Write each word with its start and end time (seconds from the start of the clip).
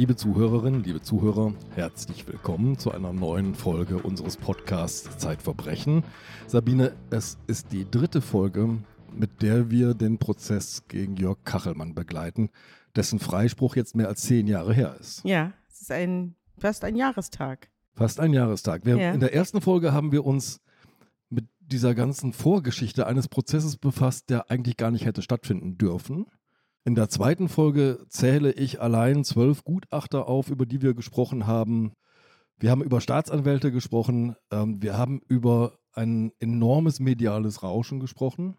Liebe 0.00 0.16
Zuhörerinnen, 0.16 0.82
liebe 0.82 1.02
Zuhörer, 1.02 1.52
herzlich 1.74 2.26
willkommen 2.26 2.78
zu 2.78 2.90
einer 2.90 3.12
neuen 3.12 3.54
Folge 3.54 3.98
unseres 3.98 4.38
Podcasts 4.38 5.18
Zeitverbrechen. 5.18 6.04
Sabine, 6.46 6.96
es 7.10 7.36
ist 7.48 7.70
die 7.70 7.84
dritte 7.84 8.22
Folge, 8.22 8.78
mit 9.12 9.42
der 9.42 9.70
wir 9.70 9.92
den 9.92 10.16
Prozess 10.16 10.84
gegen 10.88 11.16
Jörg 11.16 11.44
Kachelmann 11.44 11.94
begleiten, 11.94 12.48
dessen 12.96 13.18
Freispruch 13.18 13.76
jetzt 13.76 13.94
mehr 13.94 14.08
als 14.08 14.22
zehn 14.22 14.46
Jahre 14.46 14.72
her 14.72 14.96
ist. 14.98 15.22
Ja, 15.22 15.52
es 15.68 15.82
ist 15.82 15.92
ein, 15.92 16.34
fast 16.56 16.82
ein 16.82 16.96
Jahrestag. 16.96 17.68
Fast 17.92 18.20
ein 18.20 18.32
Jahrestag. 18.32 18.86
Wir, 18.86 18.96
Ja. 18.96 19.12
In 19.12 19.20
der 19.20 19.34
ersten 19.34 19.60
Folge 19.60 19.92
haben 19.92 20.12
wir 20.12 20.24
uns 20.24 20.62
mit 21.28 21.44
dieser 21.60 21.94
ganzen 21.94 22.32
Vorgeschichte 22.32 23.06
eines 23.06 23.28
Prozesses 23.28 23.76
befasst, 23.76 24.30
der 24.30 24.50
eigentlich 24.50 24.78
gar 24.78 24.92
nicht 24.92 25.04
hätte 25.04 25.20
stattfinden 25.20 25.76
dürfen. 25.76 26.24
In 26.84 26.94
der 26.94 27.08
zweiten 27.08 27.48
Folge 27.48 28.04
zähle 28.08 28.52
ich 28.52 28.80
allein 28.80 29.22
zwölf 29.24 29.64
Gutachter 29.64 30.26
auf, 30.28 30.48
über 30.48 30.64
die 30.66 30.80
wir 30.82 30.94
gesprochen 30.94 31.46
haben. 31.46 31.92
Wir 32.58 32.70
haben 32.70 32.82
über 32.82 33.00
Staatsanwälte 33.00 33.70
gesprochen. 33.70 34.34
Ähm, 34.50 34.82
wir 34.82 34.96
haben 34.96 35.20
über 35.28 35.78
ein 35.92 36.32
enormes 36.38 37.00
mediales 37.00 37.62
Rauschen 37.62 38.00
gesprochen 38.00 38.56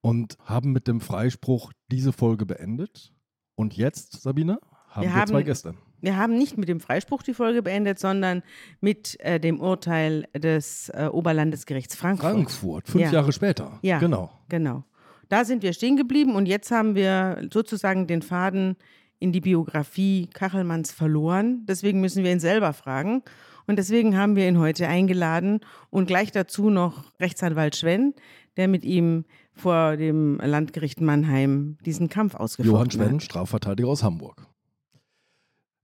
und 0.00 0.36
haben 0.44 0.72
mit 0.72 0.88
dem 0.88 1.00
Freispruch 1.00 1.72
diese 1.90 2.12
Folge 2.12 2.46
beendet. 2.46 3.12
Und 3.54 3.76
jetzt, 3.76 4.20
Sabine, 4.22 4.58
haben 4.88 5.02
wir, 5.02 5.10
Wir 5.10 5.14
haben- 5.14 5.28
zwei 5.30 5.42
Gäste. 5.42 5.74
Wir 6.00 6.18
haben 6.18 6.36
nicht 6.36 6.58
mit 6.58 6.68
dem 6.68 6.80
Freispruch 6.80 7.22
die 7.22 7.32
Folge 7.32 7.62
beendet, 7.62 7.98
sondern 7.98 8.42
mit 8.80 9.18
äh, 9.20 9.40
dem 9.40 9.58
Urteil 9.58 10.26
des 10.36 10.90
äh, 10.90 11.08
Oberlandesgerichts 11.10 11.94
Frankfurt. 11.94 12.30
Frankfurt, 12.32 12.88
fünf 12.88 13.04
Ja. 13.06 13.12
Jahre 13.12 13.32
später. 13.32 13.78
Ja. 13.80 13.98
Genau. 14.00 14.30
Genau. 14.50 14.84
Da 15.28 15.44
sind 15.44 15.62
wir 15.62 15.72
stehen 15.72 15.96
geblieben 15.96 16.34
und 16.34 16.46
jetzt 16.46 16.70
haben 16.70 16.94
wir 16.94 17.46
sozusagen 17.52 18.06
den 18.06 18.22
Faden 18.22 18.76
in 19.18 19.32
die 19.32 19.40
Biografie 19.40 20.28
Kachelmanns 20.32 20.92
verloren. 20.92 21.64
Deswegen 21.66 22.00
müssen 22.00 22.24
wir 22.24 22.32
ihn 22.32 22.40
selber 22.40 22.72
fragen. 22.72 23.22
Und 23.66 23.78
deswegen 23.78 24.16
haben 24.16 24.36
wir 24.36 24.46
ihn 24.46 24.58
heute 24.58 24.88
eingeladen 24.88 25.60
und 25.88 26.06
gleich 26.06 26.30
dazu 26.32 26.68
noch 26.68 27.18
Rechtsanwalt 27.18 27.76
Schwenn, 27.76 28.12
der 28.58 28.68
mit 28.68 28.84
ihm 28.84 29.24
vor 29.52 29.96
dem 29.96 30.38
Landgericht 30.38 31.00
Mannheim 31.00 31.78
diesen 31.86 32.08
Kampf 32.08 32.34
Johann 32.58 32.86
hat. 32.86 32.92
Schwenn, 32.92 33.20
Strafverteidiger 33.20 33.88
aus 33.88 34.02
Hamburg. 34.02 34.46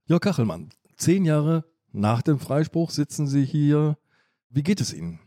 Jörg 0.05 0.21
Kachelmann, 0.21 0.69
zehn 0.97 1.25
Jahre 1.25 1.65
nach 1.91 2.21
dem 2.21 2.39
Freispruch 2.39 2.91
sitzen 2.91 3.27
Sie 3.27 3.43
hier. 3.43 3.97
Wie 4.49 4.63
geht 4.63 4.81
es 4.81 4.93
Ihnen? 4.93 5.19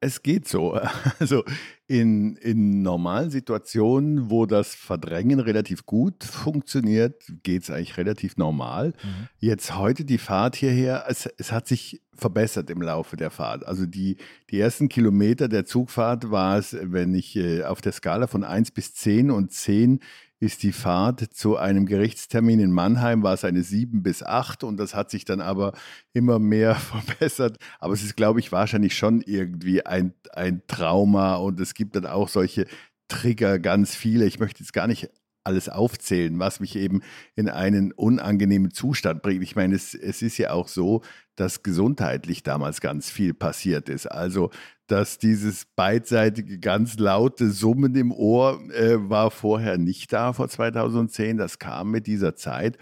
Es 0.00 0.22
geht 0.22 0.48
so. 0.48 0.80
Also 1.18 1.44
in, 1.86 2.36
in 2.36 2.82
normalen 2.82 3.30
Situationen, 3.30 4.30
wo 4.30 4.46
das 4.46 4.74
Verdrängen 4.74 5.40
relativ 5.40 5.84
gut 5.84 6.24
funktioniert, 6.24 7.22
geht 7.42 7.64
es 7.64 7.70
eigentlich 7.70 7.96
relativ 7.98 8.36
normal. 8.36 8.94
Jetzt 9.38 9.76
heute 9.76 10.04
die 10.04 10.18
Fahrt 10.18 10.56
hierher, 10.56 11.04
es, 11.08 11.26
es 11.36 11.52
hat 11.52 11.68
sich 11.68 12.00
verbessert 12.14 12.70
im 12.70 12.80
Laufe 12.80 13.16
der 13.16 13.30
Fahrt. 13.30 13.66
Also 13.66 13.86
die, 13.86 14.16
die 14.50 14.60
ersten 14.60 14.88
Kilometer 14.88 15.48
der 15.48 15.64
Zugfahrt 15.66 16.30
war 16.30 16.58
es, 16.58 16.76
wenn 16.80 17.14
ich 17.14 17.36
äh, 17.36 17.64
auf 17.64 17.80
der 17.80 17.92
Skala 17.92 18.26
von 18.26 18.44
1 18.44 18.70
bis 18.70 18.94
10 18.94 19.30
und 19.30 19.52
10 19.52 20.00
ist 20.40 20.62
die 20.62 20.72
Fahrt 20.72 21.20
zu 21.20 21.58
einem 21.58 21.84
Gerichtstermin 21.84 22.60
in 22.60 22.72
Mannheim, 22.72 23.22
war 23.22 23.34
es 23.34 23.44
eine 23.44 23.62
7 23.62 24.02
bis 24.02 24.22
8 24.22 24.64
und 24.64 24.78
das 24.78 24.94
hat 24.94 25.10
sich 25.10 25.26
dann 25.26 25.42
aber 25.42 25.74
immer 26.14 26.38
mehr 26.38 26.74
verbessert. 26.76 27.58
Aber 27.78 27.92
es 27.92 28.02
ist, 28.02 28.16
glaube 28.16 28.40
ich, 28.40 28.50
wahrscheinlich 28.50 28.96
schon 28.96 29.20
irgendwie 29.20 29.84
ein, 29.84 30.14
ein 30.32 30.62
Trauma 30.66 31.36
und 31.36 31.60
es 31.60 31.74
gibt 31.74 31.94
dann 31.94 32.06
auch 32.06 32.28
solche 32.28 32.66
Trigger, 33.08 33.58
ganz 33.58 33.94
viele. 33.94 34.24
Ich 34.24 34.40
möchte 34.40 34.60
jetzt 34.60 34.72
gar 34.72 34.86
nicht 34.86 35.10
alles 35.44 35.68
aufzählen, 35.68 36.38
was 36.38 36.60
mich 36.60 36.76
eben 36.76 37.02
in 37.34 37.48
einen 37.48 37.92
unangenehmen 37.92 38.70
Zustand 38.70 39.22
bringt. 39.22 39.42
Ich 39.42 39.56
meine, 39.56 39.74
es, 39.74 39.94
es 39.94 40.22
ist 40.22 40.38
ja 40.38 40.52
auch 40.52 40.68
so, 40.68 41.02
dass 41.40 41.62
gesundheitlich 41.62 42.42
damals 42.42 42.80
ganz 42.80 43.10
viel 43.10 43.32
passiert 43.32 43.88
ist. 43.88 44.06
Also, 44.06 44.50
dass 44.86 45.18
dieses 45.18 45.64
beidseitige, 45.74 46.58
ganz 46.58 46.98
laute 46.98 47.50
Summen 47.50 47.94
im 47.94 48.12
Ohr 48.12 48.60
äh, 48.72 48.96
war 49.08 49.30
vorher 49.30 49.78
nicht 49.78 50.12
da 50.12 50.32
vor 50.34 50.48
2010. 50.48 51.38
Das 51.38 51.58
kam 51.58 51.90
mit 51.90 52.06
dieser 52.06 52.36
Zeit. 52.36 52.76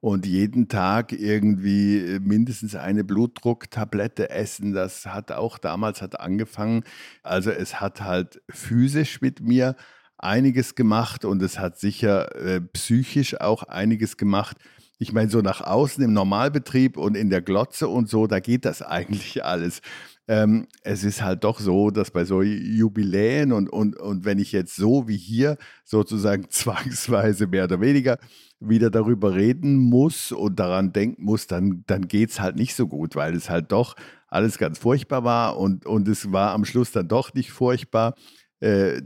Und 0.00 0.26
jeden 0.26 0.68
Tag 0.68 1.12
irgendwie 1.12 1.98
äh, 1.98 2.20
mindestens 2.20 2.74
eine 2.74 3.04
Blutdrucktablette 3.04 4.28
essen, 4.30 4.72
das 4.74 5.06
hat 5.06 5.32
auch 5.32 5.58
damals 5.58 6.02
hat 6.02 6.20
angefangen. 6.20 6.82
Also 7.22 7.50
es 7.50 7.80
hat 7.80 8.02
halt 8.02 8.42
physisch 8.50 9.22
mit 9.22 9.40
mir 9.40 9.76
einiges 10.18 10.74
gemacht 10.74 11.24
und 11.24 11.40
es 11.42 11.58
hat 11.58 11.78
sicher 11.78 12.34
äh, 12.36 12.60
psychisch 12.60 13.40
auch 13.40 13.62
einiges 13.62 14.16
gemacht. 14.16 14.58
Ich 14.98 15.12
meine, 15.12 15.30
so 15.30 15.40
nach 15.40 15.60
außen 15.60 16.02
im 16.04 16.12
Normalbetrieb 16.12 16.96
und 16.96 17.16
in 17.16 17.30
der 17.30 17.42
Glotze 17.42 17.88
und 17.88 18.08
so, 18.08 18.26
da 18.26 18.40
geht 18.40 18.64
das 18.64 18.82
eigentlich 18.82 19.44
alles. 19.44 19.80
Ähm, 20.28 20.68
es 20.82 21.02
ist 21.02 21.22
halt 21.22 21.42
doch 21.44 21.58
so, 21.58 21.90
dass 21.90 22.12
bei 22.12 22.24
so 22.24 22.42
Jubiläen 22.42 23.52
und, 23.52 23.68
und, 23.68 23.96
und 23.96 24.24
wenn 24.24 24.38
ich 24.38 24.52
jetzt 24.52 24.76
so 24.76 25.08
wie 25.08 25.16
hier 25.16 25.58
sozusagen 25.84 26.46
zwangsweise 26.50 27.46
mehr 27.48 27.64
oder 27.64 27.80
weniger 27.80 28.18
wieder 28.60 28.90
darüber 28.90 29.34
reden 29.34 29.76
muss 29.76 30.30
und 30.30 30.60
daran 30.60 30.92
denken 30.92 31.24
muss, 31.24 31.48
dann, 31.48 31.82
dann 31.86 32.06
geht 32.06 32.30
es 32.30 32.40
halt 32.40 32.56
nicht 32.56 32.76
so 32.76 32.86
gut, 32.86 33.16
weil 33.16 33.34
es 33.34 33.50
halt 33.50 33.72
doch 33.72 33.96
alles 34.28 34.56
ganz 34.58 34.78
furchtbar 34.78 35.24
war 35.24 35.58
und, 35.58 35.84
und 35.84 36.06
es 36.08 36.32
war 36.32 36.52
am 36.52 36.64
Schluss 36.64 36.92
dann 36.92 37.08
doch 37.08 37.34
nicht 37.34 37.50
furchtbar. 37.50 38.14
Äh, 38.60 39.02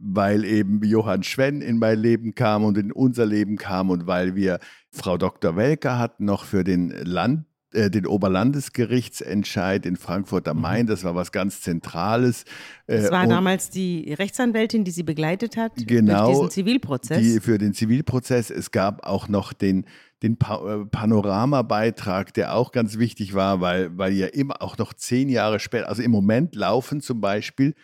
weil 0.00 0.44
eben 0.44 0.82
Johann 0.82 1.22
Schwenn 1.22 1.60
in 1.60 1.78
mein 1.78 1.98
Leben 1.98 2.34
kam 2.34 2.64
und 2.64 2.78
in 2.78 2.90
unser 2.90 3.26
Leben 3.26 3.56
kam 3.56 3.90
und 3.90 4.06
weil 4.06 4.34
wir 4.34 4.58
Frau 4.90 5.18
Dr. 5.18 5.56
Welker 5.56 5.98
hatten 5.98 6.24
noch 6.24 6.44
für 6.44 6.64
den 6.64 6.88
Land 6.88 7.44
äh, 7.72 7.88
den 7.88 8.04
Oberlandesgerichtsentscheid 8.06 9.86
in 9.86 9.94
Frankfurt 9.94 10.48
am 10.48 10.60
Main, 10.60 10.88
das 10.88 11.04
war 11.04 11.14
was 11.14 11.30
ganz 11.30 11.60
Zentrales. 11.60 12.44
Das 12.88 13.04
Äh, 13.04 13.10
war 13.12 13.22
und 13.22 13.28
damals 13.28 13.70
die 13.70 14.12
Rechtsanwältin, 14.12 14.82
die 14.82 14.90
sie 14.90 15.04
begleitet 15.04 15.56
hat 15.56 15.72
Genau, 15.76 16.24
durch 16.24 16.36
diesen 16.36 16.50
Zivilprozess. 16.50 17.18
Die 17.18 17.38
für 17.38 17.58
den 17.58 17.72
Zivilprozess. 17.72 18.50
Es 18.50 18.72
gab 18.72 19.06
auch 19.06 19.28
noch 19.28 19.52
den, 19.52 19.84
den 20.22 20.36
pa 20.36 20.80
äh, 20.80 20.86
Panoramabeitrag, 20.86 22.34
der 22.34 22.54
auch 22.54 22.72
ganz 22.72 22.98
wichtig 22.98 23.34
war, 23.34 23.60
weil, 23.60 23.96
weil 23.96 24.14
ja 24.14 24.26
immer 24.26 24.62
auch 24.62 24.76
noch 24.76 24.92
zehn 24.92 25.28
Jahre 25.28 25.60
später, 25.60 25.88
also 25.88 26.02
im 26.02 26.10
Moment 26.10 26.56
laufen 26.56 27.00
zum 27.00 27.20
Beispiel 27.20 27.74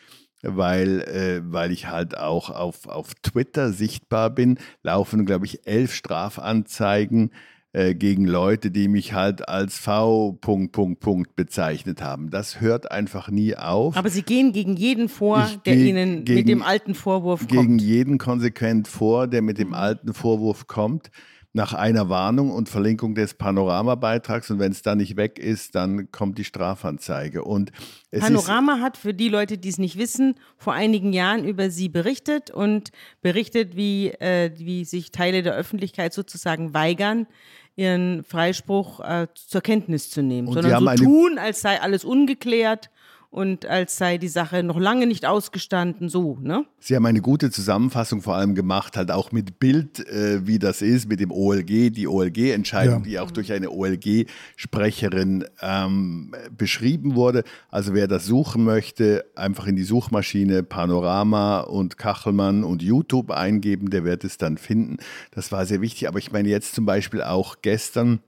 weil, 0.49 1.01
äh, 1.03 1.41
weil 1.45 1.73
ich 1.73 1.89
halt 1.89 2.17
auch 2.17 2.51
auf, 2.51 2.87
auf 2.87 3.15
Twitter 3.23 3.73
sichtbar 3.73 4.31
bin, 4.31 4.59
laufen, 4.83 5.27
glaube 5.27 5.47
ich, 5.47 5.67
elf 5.67 5.95
Strafanzeigen 5.95 7.31
äh, 7.73 7.95
gegen 7.95 8.25
Leute, 8.27 8.71
die 8.71 8.89
mich 8.89 9.13
halt 9.13 9.49
als 9.49 9.77
V. 9.79 10.33
Punkt, 10.41 10.73
Punkt, 10.73 11.01
Punkt 11.01 11.37
bezeichnet 11.37 12.01
haben. 12.03 12.31
Das 12.31 12.61
hört 12.61 12.91
einfach 12.91 13.29
nie 13.31 13.55
auf. 13.57 13.97
Aber 13.97 14.09
sie 14.09 14.23
gehen 14.23 14.53
gegen 14.53 14.77
jeden 14.77 15.09
vor, 15.09 15.47
Ich 15.51 15.57
der 15.59 15.77
ihnen 15.77 16.17
mit 16.19 16.27
gegen- 16.27 16.47
dem 16.49 16.63
alten 16.63 16.95
Vorwurf 16.95 17.47
gegen 17.47 17.67
kommt. 17.77 17.83
jeden 17.83 18.19
konsequent 18.19 18.89
vor, 18.89 19.27
der 19.27 19.43
mit 19.43 19.59
dem 19.59 19.75
alten 19.75 20.15
Vorwurf 20.15 20.67
kommt, 20.67 21.11
nach 21.57 21.73
einer 21.73 22.11
Warnung 22.11 22.51
und 22.51 22.69
Verlinkung 22.69 23.15
des 23.15 23.33
Panoramabeitrags. 23.33 24.51
Und 24.51 24.59
wenn 24.59 24.73
es 24.73 24.83
dann 24.83 24.99
nicht 24.99 25.17
weg 25.17 25.39
ist, 25.39 25.75
dann 25.75 26.13
kommt 26.13 26.37
die 26.37 26.45
Strafanzeige. 26.45 27.43
Und 27.43 27.73
es 28.11 28.21
Panorama 28.21 28.81
hat 28.81 28.99
für 28.99 29.15
die 29.15 29.31
Leute, 29.31 29.57
die 29.57 29.71
es 29.71 29.79
nicht 29.79 29.97
wissen, 29.97 30.35
vor 30.59 30.75
einigen 30.75 31.15
Jahren 31.15 31.45
über 31.45 31.71
sie 31.71 31.89
berichtet 31.89 32.51
und 32.51 32.91
berichtet, 33.23 33.75
wie, 33.75 34.11
äh, 34.11 34.53
wie 34.57 34.85
sich 34.85 35.13
Teile 35.13 35.43
der 35.43 35.55
Öffentlichkeit 35.55 36.13
sozusagen 36.13 36.75
weigern, 36.75 37.27
ihren 37.75 38.23
Freispruch 38.23 39.01
äh, 39.01 39.27
zur 39.35 39.63
Kenntnis 39.63 40.11
zu 40.11 40.23
nehmen, 40.23 40.49
Und 40.49 40.55
sondern 40.55 40.79
so 40.81 40.87
eine- 40.89 41.01
tun, 41.01 41.39
als 41.39 41.63
sei 41.63 41.81
alles 41.81 42.05
ungeklärt 42.05 42.91
und 43.31 43.67
als 43.67 43.97
sei 43.99 44.19
die 44.19 44.29
Sache 44.29 44.63
noch 44.63 44.79
lange 44.79 45.07
nicht 45.07 45.27
ausgestanden, 45.27 46.09
so, 46.09 46.39
ne? 46.41 46.65
Sie 46.79 46.95
haben 46.97 47.07
eine 47.07 47.21
gute 47.21 47.51
Zusammenfassung 47.51 48.23
vor 48.23 48.37
allem 48.37 48.55
gemacht, 48.55 48.97
halt 48.97 49.11
auch 49.11 49.33
mit 49.33 49.59
Bild, 49.59 50.01
äh, 50.09 50.47
wie 50.47 50.59
das 50.59 50.83
ist, 50.83 51.09
mit 51.09 51.21
dem 51.21 51.31
OLG, 51.33 51.91
die 51.91 52.07
OLG-Entscheidung, 52.09 53.01
Ja. 53.01 53.05
die 53.05 53.19
auch 53.19 53.31
durch 53.31 53.53
eine 53.53 53.71
OLG-Sprecherin 53.71 55.45
ähm, 55.61 56.35
beschrieben 56.57 57.15
wurde. 57.15 57.45
Also 57.71 57.95
wer 57.95 58.09
das 58.09 58.27
suchen 58.27 58.65
möchte, 58.65 59.25
einfach 59.35 59.67
in 59.67 59.77
die 59.77 59.83
Suchmaschine 59.85 60.63
Panorama 60.63 61.61
und 61.61 61.99
Kachelmann 61.99 62.65
und 62.65 62.83
YouTube 62.83 63.31
eingeben, 63.31 63.91
der 63.91 64.05
wird 64.05 64.25
es 64.25 64.39
dann 64.39 64.59
finden. 64.59 64.97
Das 65.31 65.53
war 65.53 65.67
sehr 65.67 65.81
wichtig. 65.81 66.09
Aber 66.09 66.19
ich 66.19 66.33
meine 66.33 66.49
jetzt 66.49 66.75
zum 66.75 66.87
Beispiel 66.87 67.23
auch 67.23 67.57
gestern 67.63 68.21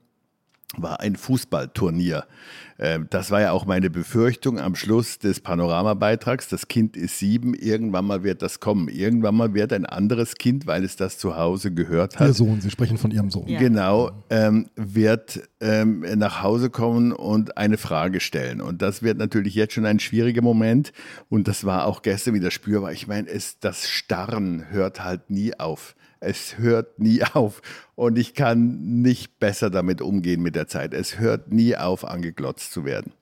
war 0.77 0.99
ein 0.99 1.15
Fußballturnier 1.15 2.25
äh, 2.79 2.99
das 3.09 3.29
war 3.29 3.41
ja 3.41 3.51
auch 3.51 3.65
meine 3.65 3.89
Befürchtung 3.89 4.59
am 4.59 4.75
Schluss 4.75 5.19
des 5.19 5.39
Panoramabeitrags. 5.41 6.47
Das 6.47 6.67
Kind 6.67 6.97
ist 6.97 7.19
sieben, 7.19 7.53
irgendwann 7.53 8.05
mal 8.05 8.23
wird 8.23 8.41
das 8.41 8.59
kommen. 8.59 8.87
Irgendwann 8.87 9.35
mal 9.35 9.53
wird 9.53 9.73
ein 9.73 9.85
anderes 9.85 10.35
Kind, 10.35 10.65
weil 10.65 10.83
es 10.83 10.95
das 10.95 11.17
zu 11.17 11.37
Hause 11.37 11.73
gehört 11.73 12.19
hat. 12.19 12.27
Ihr 12.27 12.33
Sohn, 12.33 12.61
Sie 12.61 12.71
sprechen 12.71 12.97
von 12.97 13.11
Ihrem 13.11 13.29
Sohn. 13.29 13.47
Ja. 13.47 13.59
Genau, 13.59 14.11
ähm, 14.29 14.67
wird 14.75 15.41
ähm, 15.59 16.05
nach 16.15 16.41
Hause 16.41 16.69
kommen 16.69 17.11
und 17.11 17.57
eine 17.57 17.77
Frage 17.77 18.21
stellen. 18.21 18.61
Und 18.61 18.81
das 18.81 19.03
wird 19.03 19.17
natürlich 19.17 19.55
jetzt 19.55 19.73
schon 19.73 19.85
ein 19.85 19.99
schwieriger 19.99 20.41
Moment. 20.41 20.93
Und 21.27 21.47
das 21.47 21.65
war 21.65 21.85
auch 21.85 22.01
gestern 22.01 22.33
wieder 22.33 22.49
spürbar. 22.49 22.93
Ich 22.93 23.07
meine, 23.07 23.27
es, 23.27 23.59
das 23.59 23.89
Starren 23.89 24.65
hört 24.69 25.03
halt 25.03 25.29
nie 25.29 25.53
auf. 25.59 25.95
Es 26.19 26.57
hört 26.57 26.99
nie 26.99 27.23
auf. 27.33 27.61
Und 27.95 28.17
ich 28.17 28.33
kann 28.33 29.01
nicht 29.01 29.39
besser 29.39 29.69
damit 29.69 30.01
umgehen 30.01 30.41
mit 30.41 30.55
der 30.55 30.67
Zeit. 30.67 30.93
Es 30.93 31.19
hört 31.19 31.51
nie 31.51 31.75
auf, 31.75 32.05
angeglotzt 32.05 32.71
zu 32.71 32.85
werden. 32.85 33.13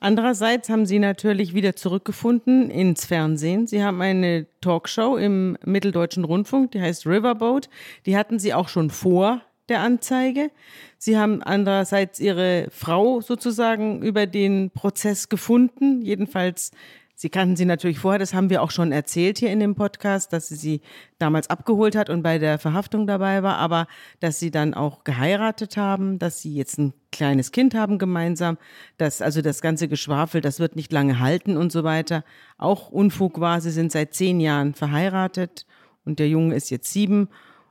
Andererseits 0.00 0.68
haben 0.68 0.86
Sie 0.86 1.00
natürlich 1.00 1.54
wieder 1.54 1.74
zurückgefunden 1.74 2.70
ins 2.70 3.04
Fernsehen. 3.04 3.66
Sie 3.66 3.82
haben 3.82 4.00
eine 4.00 4.46
Talkshow 4.60 5.16
im 5.16 5.58
Mitteldeutschen 5.64 6.22
Rundfunk, 6.24 6.70
die 6.70 6.80
heißt 6.80 7.04
Riverboat. 7.04 7.68
Die 8.06 8.16
hatten 8.16 8.38
Sie 8.38 8.54
auch 8.54 8.68
schon 8.68 8.90
vor 8.90 9.42
der 9.68 9.80
Anzeige. 9.80 10.50
Sie 10.98 11.18
haben 11.18 11.42
andererseits 11.42 12.20
Ihre 12.20 12.68
Frau 12.70 13.20
sozusagen 13.20 14.00
über 14.02 14.26
den 14.26 14.70
Prozess 14.70 15.28
gefunden. 15.28 16.02
Jedenfalls 16.02 16.70
Sie 17.20 17.30
kannten 17.30 17.56
sie 17.56 17.64
natürlich 17.64 17.98
vorher, 17.98 18.20
das 18.20 18.32
haben 18.32 18.48
wir 18.48 18.62
auch 18.62 18.70
schon 18.70 18.92
erzählt 18.92 19.38
hier 19.38 19.50
in 19.50 19.58
dem 19.58 19.74
Podcast, 19.74 20.32
dass 20.32 20.46
sie 20.46 20.54
sie 20.54 20.80
damals 21.18 21.50
abgeholt 21.50 21.96
hat 21.96 22.10
und 22.10 22.22
bei 22.22 22.38
der 22.38 22.60
Verhaftung 22.60 23.08
dabei 23.08 23.42
war, 23.42 23.56
aber 23.56 23.88
dass 24.20 24.38
sie 24.38 24.52
dann 24.52 24.72
auch 24.72 25.02
geheiratet 25.02 25.76
haben, 25.76 26.20
dass 26.20 26.42
sie 26.42 26.54
jetzt 26.54 26.78
ein 26.78 26.92
kleines 27.10 27.50
Kind 27.50 27.74
haben 27.74 27.98
gemeinsam, 27.98 28.56
dass 28.98 29.20
also 29.20 29.42
das 29.42 29.60
ganze 29.60 29.88
Geschwafel, 29.88 30.40
das 30.40 30.60
wird 30.60 30.76
nicht 30.76 30.92
lange 30.92 31.18
halten 31.18 31.56
und 31.56 31.72
so 31.72 31.82
weiter, 31.82 32.22
auch 32.56 32.88
Unfug 32.88 33.40
war. 33.40 33.60
Sie 33.60 33.72
sind 33.72 33.90
seit 33.90 34.14
zehn 34.14 34.38
Jahren 34.38 34.74
verheiratet 34.74 35.66
und 36.04 36.20
der 36.20 36.28
Junge 36.28 36.54
ist 36.54 36.70
jetzt 36.70 36.92
sieben 36.92 37.30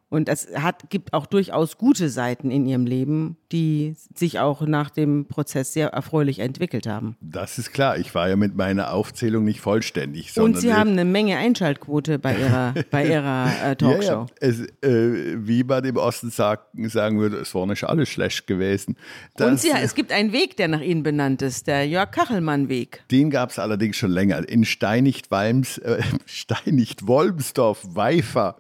und 0.09 0.30
es 0.30 0.48
hat, 0.56 0.89
gibt 0.89 1.13
auch 1.13 1.25
durchaus 1.25 1.77
gute 1.77 2.07
Seiten 2.07 2.50
in 2.50 2.65
ihrem 2.65 2.86
Leben, 2.86 3.36
die 3.51 3.94
sich 4.15 4.39
auch 4.39 4.62
nach 4.62 4.89
dem 4.89 5.25
Prozess 5.27 5.74
sehr 5.74 5.89
erfreulich 5.89 6.39
entwickelt 6.39 6.88
haben. 6.88 7.18
Das 7.19 7.57
ist 7.57 7.74
klar. 7.74 7.98
Ich 7.98 8.15
war 8.15 8.30
ja 8.30 8.38
mit 8.38 8.56
meiner 8.56 8.94
Aufzählung 8.94 9.44
nicht 9.44 9.59
vollständig. 9.59 10.38
Und 10.39 10.57
Sie 10.57 10.74
haben 10.74 10.92
eine 10.92 11.04
Menge 11.04 11.36
Einschaltquote 11.38 12.19
bei 12.19 12.38
Ihrer, 12.38 12.74
bei 12.89 13.06
ihrer 13.06 13.51
äh, 13.63 13.75
Talkshow. 13.75 14.01
Ja, 14.01 14.19
ja. 14.21 14.25
Es, 14.39 14.62
äh, 14.81 15.45
wie 15.45 15.65
man 15.65 15.83
im 15.83 15.98
Osten 15.98 16.30
sagen, 16.30 16.88
sagen 16.88 17.19
würde, 17.19 17.38
es 17.38 17.53
war 17.53 17.65
nicht 17.65 17.83
alles 17.83 18.07
schlecht 18.07 18.48
gewesen. 18.48 18.95
Das, 19.36 19.50
Und 19.50 19.60
Sie, 19.60 19.71
es 19.71 19.94
gibt 19.94 20.13
einen 20.13 20.31
Weg, 20.31 20.56
der 20.56 20.69
nach 20.69 20.81
Ihnen 20.81 21.03
benannt 21.03 21.42
ist, 21.42 21.68
der 21.68 21.86
Jörg-Kachelmann-Weg. 21.86 23.03
Den 23.12 23.30
gab 23.30 23.50
es 23.50 23.60
allerdings 23.60 23.98
schon 23.98 24.12
länger. 24.12 24.48
In 24.48 24.63
Steinicht-Wolmsdorf, 24.63 25.83
äh, 25.83 26.19
Steinicht 26.25 27.07
Weifer 27.07 28.56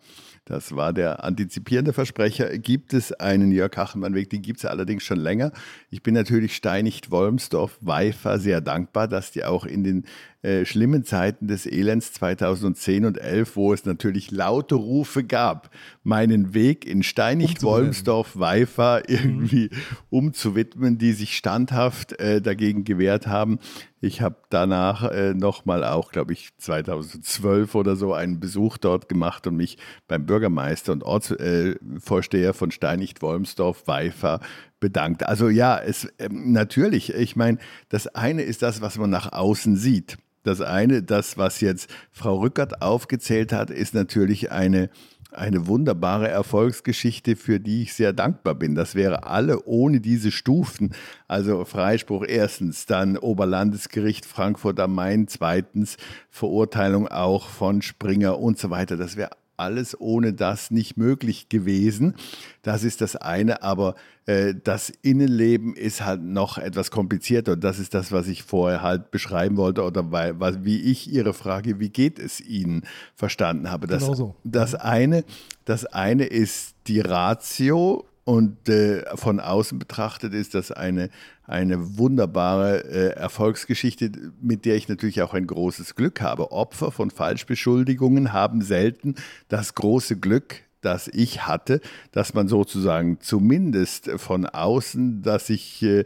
das 0.47 0.73
war 0.77 0.93
der 0.93 1.25
antizipierende 1.25 1.91
Versprecher. 1.91 2.57
Gibt 2.57 2.93
es 2.93 3.11
einen 3.11 3.51
Jörg 3.51 3.75
Hachenmann-Weg? 3.75 4.29
Den 4.29 4.41
gibt 4.41 4.59
es 4.59 4.65
allerdings 4.65 5.03
schon 5.03 5.19
länger. 5.19 5.51
Ich 5.89 6.03
bin 6.03 6.13
natürlich 6.13 6.55
Steinicht, 6.55 7.11
Wolmsdorf, 7.11 7.77
Weifer 7.81 8.39
sehr 8.39 8.61
dankbar, 8.61 9.09
dass 9.09 9.31
die 9.31 9.43
auch 9.43 9.65
in 9.65 9.83
den 9.83 10.05
äh, 10.43 10.65
schlimmen 10.65 11.03
Zeiten 11.03 11.47
des 11.47 11.65
Elends 11.65 12.13
2010 12.13 13.05
und 13.05 13.17
11, 13.17 13.55
wo 13.55 13.73
es 13.73 13.85
natürlich 13.85 14.29
laute 14.29 14.75
Rufe 14.75 15.23
gab, 15.23 15.71
meinen 16.03 16.53
Weg 16.53 16.85
in 16.85 17.01
Steinicht, 17.01 17.63
Wolmsdorf, 17.63 18.37
Weifer 18.37 18.99
mhm. 18.99 19.15
irgendwie 19.15 19.69
mhm. 19.71 19.97
umzuwidmen, 20.09 20.97
die 20.97 21.13
sich 21.13 21.35
standhaft 21.35 22.19
äh, 22.19 22.41
dagegen 22.41 22.83
gewehrt 22.83 23.25
haben. 23.25 23.59
Ich 23.99 24.21
habe 24.21 24.35
danach 24.51 25.09
äh, 25.11 25.33
nochmal 25.33 25.83
auch, 25.83 26.11
glaube 26.11 26.33
ich, 26.33 26.55
2012 26.57 27.73
oder 27.73 27.95
so 27.95 28.13
einen 28.13 28.39
Besuch 28.39 28.77
dort 28.77 29.09
gemacht 29.09 29.47
und 29.47 29.55
mich 29.55 29.79
beim 30.07 30.27
Bürgermeister 30.27 30.93
und 30.93 31.03
Ortsvorsteher 31.03 32.49
äh, 32.51 32.53
von 32.53 32.69
Steinicht-Wolmsdorf, 32.69 33.87
Weifer 33.87 34.39
bedankt. 34.79 35.23
Also 35.23 35.49
ja, 35.49 35.79
es 35.79 36.05
äh, 36.17 36.29
natürlich, 36.29 37.13
ich 37.13 37.35
meine, 37.35 37.57
das 37.89 38.07
eine 38.07 38.43
ist 38.43 38.61
das, 38.61 38.81
was 38.81 38.97
man 38.97 39.09
nach 39.09 39.31
außen 39.31 39.75
sieht. 39.75 40.17
Das 40.43 40.61
eine, 40.61 41.03
das, 41.03 41.37
was 41.37 41.59
jetzt 41.59 41.89
Frau 42.11 42.39
Rückert 42.39 42.81
aufgezählt 42.81 43.51
hat, 43.51 43.69
ist 43.69 43.93
natürlich 43.93 44.49
eine, 44.49 44.89
eine 45.31 45.67
wunderbare 45.67 46.29
Erfolgsgeschichte, 46.29 47.35
für 47.35 47.59
die 47.59 47.81
ich 47.83 47.93
sehr 47.93 48.13
dankbar 48.13 48.55
bin. 48.55 48.73
Das 48.73 48.95
wäre 48.95 49.23
alle 49.23 49.65
ohne 49.65 49.99
diese 49.99 50.31
Stufen, 50.31 50.93
also 51.27 51.65
Freispruch 51.65 52.23
erstens, 52.25 52.85
dann 52.85 53.17
Oberlandesgericht 53.17 54.25
Frankfurt 54.25 54.79
am 54.79 54.95
Main 54.95 55.27
zweitens, 55.27 55.97
Verurteilung 56.29 57.09
auch 57.09 57.49
von 57.49 57.81
Springer 57.81 58.39
und 58.39 58.57
so 58.57 58.69
weiter. 58.69 58.95
Das 58.95 59.17
wäre 59.17 59.31
alles 59.57 59.99
ohne 59.99 60.33
das 60.33 60.71
nicht 60.71 60.97
möglich 60.97 61.49
gewesen. 61.49 62.15
Das 62.61 62.83
ist 62.83 63.01
das 63.01 63.15
eine, 63.15 63.63
aber 63.63 63.95
äh, 64.25 64.53
das 64.63 64.89
Innenleben 64.89 65.75
ist 65.75 66.05
halt 66.05 66.21
noch 66.21 66.57
etwas 66.57 66.91
komplizierter 66.91 67.53
und 67.53 67.63
das 67.63 67.79
ist 67.79 67.93
das, 67.93 68.11
was 68.11 68.27
ich 68.27 68.43
vorher 68.43 68.81
halt 68.81 69.11
beschreiben 69.11 69.57
wollte 69.57 69.83
oder 69.83 70.11
weil, 70.11 70.39
weil, 70.39 70.63
wie 70.63 70.79
ich 70.81 71.11
Ihre 71.11 71.33
Frage, 71.33 71.79
wie 71.79 71.89
geht 71.89 72.19
es 72.19 72.39
Ihnen, 72.39 72.83
verstanden 73.15 73.71
habe. 73.71 73.87
Das, 73.87 74.03
genau 74.03 74.15
so. 74.15 74.35
das, 74.43 74.75
eine, 74.75 75.23
das 75.65 75.85
eine 75.85 76.25
ist 76.25 76.75
die 76.87 76.99
Ratio 76.99 78.05
und 78.27 78.67
äh, 78.67 79.05
von 79.15 79.39
außen 79.39 79.79
betrachtet 79.79 80.33
ist 80.33 80.53
das 80.53 80.73
eine, 80.73 81.09
eine 81.45 81.97
wunderbare 81.97 82.83
äh, 82.83 83.09
Erfolgsgeschichte, 83.15 84.11
mit 84.41 84.65
der 84.65 84.75
ich 84.75 84.89
natürlich 84.89 85.21
auch 85.21 85.33
ein 85.33 85.47
großes 85.47 85.95
Glück 85.95 86.19
habe. 86.19 86.51
Opfer 86.51 86.91
von 86.91 87.09
Falschbeschuldigungen 87.09 88.33
haben 88.33 88.61
selten 88.61 89.15
das 89.47 89.75
große 89.75 90.17
Glück, 90.17 90.55
das 90.81 91.07
ich 91.07 91.47
hatte, 91.47 91.79
dass 92.11 92.33
man 92.33 92.49
sozusagen 92.49 93.21
zumindest 93.21 94.11
von 94.17 94.45
außen, 94.45 95.21
dass 95.21 95.49
ich 95.49 95.81
äh, 95.83 96.03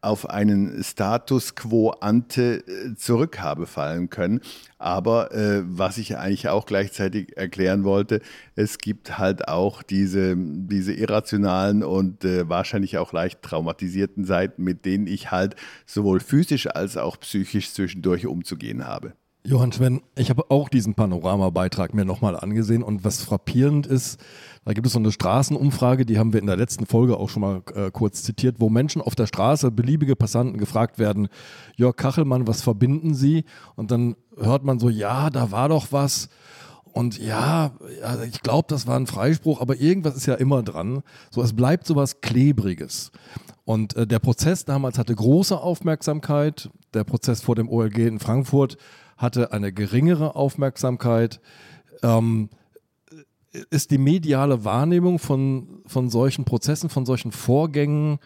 auf 0.00 0.28
einen 0.28 0.82
Status 0.84 1.54
quo 1.54 1.90
ante 1.90 2.66
äh, 2.66 2.94
zurück 2.94 3.40
habe 3.40 3.66
fallen 3.66 4.10
können. 4.10 4.40
Aber 4.78 5.32
äh, 5.32 5.62
was 5.64 5.98
ich 5.98 6.16
eigentlich 6.16 6.48
auch 6.48 6.66
gleichzeitig 6.66 7.36
erklären 7.36 7.84
wollte, 7.84 8.20
es 8.54 8.78
gibt 8.78 9.18
halt 9.18 9.48
auch 9.48 9.82
diese, 9.82 10.34
diese 10.36 10.92
irrationalen 10.92 11.82
und 11.82 12.24
äh, 12.24 12.48
wahrscheinlich 12.48 12.98
auch 12.98 13.12
leicht 13.12 13.42
traumatisierten 13.42 14.24
Seiten, 14.24 14.62
mit 14.62 14.84
denen 14.84 15.06
ich 15.06 15.30
halt 15.30 15.56
sowohl 15.86 16.20
physisch 16.20 16.66
als 16.68 16.96
auch 16.96 17.18
psychisch 17.18 17.72
zwischendurch 17.72 18.26
umzugehen 18.26 18.86
habe. 18.86 19.14
Johann 19.46 19.70
Sven, 19.70 20.02
ich 20.16 20.28
habe 20.28 20.50
auch 20.50 20.68
diesen 20.68 20.94
Panoramabeitrag 20.94 21.94
mir 21.94 22.04
nochmal 22.04 22.36
angesehen 22.36 22.82
und 22.82 23.04
was 23.04 23.22
frappierend 23.22 23.86
ist, 23.86 24.18
da 24.64 24.72
gibt 24.72 24.88
es 24.88 24.92
so 24.92 24.98
eine 24.98 25.12
Straßenumfrage, 25.12 26.04
die 26.04 26.18
haben 26.18 26.32
wir 26.32 26.40
in 26.40 26.48
der 26.48 26.56
letzten 26.56 26.84
Folge 26.84 27.16
auch 27.16 27.28
schon 27.28 27.42
mal 27.42 27.62
äh, 27.72 27.92
kurz 27.92 28.24
zitiert, 28.24 28.56
wo 28.58 28.70
Menschen 28.70 29.00
auf 29.00 29.14
der 29.14 29.28
Straße, 29.28 29.70
beliebige 29.70 30.16
Passanten 30.16 30.58
gefragt 30.58 30.98
werden, 30.98 31.28
Jörg 31.76 31.94
Kachelmann, 31.94 32.48
was 32.48 32.62
verbinden 32.62 33.14
Sie? 33.14 33.44
Und 33.76 33.92
dann 33.92 34.16
hört 34.36 34.64
man 34.64 34.80
so, 34.80 34.88
ja, 34.88 35.30
da 35.30 35.52
war 35.52 35.68
doch 35.68 35.92
was. 35.92 36.28
Und 36.92 37.16
ja, 37.18 37.70
ich 38.26 38.42
glaube, 38.42 38.66
das 38.68 38.88
war 38.88 38.96
ein 38.96 39.06
Freispruch, 39.06 39.60
aber 39.60 39.76
irgendwas 39.76 40.16
ist 40.16 40.26
ja 40.26 40.34
immer 40.34 40.64
dran. 40.64 41.04
So, 41.30 41.40
es 41.40 41.52
bleibt 41.52 41.86
so 41.86 41.94
was 41.94 42.20
Klebriges. 42.20 43.12
Und 43.64 43.94
äh, 43.94 44.08
der 44.08 44.18
Prozess 44.18 44.64
damals 44.64 44.98
hatte 44.98 45.14
große 45.14 45.56
Aufmerksamkeit. 45.56 46.68
Der 46.94 47.04
Prozess 47.04 47.42
vor 47.42 47.54
dem 47.54 47.68
OLG 47.68 47.98
in 47.98 48.18
Frankfurt 48.18 48.76
hatte 49.16 49.52
eine 49.52 49.72
geringere 49.72 50.36
Aufmerksamkeit. 50.36 51.40
Ähm, 52.02 52.50
ist 53.70 53.90
die 53.90 53.98
mediale 53.98 54.64
Wahrnehmung 54.64 55.18
von, 55.18 55.82
von 55.86 56.10
solchen 56.10 56.44
Prozessen, 56.44 56.90
von 56.90 57.06
solchen 57.06 57.32
Vorgängen 57.32 58.18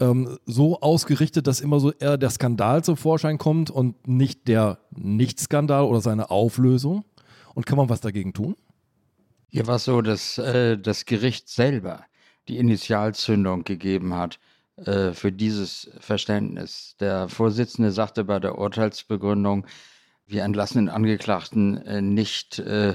ähm, 0.00 0.38
so 0.44 0.80
ausgerichtet, 0.80 1.46
dass 1.46 1.60
immer 1.60 1.78
so 1.78 1.92
eher 1.92 2.18
der 2.18 2.30
Skandal 2.30 2.82
zum 2.82 2.96
Vorschein 2.96 3.38
kommt 3.38 3.70
und 3.70 4.08
nicht 4.08 4.48
der 4.48 4.78
Nichtskandal 4.90 5.84
oder 5.84 6.00
seine 6.00 6.30
Auflösung? 6.30 7.04
Und 7.54 7.66
kann 7.66 7.76
man 7.76 7.88
was 7.88 8.00
dagegen 8.00 8.32
tun? 8.32 8.56
Hier 9.48 9.66
war 9.66 9.76
es 9.76 9.84
so, 9.84 10.00
dass 10.00 10.38
äh, 10.38 10.78
das 10.78 11.04
Gericht 11.04 11.48
selber 11.48 12.04
die 12.48 12.56
Initialzündung 12.56 13.64
gegeben 13.64 14.14
hat 14.14 14.40
äh, 14.76 15.12
für 15.12 15.30
dieses 15.30 15.90
Verständnis. 16.00 16.96
Der 16.98 17.28
Vorsitzende 17.28 17.92
sagte 17.92 18.24
bei 18.24 18.40
der 18.40 18.58
Urteilsbegründung, 18.58 19.66
wir 20.32 20.44
entlassen 20.44 20.86
den 20.86 20.88
Angeklagten 20.88 21.76
äh, 21.86 22.02
nicht 22.02 22.58
äh, 22.58 22.94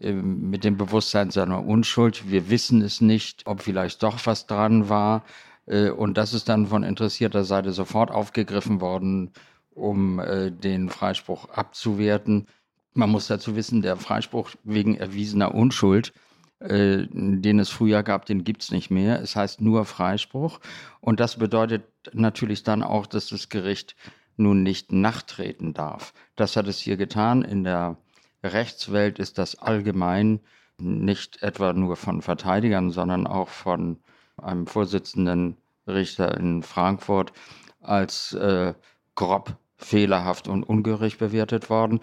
mit 0.00 0.64
dem 0.64 0.76
Bewusstsein 0.76 1.30
seiner 1.30 1.64
Unschuld. 1.64 2.30
Wir 2.30 2.50
wissen 2.50 2.82
es 2.82 3.00
nicht, 3.00 3.46
ob 3.46 3.62
vielleicht 3.62 4.02
doch 4.02 4.18
was 4.26 4.46
dran 4.46 4.88
war. 4.88 5.24
Äh, 5.66 5.90
und 5.90 6.18
das 6.18 6.34
ist 6.34 6.48
dann 6.48 6.66
von 6.66 6.82
interessierter 6.82 7.44
Seite 7.44 7.72
sofort 7.72 8.10
aufgegriffen 8.10 8.80
worden, 8.80 9.32
um 9.70 10.20
äh, 10.20 10.50
den 10.50 10.88
Freispruch 10.90 11.48
abzuwerten. 11.48 12.46
Man 12.94 13.10
muss 13.10 13.28
dazu 13.28 13.56
wissen, 13.56 13.82
der 13.82 13.96
Freispruch 13.96 14.50
wegen 14.64 14.96
erwiesener 14.96 15.54
Unschuld 15.54 16.12
äh, 16.60 17.06
den 17.10 17.60
es 17.60 17.68
früher 17.68 18.02
gab, 18.02 18.26
den 18.26 18.42
gibt 18.42 18.62
es 18.62 18.72
nicht 18.72 18.90
mehr. 18.90 19.20
Es 19.20 19.36
heißt 19.36 19.60
nur 19.60 19.84
Freispruch. 19.84 20.58
Und 21.00 21.20
das 21.20 21.38
bedeutet 21.38 21.84
natürlich 22.12 22.64
dann 22.64 22.82
auch, 22.82 23.06
dass 23.06 23.28
das 23.28 23.48
Gericht 23.48 23.94
nun 24.38 24.62
nicht 24.62 24.92
nachtreten 24.92 25.74
darf. 25.74 26.14
Das 26.36 26.56
hat 26.56 26.66
es 26.66 26.78
hier 26.78 26.96
getan. 26.96 27.42
In 27.42 27.64
der 27.64 27.96
Rechtswelt 28.42 29.18
ist 29.18 29.38
das 29.38 29.58
allgemein 29.58 30.40
nicht 30.80 31.42
etwa 31.42 31.72
nur 31.72 31.96
von 31.96 32.22
Verteidigern, 32.22 32.90
sondern 32.90 33.26
auch 33.26 33.48
von 33.48 33.98
einem 34.36 34.66
Vorsitzenden 34.66 35.56
Richter 35.86 36.36
in 36.36 36.62
Frankfurt 36.62 37.32
als 37.80 38.32
äh, 38.34 38.74
grob 39.14 39.56
fehlerhaft 39.76 40.48
und 40.48 40.62
ungerecht 40.62 41.18
bewertet 41.18 41.70
worden. 41.70 42.00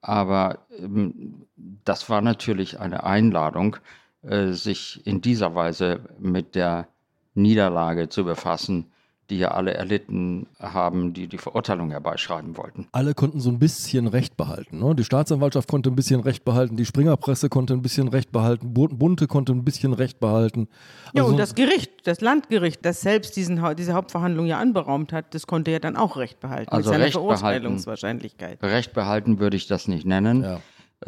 Aber 0.00 0.66
ähm, 0.78 1.46
das 1.56 2.08
war 2.08 2.22
natürlich 2.22 2.80
eine 2.80 3.04
Einladung, 3.04 3.76
äh, 4.22 4.52
sich 4.52 5.06
in 5.06 5.20
dieser 5.20 5.54
Weise 5.54 6.00
mit 6.18 6.54
der 6.54 6.88
Niederlage 7.34 8.08
zu 8.08 8.24
befassen, 8.24 8.90
die 9.30 9.38
ja 9.38 9.48
alle 9.52 9.74
erlitten 9.74 10.46
haben, 10.60 11.12
die 11.12 11.26
die 11.26 11.38
Verurteilung 11.38 11.90
herbeischreiben 11.90 12.56
wollten. 12.56 12.86
Alle 12.92 13.14
konnten 13.14 13.40
so 13.40 13.50
ein 13.50 13.58
bisschen 13.58 14.06
Recht 14.06 14.36
behalten. 14.36 14.78
Ne? 14.78 14.94
Die 14.94 15.04
Staatsanwaltschaft 15.04 15.68
konnte 15.68 15.90
ein 15.90 15.96
bisschen 15.96 16.20
Recht 16.20 16.44
behalten, 16.44 16.76
die 16.76 16.84
Springerpresse 16.84 17.48
konnte 17.48 17.74
ein 17.74 17.82
bisschen 17.82 18.08
Recht 18.08 18.32
behalten, 18.32 18.72
Bunte 18.72 19.26
konnte 19.26 19.52
ein 19.52 19.64
bisschen 19.64 19.92
Recht 19.92 20.20
behalten. 20.20 20.68
Also 21.14 21.18
ja, 21.18 21.24
und 21.24 21.38
das 21.38 21.54
Gericht, 21.54 22.06
das 22.06 22.20
Landgericht, 22.20 22.84
das 22.84 23.00
selbst 23.00 23.36
diesen, 23.36 23.62
diese 23.76 23.94
Hauptverhandlung 23.94 24.46
ja 24.46 24.58
anberaumt 24.58 25.12
hat, 25.12 25.34
das 25.34 25.46
konnte 25.46 25.70
ja 25.70 25.78
dann 25.78 25.96
auch 25.96 26.16
Recht 26.16 26.40
behalten. 26.40 26.70
Also 26.70 26.90
mit 26.90 26.94
seiner 26.94 27.04
Recht 27.04 27.14
Verurteilungswahrscheinlichkeit. 27.14 28.60
Behalten, 28.60 28.76
Recht 28.76 28.92
behalten 28.92 29.38
würde 29.38 29.56
ich 29.56 29.66
das 29.66 29.88
nicht 29.88 30.06
nennen. 30.06 30.42
Ja. 30.42 30.60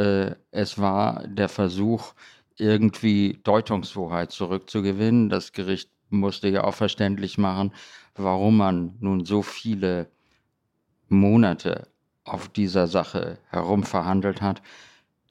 Äh, 0.04 0.34
es 0.50 0.78
war 0.78 1.26
der 1.26 1.48
Versuch, 1.48 2.14
irgendwie 2.58 3.38
Deutungshoheit 3.44 4.32
zurückzugewinnen. 4.32 5.28
Das 5.28 5.52
Gericht 5.52 5.90
musste 6.10 6.48
ja 6.48 6.64
auch 6.64 6.74
verständlich 6.74 7.38
machen, 7.38 7.72
warum 8.14 8.56
man 8.56 8.96
nun 9.00 9.24
so 9.24 9.42
viele 9.42 10.08
Monate 11.08 11.88
auf 12.24 12.48
dieser 12.48 12.86
Sache 12.86 13.38
herumverhandelt 13.48 14.42
hat, 14.42 14.62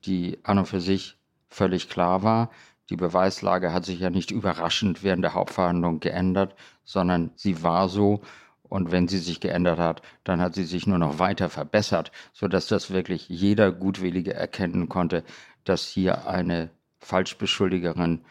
die 0.05 0.39
an 0.43 0.60
und 0.60 0.65
für 0.65 0.81
sich 0.81 1.17
völlig 1.50 1.89
klar 1.89 2.24
war. 2.24 2.50
Die 2.89 2.96
Beweislage 2.96 3.74
hat 3.74 3.86
sich 3.86 4.00
ja 4.00 4.10
nicht 4.10 4.31
überraschend 4.31 5.03
während 5.03 5.24
der 5.24 5.34
Hauptverhandlung 5.34 6.00
geändert, 6.00 6.55
sondern 6.84 7.31
sie 7.36 7.62
war 7.63 7.89
so. 7.89 8.22
Und 8.63 8.91
wenn 8.91 9.07
sie 9.07 9.19
sich 9.19 9.39
geändert 9.39 9.79
hat, 9.79 10.01
dann 10.25 10.41
hat 10.41 10.53
sie 10.53 10.65
sich 10.65 10.88
nur 10.88 10.98
noch 10.98 11.19
weiter 11.19 11.50
verbessert, 11.50 12.12
sodass 12.34 12.67
das 12.67 12.91
wirklich 12.91 13.29
jeder 13.29 13.72
Gutwillige 13.72 14.34
erkennen 14.34 14.89
konnte, 14.89 15.24
dass 15.63 15.86
hier 15.86 16.27
eine 16.27 16.69
Falschbeschuldigerin 17.00 18.25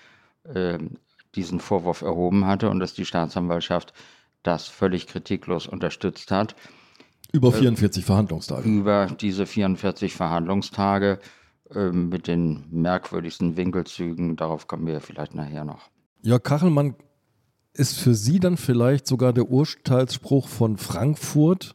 äh, 0.45 0.79
diesen 1.37 1.61
Vorwurf 1.61 2.03
erhoben 2.03 2.47
hatte 2.47 2.71
und 2.71 2.81
dass 2.81 2.95
die 2.95 3.05
Staatsanwaltschaft 3.05 3.93
das 4.43 4.67
völlig 4.67 5.07
kritiklos 5.07 5.67
unterstützt 5.67 6.31
hat. 6.31 6.57
Über 7.33 7.53
44 7.53 8.03
äh, 8.03 8.07
Verhandlungstage. 8.07 8.69
Über 8.69 9.07
diese 9.07 9.47
44 9.47 10.15
Verhandlungstage 10.15 11.19
äh, 11.75 11.91
mit 11.91 12.27
den 12.27 12.65
merkwürdigsten 12.71 13.57
Winkelzügen, 13.57 14.37
darauf 14.37 14.67
kommen 14.67 14.87
wir 14.87 15.01
vielleicht 15.01 15.35
nachher 15.35 15.65
noch. 15.65 15.91
Jörg 16.23 16.43
Kachelmann 16.43 16.95
ist 17.75 17.99
für 17.99 18.15
Sie 18.15 18.41
dann 18.41 18.57
vielleicht 18.57 19.07
sogar 19.07 19.33
der 19.33 19.51
Urteilsspruch 19.51 20.49
von 20.49 20.77
Frankfurt 20.77 21.75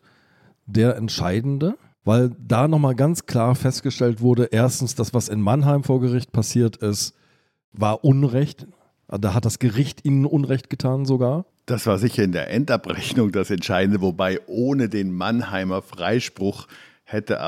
der 0.65 0.96
entscheidende? 0.96 1.77
Weil 2.03 2.32
da 2.39 2.68
nochmal 2.68 2.96
ganz 2.96 3.27
klar 3.27 3.53
festgestellt 3.53 4.22
wurde, 4.22 4.46
erstens, 4.51 4.96
das, 4.96 5.13
was 5.13 5.30
in 5.30 5.39
Mannheim 5.39 5.84
vor 5.84 6.01
Gericht 6.01 6.32
passiert 6.32 6.77
ist, 6.77 7.13
war 7.74 8.03
Unrecht. 8.03 8.68
Da 9.20 9.34
hat 9.34 9.46
das 9.46 9.60
Gericht 9.60 10.06
ihnen 10.06 10.25
Unrecht 10.25 10.70
getan 10.70 11.06
sogar. 11.06 11.46
Das 11.65 11.86
war 11.86 11.98
sicher 12.00 12.24
in 12.24 12.32
der 12.32 12.50
Endabrechnung 12.50 13.32
das 13.32 13.51
Entscheidende, 13.51 14.01
wobei 14.01 14.39
ohne 14.48 14.89
den 14.89 15.13
Mannheimer 15.13 15.82
Freispruch 15.82 16.68
hätte 17.03 17.39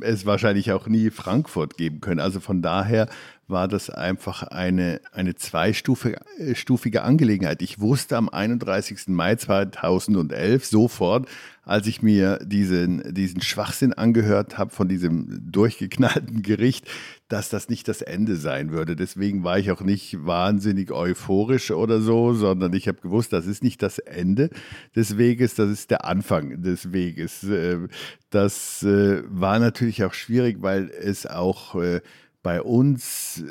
es 0.00 0.24
wahrscheinlich 0.24 0.72
auch 0.72 0.86
nie 0.86 1.10
Frankfurt 1.10 1.76
geben 1.76 2.00
können. 2.00 2.20
Also 2.20 2.40
von 2.40 2.62
daher 2.62 3.08
war 3.46 3.68
das 3.68 3.90
einfach 3.90 4.42
eine, 4.42 5.00
eine 5.12 5.34
zweistufige 5.34 7.02
Angelegenheit. 7.02 7.62
Ich 7.62 7.80
wusste 7.80 8.16
am 8.16 8.28
31. 8.28 9.08
Mai 9.08 9.36
2011 9.36 10.64
sofort, 10.64 11.28
als 11.62 11.86
ich 11.86 12.02
mir 12.02 12.38
diesen, 12.44 13.14
diesen 13.14 13.40
Schwachsinn 13.40 13.92
angehört 13.92 14.58
habe 14.58 14.70
von 14.70 14.88
diesem 14.88 15.50
durchgeknallten 15.50 16.42
Gericht, 16.42 16.86
dass 17.28 17.48
das 17.48 17.68
nicht 17.68 17.88
das 17.88 18.02
Ende 18.02 18.36
sein 18.36 18.70
würde. 18.70 18.96
Deswegen 18.96 19.44
war 19.44 19.58
ich 19.58 19.70
auch 19.70 19.80
nicht 19.80 20.24
wahnsinnig 20.24 20.90
euphorisch 20.90 21.70
oder 21.70 22.00
so, 22.00 22.34
sondern 22.34 22.72
ich 22.74 22.88
habe 22.88 23.00
gewusst, 23.00 23.32
das 23.32 23.46
ist 23.46 23.62
nicht 23.62 23.82
das 23.82 23.98
Ende 23.98 24.50
des 24.94 25.16
Weges, 25.18 25.54
das 25.54 25.70
ist 25.70 25.90
der 25.90 26.04
Anfang 26.04 26.62
des 26.62 26.92
Weges. 26.92 27.44
Äh, 27.44 27.88
das 28.30 28.82
äh, 28.82 29.22
war 29.28 29.58
natürlich 29.58 30.04
auch 30.04 30.14
schwierig, 30.14 30.58
weil 30.60 30.90
es 30.90 31.26
auch 31.26 31.74
äh, 31.76 32.00
bei 32.44 32.62
uns 32.62 33.42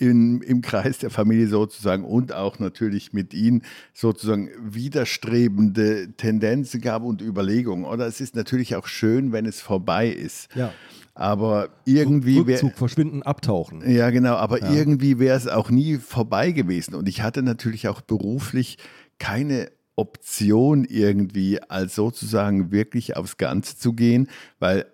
in, 0.00 0.40
im 0.40 0.62
Kreis 0.62 0.98
der 0.98 1.10
Familie 1.10 1.46
sozusagen 1.46 2.04
und 2.04 2.32
auch 2.32 2.58
natürlich 2.58 3.12
mit 3.12 3.34
ihnen 3.34 3.62
sozusagen 3.92 4.50
widerstrebende 4.60 6.12
Tendenzen 6.16 6.80
gab 6.80 7.02
und 7.02 7.20
Überlegungen. 7.20 7.84
Oder 7.84 8.06
es 8.06 8.20
ist 8.20 8.34
natürlich 8.34 8.76
auch 8.76 8.86
schön, 8.86 9.32
wenn 9.32 9.46
es 9.46 9.60
vorbei 9.60 10.08
ist. 10.08 10.54
Ja. 10.54 10.72
Aber 11.14 11.68
irgendwie 11.84 12.38
Rückzug, 12.38 12.74
verschwinden, 12.76 13.22
abtauchen. 13.22 13.88
Ja, 13.88 14.10
genau. 14.10 14.36
Aber 14.36 14.60
ja. 14.60 14.72
irgendwie 14.72 15.18
wäre 15.18 15.36
es 15.36 15.46
auch 15.46 15.70
nie 15.70 15.98
vorbei 15.98 16.52
gewesen. 16.52 16.94
Und 16.94 17.08
ich 17.08 17.22
hatte 17.22 17.42
natürlich 17.42 17.88
auch 17.88 18.00
beruflich 18.00 18.78
keine 19.18 19.70
Option 19.96 20.86
irgendwie 20.86 21.62
als 21.62 21.94
sozusagen 21.94 22.72
wirklich 22.72 23.16
aufs 23.16 23.36
Ganze 23.36 23.76
zu 23.76 23.92
gehen, 23.92 24.28
weil 24.58 24.86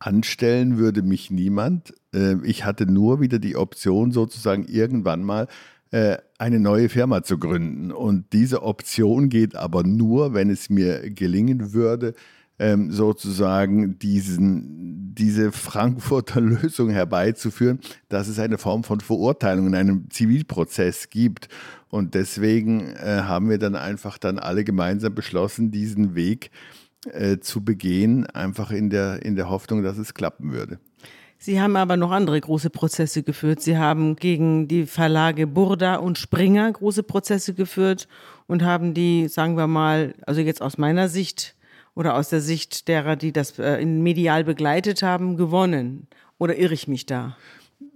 anstellen 0.00 0.78
würde 0.78 1.02
mich 1.02 1.30
niemand. 1.30 1.94
Äh, 2.12 2.36
ich 2.42 2.64
hatte 2.64 2.86
nur 2.86 3.20
wieder 3.20 3.38
die 3.38 3.54
Option, 3.54 4.10
sozusagen 4.10 4.64
irgendwann 4.64 5.22
mal 5.22 5.46
äh, 5.92 6.16
eine 6.38 6.58
neue 6.58 6.88
Firma 6.88 7.22
zu 7.22 7.38
gründen. 7.38 7.92
Und 7.92 8.32
diese 8.32 8.62
Option 8.62 9.28
geht 9.28 9.54
aber 9.54 9.84
nur, 9.84 10.34
wenn 10.34 10.50
es 10.50 10.70
mir 10.70 11.10
gelingen 11.10 11.72
würde, 11.72 12.14
ähm, 12.58 12.90
sozusagen 12.90 13.98
diesen, 13.98 15.14
diese 15.14 15.52
Frankfurter 15.52 16.40
Lösung 16.40 16.90
herbeizuführen, 16.90 17.78
dass 18.08 18.28
es 18.28 18.38
eine 18.38 18.58
Form 18.58 18.84
von 18.84 19.00
Verurteilung 19.00 19.68
in 19.68 19.74
einem 19.74 20.10
Zivilprozess 20.10 21.10
gibt. 21.10 21.48
Und 21.88 22.14
deswegen 22.14 22.94
äh, 22.96 23.22
haben 23.24 23.50
wir 23.50 23.58
dann 23.58 23.76
einfach 23.76 24.18
dann 24.18 24.38
alle 24.38 24.64
gemeinsam 24.64 25.14
beschlossen, 25.14 25.70
diesen 25.70 26.14
Weg 26.14 26.46
äh, 26.46 26.79
zu 27.40 27.64
begehen, 27.64 28.26
einfach 28.26 28.70
in 28.70 28.90
der, 28.90 29.22
in 29.22 29.36
der 29.36 29.48
Hoffnung, 29.48 29.82
dass 29.82 29.98
es 29.98 30.14
klappen 30.14 30.52
würde. 30.52 30.78
Sie 31.38 31.58
haben 31.58 31.76
aber 31.76 31.96
noch 31.96 32.10
andere 32.10 32.38
große 32.38 32.68
Prozesse 32.68 33.22
geführt. 33.22 33.62
Sie 33.62 33.78
haben 33.78 34.16
gegen 34.16 34.68
die 34.68 34.84
Verlage 34.84 35.46
Burda 35.46 35.96
und 35.96 36.18
Springer 36.18 36.70
große 36.70 37.02
Prozesse 37.02 37.54
geführt 37.54 38.08
und 38.46 38.62
haben 38.62 38.92
die, 38.92 39.28
sagen 39.28 39.56
wir 39.56 39.66
mal, 39.66 40.14
also 40.26 40.42
jetzt 40.42 40.60
aus 40.60 40.76
meiner 40.76 41.08
Sicht, 41.08 41.56
oder 41.94 42.14
aus 42.14 42.28
der 42.28 42.40
Sicht 42.40 42.88
derer, 42.88 43.16
die 43.16 43.32
das 43.32 43.58
äh, 43.58 43.84
medial 43.84 44.44
begleitet 44.44 45.02
haben, 45.02 45.36
gewonnen? 45.36 46.06
Oder 46.38 46.56
irre 46.56 46.74
ich 46.74 46.88
mich 46.88 47.06
da? 47.06 47.36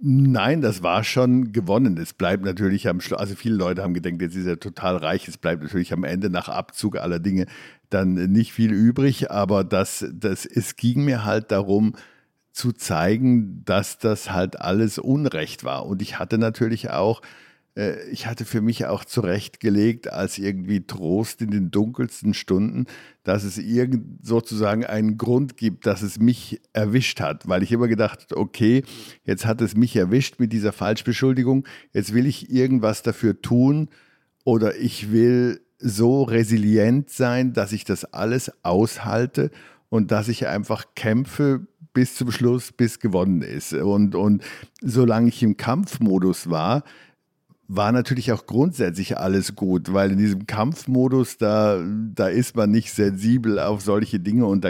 Nein, 0.07 0.61
das 0.61 0.83
war 0.83 1.03
schon 1.03 1.51
gewonnen. 1.51 1.97
Es 1.97 2.13
bleibt 2.13 2.45
natürlich 2.45 2.87
am 2.87 3.01
Schluss, 3.01 3.19
also 3.19 3.33
viele 3.33 3.55
Leute 3.55 3.81
haben 3.81 3.95
gedacht, 3.95 4.21
jetzt 4.21 4.35
ist 4.35 4.45
er 4.45 4.59
total 4.59 4.97
reich. 4.97 5.27
Es 5.27 5.39
bleibt 5.39 5.63
natürlich 5.63 5.93
am 5.93 6.03
Ende 6.03 6.29
nach 6.29 6.47
Abzug 6.47 6.97
aller 6.97 7.17
Dinge 7.17 7.47
dann 7.89 8.13
nicht 8.13 8.53
viel 8.53 8.71
übrig, 8.71 9.31
aber 9.31 9.63
das, 9.63 10.05
das, 10.13 10.45
es 10.45 10.75
ging 10.75 11.05
mir 11.05 11.25
halt 11.25 11.51
darum, 11.51 11.95
zu 12.51 12.71
zeigen, 12.71 13.63
dass 13.65 13.97
das 13.97 14.29
halt 14.29 14.61
alles 14.61 14.99
Unrecht 14.99 15.63
war. 15.63 15.87
Und 15.87 16.03
ich 16.03 16.19
hatte 16.19 16.37
natürlich 16.37 16.91
auch 16.91 17.23
ich 18.09 18.25
hatte 18.25 18.45
für 18.45 18.61
mich 18.61 18.85
auch 18.85 19.03
zurechtgelegt 19.03 20.11
als 20.11 20.37
irgendwie 20.37 20.87
Trost 20.87 21.41
in 21.41 21.51
den 21.51 21.71
dunkelsten 21.71 22.33
Stunden, 22.33 22.85
dass 23.23 23.43
es 23.43 23.57
irgend 23.57 24.25
sozusagen 24.25 24.85
einen 24.85 25.17
Grund 25.17 25.57
gibt, 25.57 25.85
dass 25.85 26.01
es 26.01 26.17
mich 26.17 26.61
erwischt 26.71 27.19
hat, 27.19 27.49
weil 27.49 27.63
ich 27.63 27.73
immer 27.73 27.89
gedacht, 27.89 28.31
okay, 28.31 28.83
jetzt 29.25 29.45
hat 29.45 29.59
es 29.61 29.75
mich 29.75 29.93
erwischt 29.95 30.39
mit 30.39 30.53
dieser 30.53 30.71
Falschbeschuldigung, 30.71 31.67
jetzt 31.91 32.13
will 32.13 32.27
ich 32.27 32.49
irgendwas 32.49 33.01
dafür 33.01 33.41
tun 33.41 33.89
oder 34.45 34.77
ich 34.77 35.11
will 35.11 35.59
so 35.77 36.23
resilient 36.23 37.09
sein, 37.09 37.51
dass 37.51 37.73
ich 37.73 37.83
das 37.83 38.05
alles 38.05 38.51
aushalte 38.63 39.51
und 39.89 40.11
dass 40.11 40.29
ich 40.29 40.47
einfach 40.47 40.85
kämpfe 40.95 41.67
bis 41.93 42.15
zum 42.15 42.31
Schluss, 42.31 42.71
bis 42.71 42.99
gewonnen 42.99 43.41
ist. 43.41 43.73
Und, 43.73 44.15
und 44.15 44.43
solange 44.81 45.27
ich 45.27 45.43
im 45.43 45.57
Kampfmodus 45.57 46.49
war, 46.49 46.83
war 47.67 47.91
natürlich 47.91 48.31
auch 48.31 48.45
grundsätzlich 48.45 49.17
alles 49.17 49.55
gut, 49.55 49.91
weil 49.91 50.11
in 50.11 50.17
diesem 50.17 50.45
Kampfmodus, 50.45 51.37
da, 51.37 51.83
da 52.13 52.27
ist 52.27 52.55
man 52.55 52.69
nicht 52.69 52.93
sensibel 52.93 53.59
auf 53.59 53.81
solche 53.81 54.19
Dinge 54.19 54.45
und 54.45 54.63
da, 54.63 54.69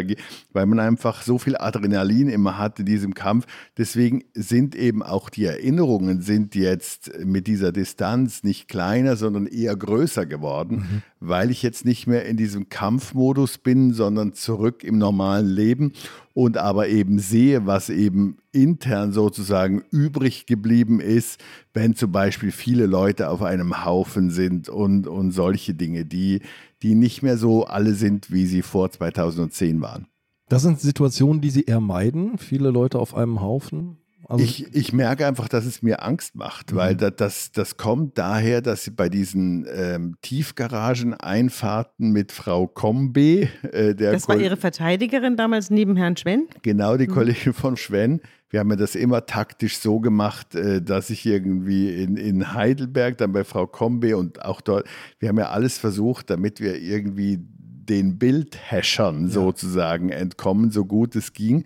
weil 0.53 0.65
man 0.65 0.79
einfach 0.79 1.21
so 1.21 1.37
viel 1.37 1.57
Adrenalin 1.57 2.29
immer 2.29 2.57
hat 2.57 2.79
in 2.79 2.85
diesem 2.85 3.13
Kampf. 3.13 3.47
Deswegen 3.77 4.23
sind 4.33 4.75
eben 4.75 5.03
auch 5.03 5.29
die 5.29 5.45
Erinnerungen 5.45 6.21
sind 6.21 6.55
jetzt 6.55 7.11
mit 7.23 7.47
dieser 7.47 7.73
Distanz 7.73 8.43
nicht 8.43 8.69
kleiner, 8.69 9.17
sondern 9.17 9.45
eher 9.45 9.75
größer 9.75 10.25
geworden, 10.25 10.75
mhm. 10.75 11.01
weil 11.19 11.51
ich 11.51 11.63
jetzt 11.63 11.83
nicht 11.83 12.07
mehr 12.07 12.25
in 12.25 12.37
diesem 12.37 12.69
Kampfmodus 12.69 13.57
bin, 13.57 13.93
sondern 13.93 14.33
zurück 14.33 14.83
im 14.83 14.97
normalen 14.97 15.47
Leben 15.47 15.91
und 16.35 16.57
aber 16.57 16.89
eben 16.89 17.17
sehe, 17.17 17.65
was 17.65 17.89
eben 17.89 18.37
intern 18.51 19.13
sozusagen 19.13 19.83
übrig 19.89 20.45
geblieben 20.45 20.99
ist, 20.99 21.41
wenn 21.73 21.95
zum 21.95 22.11
Beispiel 22.11 22.51
viele 22.51 22.87
Leute 22.87 23.29
auf 23.29 23.41
einem 23.41 23.85
Haufen 23.85 24.29
sind 24.29 24.67
und, 24.67 25.07
und 25.07 25.31
solche 25.31 25.73
Dinge, 25.73 26.05
die, 26.05 26.41
die 26.83 26.93
nicht 26.93 27.23
mehr 27.23 27.37
so 27.37 27.63
alle 27.63 27.93
sind, 27.93 28.33
wie 28.33 28.45
sie 28.45 28.61
vor 28.63 28.91
2010 28.91 29.79
waren. 29.79 30.07
Das 30.49 30.61
sind 30.61 30.79
Situationen, 30.81 31.41
die 31.41 31.49
Sie 31.49 31.63
eher 31.63 31.79
meiden, 31.79 32.37
viele 32.37 32.69
Leute 32.69 32.99
auf 32.99 33.15
einem 33.15 33.39
Haufen? 33.39 33.97
Also 34.27 34.43
ich, 34.43 34.73
ich 34.73 34.93
merke 34.93 35.27
einfach, 35.27 35.47
dass 35.47 35.65
es 35.65 35.81
mir 35.81 36.03
Angst 36.03 36.35
macht, 36.35 36.71
mhm. 36.71 36.77
weil 36.77 36.95
das, 36.95 37.13
das, 37.15 37.51
das 37.51 37.77
kommt 37.77 38.17
daher, 38.17 38.61
dass 38.61 38.89
bei 38.95 39.09
diesen 39.09 39.67
ähm, 39.71 40.15
Tiefgarageneinfahrten 40.21 42.11
mit 42.11 42.31
Frau 42.31 42.67
Kombe, 42.67 43.49
äh, 43.71 43.93
der 43.95 44.13
Das 44.13 44.27
war 44.27 44.37
Ihre 44.37 44.57
Verteidigerin 44.57 45.37
damals 45.37 45.69
neben 45.69 45.95
Herrn 45.95 46.17
Schwenn? 46.17 46.47
Genau, 46.63 46.97
die 46.97 47.07
mhm. 47.07 47.13
Kollegin 47.13 47.53
von 47.53 47.77
Schwenn. 47.77 48.21
Wir 48.49 48.61
haben 48.61 48.69
ja 48.69 48.75
das 48.75 48.95
immer 48.95 49.25
taktisch 49.25 49.77
so 49.77 49.99
gemacht, 49.99 50.55
äh, 50.55 50.81
dass 50.81 51.09
ich 51.09 51.25
irgendwie 51.25 52.01
in, 52.01 52.17
in 52.17 52.53
Heidelberg, 52.53 53.17
dann 53.17 53.31
bei 53.31 53.43
Frau 53.43 53.67
Kombe 53.67 54.17
und 54.17 54.43
auch 54.43 54.61
dort, 54.61 54.87
wir 55.19 55.29
haben 55.29 55.37
ja 55.37 55.49
alles 55.49 55.77
versucht, 55.77 56.29
damit 56.29 56.61
wir 56.61 56.79
irgendwie 56.79 57.39
den 57.41 58.17
Bildhäschern 58.17 59.25
ja. 59.25 59.29
sozusagen 59.29 60.09
entkommen, 60.09 60.71
so 60.71 60.85
gut 60.85 61.15
es 61.15 61.33
ging. 61.33 61.65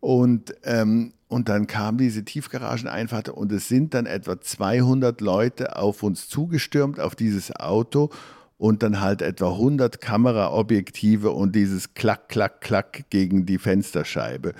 Und 0.00 0.54
ähm, 0.64 1.12
und 1.32 1.48
dann 1.48 1.66
kam 1.66 1.96
diese 1.96 2.24
Tiefgarageneinfahrt 2.24 3.30
und 3.30 3.50
es 3.52 3.66
sind 3.66 3.94
dann 3.94 4.04
etwa 4.04 4.38
200 4.38 5.22
Leute 5.22 5.76
auf 5.76 6.02
uns 6.02 6.28
zugestürmt, 6.28 7.00
auf 7.00 7.14
dieses 7.14 7.56
Auto 7.56 8.10
und 8.58 8.82
dann 8.82 9.00
halt 9.00 9.22
etwa 9.22 9.52
100 9.52 10.02
Kameraobjektive 10.02 11.30
und 11.30 11.56
dieses 11.56 11.94
Klack, 11.94 12.28
Klack, 12.28 12.60
Klack 12.60 13.04
gegen 13.08 13.46
die 13.46 13.56
Fensterscheibe. 13.56 14.52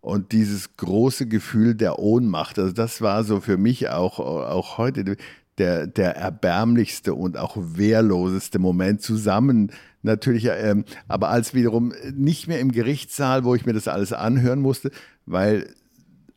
Und 0.00 0.30
dieses 0.30 0.76
große 0.76 1.26
Gefühl 1.26 1.74
der 1.74 1.98
Ohnmacht, 1.98 2.60
also 2.60 2.72
das 2.72 3.02
war 3.02 3.24
so 3.24 3.40
für 3.40 3.58
mich 3.58 3.88
auch, 3.88 4.20
auch 4.20 4.78
heute 4.78 5.16
der, 5.58 5.88
der 5.88 6.16
erbärmlichste 6.16 7.12
und 7.12 7.36
auch 7.36 7.56
wehrloseste 7.58 8.60
Moment 8.60 9.02
zusammen. 9.02 9.72
Natürlich, 10.02 10.46
ähm, 10.46 10.84
aber 11.08 11.28
als 11.28 11.54
wiederum 11.54 11.92
nicht 12.14 12.46
mehr 12.46 12.60
im 12.60 12.70
Gerichtssaal, 12.70 13.42
wo 13.42 13.56
ich 13.56 13.66
mir 13.66 13.74
das 13.74 13.88
alles 13.88 14.12
anhören 14.12 14.60
musste, 14.60 14.92
weil 15.26 15.66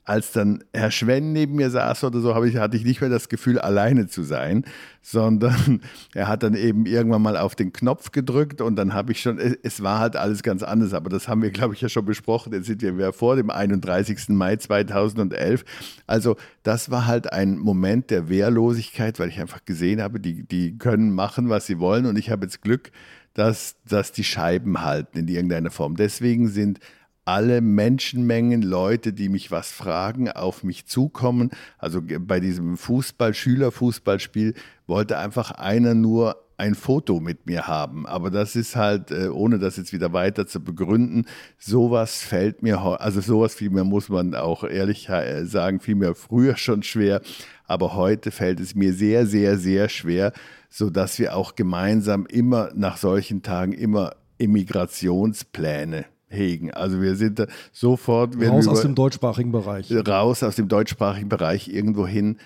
als 0.05 0.33
dann 0.33 0.63
Herr 0.73 0.91
Schwenn 0.91 1.31
neben 1.31 1.55
mir 1.55 1.69
saß 1.69 2.03
oder 2.03 2.19
so, 2.19 2.43
ich, 2.43 2.57
hatte 2.57 2.75
ich 2.75 2.83
nicht 2.83 2.99
mehr 2.99 3.09
das 3.09 3.29
Gefühl, 3.29 3.57
alleine 3.57 4.07
zu 4.07 4.23
sein, 4.23 4.65
sondern 5.01 5.81
er 6.13 6.27
hat 6.27 6.43
dann 6.43 6.55
eben 6.55 6.85
irgendwann 6.85 7.21
mal 7.21 7.37
auf 7.37 7.55
den 7.55 7.71
Knopf 7.71 8.11
gedrückt 8.11 8.59
und 8.59 8.75
dann 8.75 8.93
habe 8.93 9.13
ich 9.13 9.21
schon, 9.21 9.37
es 9.37 9.81
war 9.81 9.99
halt 9.99 10.17
alles 10.17 10.43
ganz 10.43 10.61
anders, 10.61 10.93
aber 10.93 11.09
das 11.09 11.27
haben 11.27 11.41
wir, 11.41 11.51
glaube 11.51 11.73
ich, 11.73 11.81
ja 11.81 11.87
schon 11.87 12.05
besprochen. 12.05 12.51
Jetzt 12.53 12.65
sind 12.65 12.81
wir 12.81 13.13
vor 13.13 13.37
dem 13.37 13.49
31. 13.49 14.29
Mai 14.29 14.57
2011. 14.57 15.63
Also 16.05 16.35
das 16.63 16.91
war 16.91 17.07
halt 17.07 17.31
ein 17.31 17.57
Moment 17.57 18.09
der 18.09 18.27
Wehrlosigkeit, 18.27 19.19
weil 19.19 19.29
ich 19.29 19.39
einfach 19.39 19.63
gesehen 19.63 20.01
habe, 20.01 20.19
die, 20.19 20.43
die 20.43 20.77
können 20.77 21.13
machen, 21.13 21.49
was 21.49 21.65
sie 21.65 21.79
wollen 21.79 22.05
und 22.05 22.17
ich 22.17 22.29
habe 22.29 22.45
jetzt 22.45 22.61
Glück, 22.61 22.91
dass, 23.33 23.77
dass 23.87 24.11
die 24.11 24.23
Scheiben 24.23 24.81
halten 24.81 25.17
in 25.17 25.27
irgendeiner 25.27 25.71
Form. 25.71 25.95
Deswegen 25.95 26.49
sind 26.49 26.79
alle 27.25 27.61
Menschenmengen, 27.61 28.61
Leute, 28.61 29.13
die 29.13 29.29
mich 29.29 29.51
was 29.51 29.71
fragen, 29.71 30.29
auf 30.29 30.63
mich 30.63 30.85
zukommen. 30.85 31.51
Also 31.77 32.01
bei 32.01 32.39
diesem 32.39 32.77
Fußball, 32.77 33.33
Schülerfußballspiel 33.33 34.53
wollte 34.87 35.17
einfach 35.17 35.51
einer 35.51 35.93
nur 35.93 36.37
ein 36.57 36.75
Foto 36.75 37.19
mit 37.19 37.45
mir 37.45 37.67
haben. 37.67 38.05
Aber 38.05 38.29
das 38.29 38.55
ist 38.55 38.75
halt, 38.75 39.11
äh, 39.11 39.29
ohne 39.29 39.57
das 39.57 39.77
jetzt 39.77 39.93
wieder 39.93 40.13
weiter 40.13 40.45
zu 40.45 40.59
begründen, 40.59 41.25
sowas 41.57 42.21
fällt 42.21 42.61
mir, 42.61 42.79
also 42.79 43.21
sowas 43.21 43.55
fiel 43.55 43.69
mir, 43.69 43.83
muss 43.83 44.09
man 44.09 44.35
auch 44.35 44.63
ehrlich 44.63 45.09
äh, 45.09 45.45
sagen, 45.45 45.79
fiel 45.79 45.95
mir 45.95 46.15
früher 46.15 46.55
schon 46.57 46.83
schwer. 46.83 47.21
Aber 47.65 47.95
heute 47.95 48.31
fällt 48.31 48.59
es 48.59 48.75
mir 48.75 48.93
sehr, 48.93 49.25
sehr, 49.25 49.57
sehr 49.57 49.89
schwer, 49.89 50.33
sodass 50.69 51.17
wir 51.19 51.35
auch 51.35 51.55
gemeinsam 51.55 52.25
immer 52.25 52.69
nach 52.75 52.97
solchen 52.97 53.41
Tagen 53.41 53.71
immer 53.71 54.15
Immigrationspläne 54.37 56.05
hegen. 56.33 56.71
Also 56.71 57.01
wir 57.01 57.15
sind 57.15 57.45
sofort 57.71 58.35
raus 58.41 58.67
aus 58.67 58.81
dem 58.81 58.95
deutschsprachigen 58.95 59.51
Bereich. 59.51 59.91
Raus 59.91 60.43
aus 60.43 60.55
dem 60.55 60.67
deutschsprachigen 60.67 61.29
Bereich 61.29 61.67
irgendwo 61.67 62.07
hin. 62.07 62.37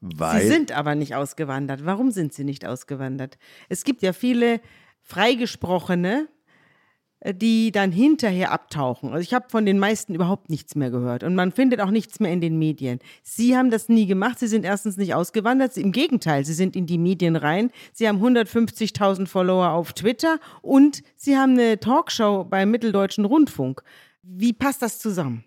Weil 0.00 0.42
sie 0.42 0.48
sind 0.48 0.72
aber 0.72 0.94
nicht 0.94 1.14
ausgewandert. 1.14 1.84
Warum 1.84 2.10
sind 2.10 2.32
sie 2.32 2.44
nicht 2.44 2.66
ausgewandert? 2.66 3.38
Es 3.68 3.84
gibt 3.84 4.02
ja 4.02 4.12
viele 4.12 4.60
Freigesprochene, 5.02 6.28
die 7.24 7.72
dann 7.72 7.90
hinterher 7.90 8.52
abtauchen. 8.52 9.10
Also 9.10 9.22
ich 9.22 9.34
habe 9.34 9.46
von 9.48 9.66
den 9.66 9.78
meisten 9.78 10.14
überhaupt 10.14 10.50
nichts 10.50 10.74
mehr 10.74 10.90
gehört 10.90 11.24
und 11.24 11.34
man 11.34 11.52
findet 11.52 11.80
auch 11.80 11.90
nichts 11.90 12.20
mehr 12.20 12.32
in 12.32 12.40
den 12.40 12.58
Medien. 12.58 13.00
Sie 13.22 13.56
haben 13.56 13.70
das 13.70 13.88
nie 13.88 14.06
gemacht. 14.06 14.38
Sie 14.38 14.46
sind 14.46 14.64
erstens 14.64 14.96
nicht 14.96 15.14
ausgewandert. 15.14 15.76
Im 15.76 15.92
Gegenteil, 15.92 16.44
sie 16.44 16.54
sind 16.54 16.76
in 16.76 16.86
die 16.86 16.98
Medien 16.98 17.36
rein. 17.36 17.70
Sie 17.92 18.08
haben 18.08 18.22
150.000 18.22 19.26
Follower 19.26 19.70
auf 19.70 19.92
Twitter 19.92 20.38
und 20.62 21.02
sie 21.16 21.36
haben 21.36 21.52
eine 21.52 21.80
Talkshow 21.80 22.44
beim 22.44 22.70
Mitteldeutschen 22.70 23.24
Rundfunk. 23.24 23.82
Wie 24.22 24.52
passt 24.52 24.82
das 24.82 25.00
zusammen? 25.00 25.44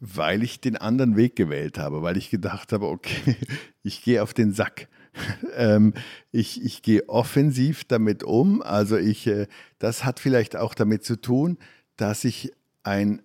Weil 0.00 0.42
ich 0.42 0.60
den 0.60 0.76
anderen 0.76 1.16
Weg 1.16 1.36
gewählt 1.36 1.78
habe, 1.78 2.02
weil 2.02 2.16
ich 2.16 2.30
gedacht 2.30 2.72
habe, 2.72 2.88
okay, 2.88 3.36
ich 3.82 4.02
gehe 4.02 4.22
auf 4.22 4.32
den 4.32 4.52
Sack. 4.52 4.88
ähm, 5.56 5.94
ich, 6.30 6.62
ich 6.62 6.82
gehe 6.82 7.08
offensiv 7.08 7.84
damit 7.84 8.24
um. 8.24 8.62
Also 8.62 8.96
ich, 8.96 9.26
äh, 9.26 9.46
das 9.78 10.04
hat 10.04 10.20
vielleicht 10.20 10.56
auch 10.56 10.74
damit 10.74 11.04
zu 11.04 11.20
tun, 11.20 11.58
dass 11.96 12.24
ich 12.24 12.52
ein, 12.82 13.22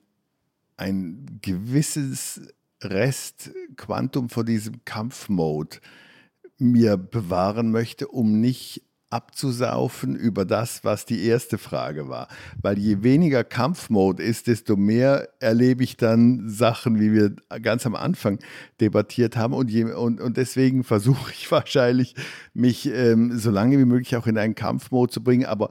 ein 0.76 1.39
gewisses 1.41 2.41
Restquantum 2.84 4.30
von 4.30 4.45
diesem 4.45 4.86
Kampfmode 4.86 5.80
mir 6.60 6.97
bewahren 6.97 7.71
möchte, 7.71 8.08
um 8.08 8.39
nicht 8.39 8.84
abzusaufen 9.09 10.15
über 10.15 10.43
das, 10.45 10.83
was 10.83 11.05
die 11.05 11.25
erste 11.25 11.57
Frage 11.57 12.09
war. 12.09 12.27
Weil 12.61 12.77
je 12.77 13.03
weniger 13.03 13.43
Kampfmode 13.43 14.21
ist, 14.21 14.47
desto 14.47 14.75
mehr 14.75 15.29
erlebe 15.39 15.83
ich 15.83 15.97
dann 15.97 16.49
Sachen, 16.49 16.99
wie 16.99 17.13
wir 17.13 17.35
ganz 17.61 17.85
am 17.85 17.95
Anfang 17.95 18.39
debattiert 18.81 19.37
haben. 19.37 19.53
Und, 19.53 19.71
je, 19.71 19.85
und, 19.85 20.19
und 20.19 20.37
deswegen 20.37 20.83
versuche 20.83 21.31
ich 21.31 21.49
wahrscheinlich, 21.51 22.15
mich 22.53 22.87
ähm, 22.87 23.37
so 23.37 23.49
lange 23.51 23.77
wie 23.77 23.85
möglich 23.85 24.15
auch 24.17 24.27
in 24.27 24.37
einen 24.37 24.55
Kampfmode 24.55 25.11
zu 25.11 25.23
bringen. 25.23 25.45
Aber 25.45 25.69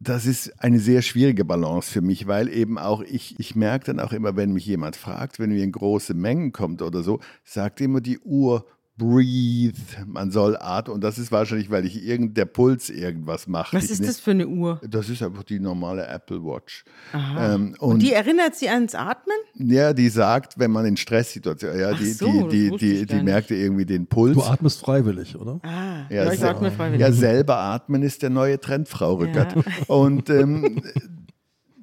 das 0.00 0.24
ist 0.24 0.62
eine 0.62 0.80
sehr 0.80 1.02
schwierige 1.02 1.44
Balance 1.44 1.90
für 1.90 2.00
mich, 2.00 2.26
weil 2.26 2.48
eben 2.48 2.78
auch 2.78 3.02
ich, 3.02 3.38
ich 3.38 3.54
merke 3.54 3.86
dann 3.86 4.00
auch 4.00 4.12
immer, 4.12 4.34
wenn 4.34 4.52
mich 4.52 4.64
jemand 4.64 4.96
fragt, 4.96 5.38
wenn 5.38 5.50
mir 5.50 5.62
in 5.62 5.72
große 5.72 6.14
Mengen 6.14 6.52
kommt 6.52 6.80
oder 6.80 7.02
so, 7.02 7.20
sagt 7.44 7.82
immer 7.82 8.00
die 8.00 8.18
Uhr, 8.18 8.66
breathe, 9.00 9.78
man 10.06 10.30
soll 10.30 10.56
atmen. 10.60 10.94
Und 10.94 11.00
das 11.02 11.18
ist 11.18 11.32
wahrscheinlich, 11.32 11.70
weil 11.70 11.86
ich 11.86 12.04
irgend, 12.04 12.36
der 12.36 12.44
Puls 12.44 12.90
irgendwas 12.90 13.46
macht. 13.46 13.72
Was 13.72 13.90
ist 13.90 14.06
das 14.06 14.20
für 14.20 14.32
eine 14.32 14.46
Uhr? 14.46 14.78
Das 14.86 15.08
ist 15.08 15.22
einfach 15.22 15.42
die 15.42 15.58
normale 15.58 16.06
Apple 16.06 16.44
Watch. 16.44 16.84
Ähm, 17.14 17.74
und, 17.78 17.94
und, 17.94 17.98
die 18.00 18.12
erinnert 18.12 18.54
Sie 18.56 18.68
ans 18.68 18.94
Atmen? 18.94 19.36
Ja, 19.54 19.94
die 19.94 20.10
sagt, 20.10 20.58
wenn 20.58 20.70
man 20.70 20.84
in 20.84 20.98
Stresssituationen, 20.98 21.80
ja, 21.80 21.94
die, 21.94 22.12
so, 22.12 22.48
die, 22.48 22.70
die, 22.70 22.76
die, 22.76 23.06
die 23.06 23.22
merkte 23.22 23.54
irgendwie 23.54 23.86
den 23.86 24.06
Puls. 24.06 24.34
Du 24.34 24.42
atmest 24.42 24.80
freiwillig, 24.80 25.34
oder? 25.36 25.60
Ah, 25.62 26.04
ja, 26.10 26.30
ich 26.30 26.44
atme 26.44 26.70
freiwillig. 26.70 27.00
Ja, 27.00 27.10
selber 27.10 27.56
atmen 27.56 28.02
ist 28.02 28.22
der 28.22 28.30
neue 28.30 28.60
Trend, 28.60 28.88
Frau 28.88 29.14
Rückert. 29.14 29.56
Ja. 29.56 29.62
Und 29.86 30.28
ähm, 30.28 30.82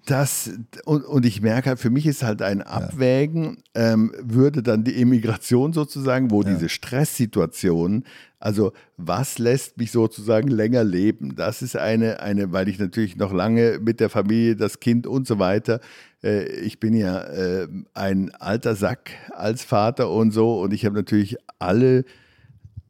das, 0.10 0.52
und, 0.86 1.04
und 1.04 1.26
ich 1.26 1.41
merke 1.41 1.70
halt, 1.70 1.80
für 1.80 1.89
mich 1.89 2.06
ist 2.06 2.24
halt 2.24 2.41
ein 2.41 2.62
Abwägen, 2.62 3.58
ja. 3.76 3.93
ähm, 3.93 4.13
würde 4.22 4.63
dann 4.63 4.86
die 4.86 5.02
Immigration 5.02 5.74
sozusagen, 5.74 6.32
wo 6.32 6.43
ja. 6.43 6.50
diese 6.54 6.70
Stresssituation, 6.70 8.06
also 8.39 8.72
was 8.96 9.38
lässt 9.38 9.78
mich 9.78 9.91
sozusagen 9.91 10.48
länger 10.48 10.86
leben? 10.86 11.36
Das 11.36 11.62
ist 11.62 11.76
eine, 11.76 12.22
eine, 12.22 12.54
weil 12.54 12.70
ich 12.70 12.80
natürlich 12.80 13.17
noch 13.17 13.34
lange 13.34 13.80
mit 13.82 14.00
der 14.00 14.10
Familie, 14.10 14.56
das 14.56 14.80
Kind 14.80 15.08
und 15.08 15.28
so 15.28 15.39
weiter, 15.39 15.82
äh, 16.24 16.46
ich 16.46 16.80
bin 16.80 16.93
ja 16.93 17.22
äh, 17.24 17.67
ein 17.93 18.34
alter 18.36 18.76
Sack 18.76 19.12
als 19.32 19.63
Vater 19.63 20.10
und 20.10 20.32
so 20.32 20.62
und 20.62 20.74
ich 20.74 20.86
habe 20.86 20.96
natürlich 20.96 21.36
alle 21.60 22.06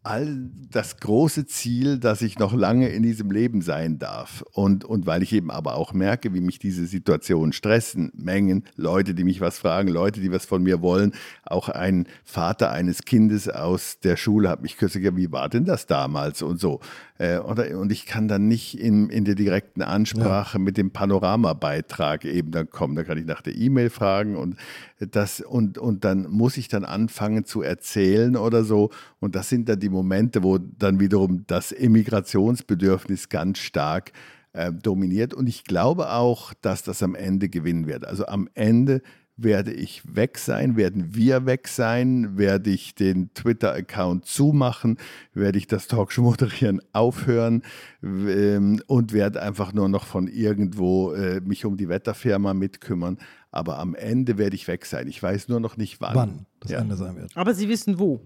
all 0.08 0.50
das 0.72 0.98
große 0.98 1.46
Ziel, 1.48 2.00
dass 2.00 2.22
ich 2.22 2.40
noch 2.40 2.54
lange 2.54 2.88
in 2.90 3.04
diesem 3.04 3.30
Leben 3.30 3.62
sein 3.62 4.00
darf. 4.00 4.44
Und, 4.54 4.86
und 4.86 5.06
weil 5.06 5.22
ich 5.22 5.34
eben 5.34 5.52
aber 5.52 5.76
auch 5.76 5.94
merke, 5.94 6.34
wie 6.34 6.40
mich 6.40 6.60
diese 6.60 6.86
Situationen 6.86 7.52
stressen, 7.52 8.12
Mengen, 8.16 8.64
Leute, 8.76 9.14
die 9.14 9.26
mich 9.26 9.42
was 9.42 9.60
fragen, 9.60 9.90
Leute, 9.90 10.22
die 10.22 10.32
was 10.32 10.46
von 10.46 10.64
mir 10.64 10.82
wollen. 10.82 11.14
Auch 11.44 11.70
ein 11.70 12.08
Vater 12.24 12.72
eines 12.72 13.04
Kindes 13.04 13.50
aus 13.50 14.00
der 14.00 14.16
Schule 14.16 14.50
hat 14.50 14.62
mich 14.62 14.78
kürzlich 14.78 15.04
gesagt, 15.04 15.18
wie 15.18 15.32
war 15.32 15.50
denn 15.50 15.66
das 15.66 15.86
damals 15.86 16.42
und 16.42 16.60
so. 16.60 16.80
Äh, 17.18 17.40
oder, 17.40 17.78
und 17.78 17.92
ich 17.92 18.06
kann 18.06 18.28
dann 18.28 18.48
nicht 18.48 18.80
in, 18.80 19.10
in 19.10 19.26
der 19.26 19.36
direkten 19.36 19.82
Ansprache 19.82 20.58
ja. 20.58 20.64
mit 20.64 20.78
dem 20.78 20.92
Panoramabeitrag 20.92 22.26
eben 22.26 22.52
dann 22.52 22.70
kommen. 22.70 22.96
Da 22.96 23.04
kann 23.04 23.18
ich 23.18 23.26
nach 23.26 23.42
der 23.42 23.56
E-Mail 23.56 23.90
fragen 23.90 24.36
und 24.36 24.56
das 25.00 25.42
und, 25.42 25.78
und 25.78 26.04
dann 26.04 26.30
muss 26.30 26.58
ich 26.58 26.68
dann 26.68 26.84
anfangen 26.84 27.46
zu 27.46 27.62
erzählen 27.62 28.36
oder 28.36 28.64
so. 28.64 28.90
Und 29.20 29.36
das 29.36 29.50
sind 29.50 29.70
dann 29.70 29.80
die 29.80 29.90
Momente, 29.90 30.44
wo 30.44 30.58
dann 30.58 31.00
wiederum 31.00 31.46
das 31.48 31.72
Immigrationsbedürfnis 31.72 33.30
ganz 33.30 33.60
stark 33.60 34.12
äh, 34.54 34.72
dominiert. 34.72 35.34
Und 35.34 35.48
ich 35.48 35.64
glaube 35.64 36.12
auch, 36.12 36.54
dass 36.62 36.82
das 36.84 37.04
am 37.04 37.16
Ende 37.16 37.50
gewinnen 37.50 37.86
wird. 37.86 38.06
Also 38.06 38.26
am 38.26 38.50
Ende 38.56 39.02
werde 39.38 39.72
ich 39.72 40.02
weg 40.16 40.40
sein, 40.40 40.76
werden 40.76 41.16
wir 41.16 41.46
weg 41.46 41.68
sein, 41.68 42.38
werde 42.38 42.72
ich 42.72 42.96
den 42.96 43.34
Twitter-Account 43.36 44.26
zumachen, 44.26 44.98
werde 45.34 45.60
ich 45.60 45.68
das 45.68 45.88
Talkshow 45.88 46.24
moderieren 46.24 46.82
aufhören 46.92 47.62
ähm, 48.04 48.82
und 48.88 49.14
werde 49.14 49.42
einfach 49.42 49.74
nur 49.74 49.90
noch 49.90 50.06
von 50.06 50.28
irgendwo 50.28 51.14
äh, 51.14 51.40
mich 51.42 51.66
um 51.66 51.78
die 51.78 51.88
Wetterfirma 51.88 52.54
mitkümmern. 52.56 53.18
Aber 53.52 53.80
am 53.80 53.96
Ende 53.96 54.38
werde 54.38 54.56
ich 54.56 54.68
weg 54.68 54.86
sein. 54.86 55.08
Ich 55.08 55.22
weiß 55.22 55.48
nur 55.48 55.60
noch 55.60 55.78
nicht 55.78 56.02
wann. 56.02 56.16
Wann 56.16 56.46
das 56.60 56.72
ja. 56.72 56.80
Ende 56.80 56.96
sein 56.96 57.16
wird. 57.16 57.32
Aber 57.36 57.54
Sie 57.54 57.70
wissen 57.70 58.00
wo. 58.00 58.22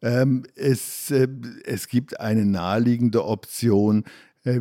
Ähm, 0.00 0.44
es, 0.54 1.10
äh, 1.10 1.28
es 1.64 1.88
gibt 1.88 2.20
eine 2.20 2.46
naheliegende 2.46 3.24
Option, 3.24 4.04
äh, 4.04 4.08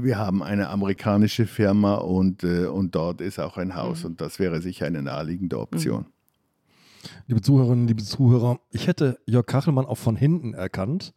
wir 0.03 0.17
haben 0.17 0.43
eine 0.43 0.69
amerikanische 0.69 1.45
Firma 1.45 1.95
und, 1.95 2.43
äh, 2.43 2.65
und 2.65 2.95
dort 2.95 3.21
ist 3.21 3.39
auch 3.39 3.57
ein 3.57 3.75
Haus 3.75 4.01
mhm. 4.03 4.11
und 4.11 4.21
das 4.21 4.39
wäre 4.39 4.61
sicher 4.61 4.85
eine 4.85 5.01
naheliegende 5.01 5.59
Option. 5.59 6.01
Mhm. 6.01 6.05
Liebe 7.27 7.41
Zuhörerinnen, 7.41 7.87
liebe 7.87 8.03
Zuhörer, 8.03 8.59
ich 8.71 8.87
hätte 8.87 9.19
Jörg 9.25 9.45
Kachelmann 9.45 9.85
auch 9.85 9.97
von 9.97 10.15
hinten 10.15 10.53
erkannt, 10.53 11.13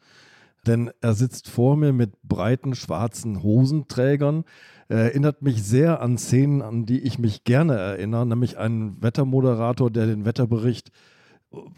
denn 0.67 0.91
er 1.01 1.15
sitzt 1.15 1.49
vor 1.49 1.77
mir 1.77 1.93
mit 1.93 2.21
breiten 2.23 2.75
schwarzen 2.75 3.43
Hosenträgern. 3.43 4.45
Er 4.89 4.99
erinnert 4.99 5.43
mich 5.43 5.63
sehr 5.63 6.01
an 6.01 6.19
Szenen, 6.19 6.63
an 6.63 6.87
die 6.87 7.01
ich 7.01 7.19
mich 7.19 7.45
gerne 7.45 7.77
erinnere, 7.77 8.27
nämlich 8.27 8.59
einen 8.59 9.03
Wettermoderator, 9.03 9.91
der 9.91 10.07
den 10.07 10.25
Wetterbericht 10.25 10.91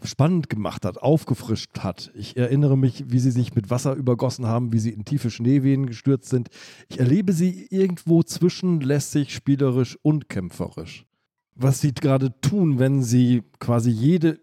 spannend 0.03 0.49
gemacht 0.49 0.85
hat, 0.85 0.99
aufgefrischt 0.99 1.79
hat. 1.79 2.11
Ich 2.15 2.37
erinnere 2.37 2.77
mich, 2.77 3.05
wie 3.07 3.19
sie 3.19 3.31
sich 3.31 3.55
mit 3.55 3.69
Wasser 3.69 3.95
übergossen 3.95 4.45
haben, 4.45 4.71
wie 4.71 4.79
sie 4.79 4.91
in 4.91 5.05
tiefe 5.05 5.31
Schneewehen 5.31 5.87
gestürzt 5.87 6.29
sind. 6.29 6.49
Ich 6.89 6.99
erlebe 6.99 7.33
sie 7.33 7.67
irgendwo 7.69 8.21
zwischen 8.23 8.81
lässig, 8.81 9.33
spielerisch 9.33 9.97
und 10.01 10.29
kämpferisch. 10.29 11.05
Was 11.55 11.81
sie 11.81 11.93
gerade 11.93 12.39
tun, 12.41 12.79
wenn 12.79 13.03
sie 13.03 13.43
quasi 13.59 13.89
jede 13.89 14.39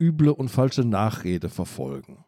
üble 0.00 0.30
und 0.30 0.48
falsche 0.48 0.84
Nachrede 0.84 1.48
verfolgen. 1.48 2.24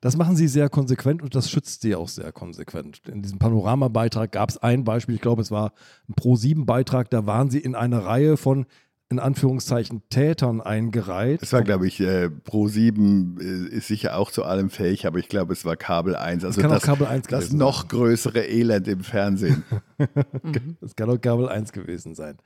Das 0.00 0.16
machen 0.16 0.36
sie 0.36 0.46
sehr 0.46 0.68
konsequent 0.68 1.22
und 1.22 1.34
das 1.34 1.50
schützt 1.50 1.82
sie 1.82 1.96
auch 1.96 2.08
sehr 2.08 2.30
konsequent. 2.30 3.02
In 3.08 3.20
diesem 3.22 3.40
Panoramabeitrag 3.40 4.30
gab 4.30 4.50
es 4.50 4.58
ein 4.58 4.84
Beispiel, 4.84 5.16
ich 5.16 5.20
glaube, 5.20 5.42
es 5.42 5.50
war 5.50 5.72
ein 6.08 6.14
Pro-7-Beitrag, 6.14 7.10
da 7.10 7.26
waren 7.26 7.50
sie 7.50 7.58
in 7.58 7.74
einer 7.74 8.04
Reihe 8.04 8.36
von 8.36 8.66
in 9.10 9.18
Anführungszeichen 9.18 10.02
Tätern 10.10 10.60
eingereiht. 10.60 11.42
Es 11.42 11.52
war, 11.52 11.62
glaube 11.62 11.86
ich, 11.86 11.98
äh, 12.00 12.28
Pro 12.28 12.68
7 12.68 13.38
äh, 13.40 13.76
ist 13.76 13.88
sicher 13.88 14.18
auch 14.18 14.30
zu 14.30 14.44
allem 14.44 14.68
fähig, 14.68 15.06
aber 15.06 15.18
ich 15.18 15.28
glaube, 15.28 15.54
es 15.54 15.64
war 15.64 15.76
Kabel 15.76 16.14
1. 16.14 16.44
Also 16.44 16.60
das, 16.60 16.70
das, 16.70 16.82
Kabel 16.82 17.06
1 17.06 17.26
das 17.28 17.52
noch 17.52 17.80
sein. 17.80 17.88
größere 17.88 18.44
Elend 18.46 18.86
im 18.86 19.00
Fernsehen. 19.00 19.64
das 20.80 20.94
kann 20.94 21.08
auch 21.08 21.20
Kabel 21.20 21.48
1 21.48 21.72
gewesen 21.72 22.14
sein. 22.14 22.36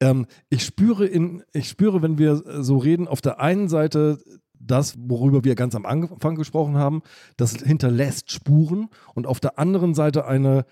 Ähm, 0.00 0.26
ich, 0.50 0.64
spüre 0.64 1.04
in, 1.04 1.42
ich 1.52 1.68
spüre, 1.68 2.00
wenn 2.00 2.16
wir 2.16 2.42
so 2.62 2.78
reden, 2.78 3.08
auf 3.08 3.20
der 3.20 3.40
einen 3.40 3.68
Seite 3.68 4.18
das, 4.60 4.94
worüber 4.98 5.44
wir 5.44 5.54
ganz 5.54 5.74
am 5.74 5.86
Anfang 5.86 6.36
gesprochen 6.36 6.76
haben, 6.76 7.02
das 7.36 7.54
hinterlässt 7.56 8.30
Spuren 8.30 8.88
und 9.14 9.26
auf 9.26 9.40
der 9.40 9.58
anderen 9.58 9.94
Seite 9.94 10.26
eine 10.26 10.64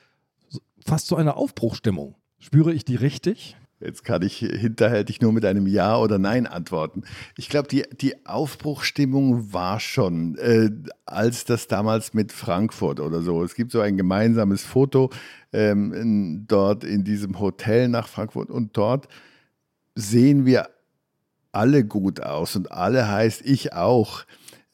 fast 0.85 1.09
so 1.09 1.17
eine 1.17 1.37
Aufbruchstimmung. 1.37 2.15
Spüre 2.39 2.73
ich 2.73 2.85
die 2.85 2.97
richtig? 2.97 3.57
Jetzt 3.79 4.05
kann 4.05 4.23
ich 4.23 4.39
hinterhältig 4.39 5.21
nur 5.21 5.33
mit 5.33 5.45
einem 5.45 5.67
Ja 5.67 5.99
oder 5.99 6.19
Nein 6.19 6.47
antworten. 6.47 7.03
Ich 7.37 7.51
glaube, 7.51 7.69
die, 7.69 7.85
die 8.01 8.27
Aufbruchstimmung 8.27 9.53
war 9.53 9.81
schon, 9.81 10.37
äh, 10.39 10.71
als 11.05 11.45
das 11.45 11.69
damals 11.69 12.15
mit 12.15 12.33
Frankfurt 12.33 13.01
oder 13.01 13.21
so. 13.21 13.45
Es 13.45 13.55
gibt 13.55 13.73
so 13.73 13.81
ein 13.81 13.99
gemeinsames 13.99 14.65
Foto 14.65 15.11
ähm, 15.53 15.93
in, 15.93 16.47
dort 16.47 16.85
in 16.85 17.05
diesem 17.05 17.39
Hotel 17.39 17.89
nach 17.89 18.09
Frankfurt 18.09 18.49
und 18.49 18.75
dort 18.79 19.09
sehen 19.95 20.47
wir 20.47 20.71
alle 21.53 21.85
gut 21.85 22.21
aus 22.21 22.57
und 22.57 22.73
alle 22.73 23.09
heißt 23.09 23.43
ich 23.45 23.75
auch. 23.75 24.25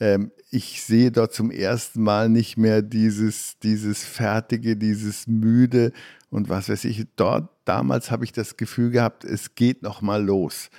Ähm, 0.02 0.32
ich 0.50 0.82
sehe 0.82 1.12
dort 1.12 1.32
zum 1.32 1.52
ersten 1.52 2.02
Mal 2.02 2.28
nicht 2.28 2.56
mehr 2.56 2.82
dieses, 2.82 3.56
dieses 3.60 4.02
Fertige, 4.02 4.76
dieses 4.76 5.28
Müde 5.28 5.92
und 6.28 6.48
was 6.48 6.68
weiß 6.68 6.86
ich. 6.86 7.06
Dort 7.14 7.48
damals 7.64 8.10
habe 8.10 8.24
ich 8.24 8.32
das 8.32 8.56
Gefühl 8.56 8.90
gehabt, 8.90 9.22
es 9.24 9.54
geht 9.54 9.82
noch 9.84 10.02
mal 10.02 10.20
los. 10.20 10.70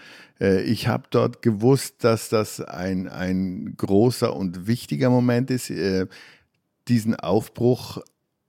Äh, 0.41 0.63
ich 0.63 0.89
habe 0.89 1.05
dort 1.09 1.41
gewusst, 1.41 2.03
dass 2.03 2.27
das 2.27 2.59
ein, 2.59 3.07
ein 3.07 3.75
großer 3.77 4.35
und 4.35 4.67
wichtiger 4.67 5.09
Moment 5.09 5.51
ist. 5.51 5.69
Äh, 5.69 6.07
diesen 6.89 7.15
Aufbruch 7.15 7.99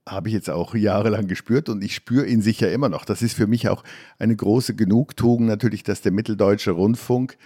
habe 0.05 0.27
ich 0.27 0.33
jetzt 0.33 0.49
auch 0.49 0.75
jahrelang 0.75 1.27
gespürt 1.27 1.69
und 1.69 1.85
ich 1.85 1.95
spüre 1.95 2.27
ihn 2.27 2.41
sicher 2.41 2.69
immer 2.69 2.89
noch. 2.89 3.05
Das 3.05 3.21
ist 3.21 3.33
für 3.33 3.47
mich 3.47 3.69
auch 3.69 3.85
eine 4.19 4.35
große 4.35 4.75
Genugtuung 4.75 5.45
natürlich, 5.45 5.83
dass 5.83 6.01
der 6.01 6.11
Mitteldeutsche 6.11 6.71
Rundfunk 6.71 7.37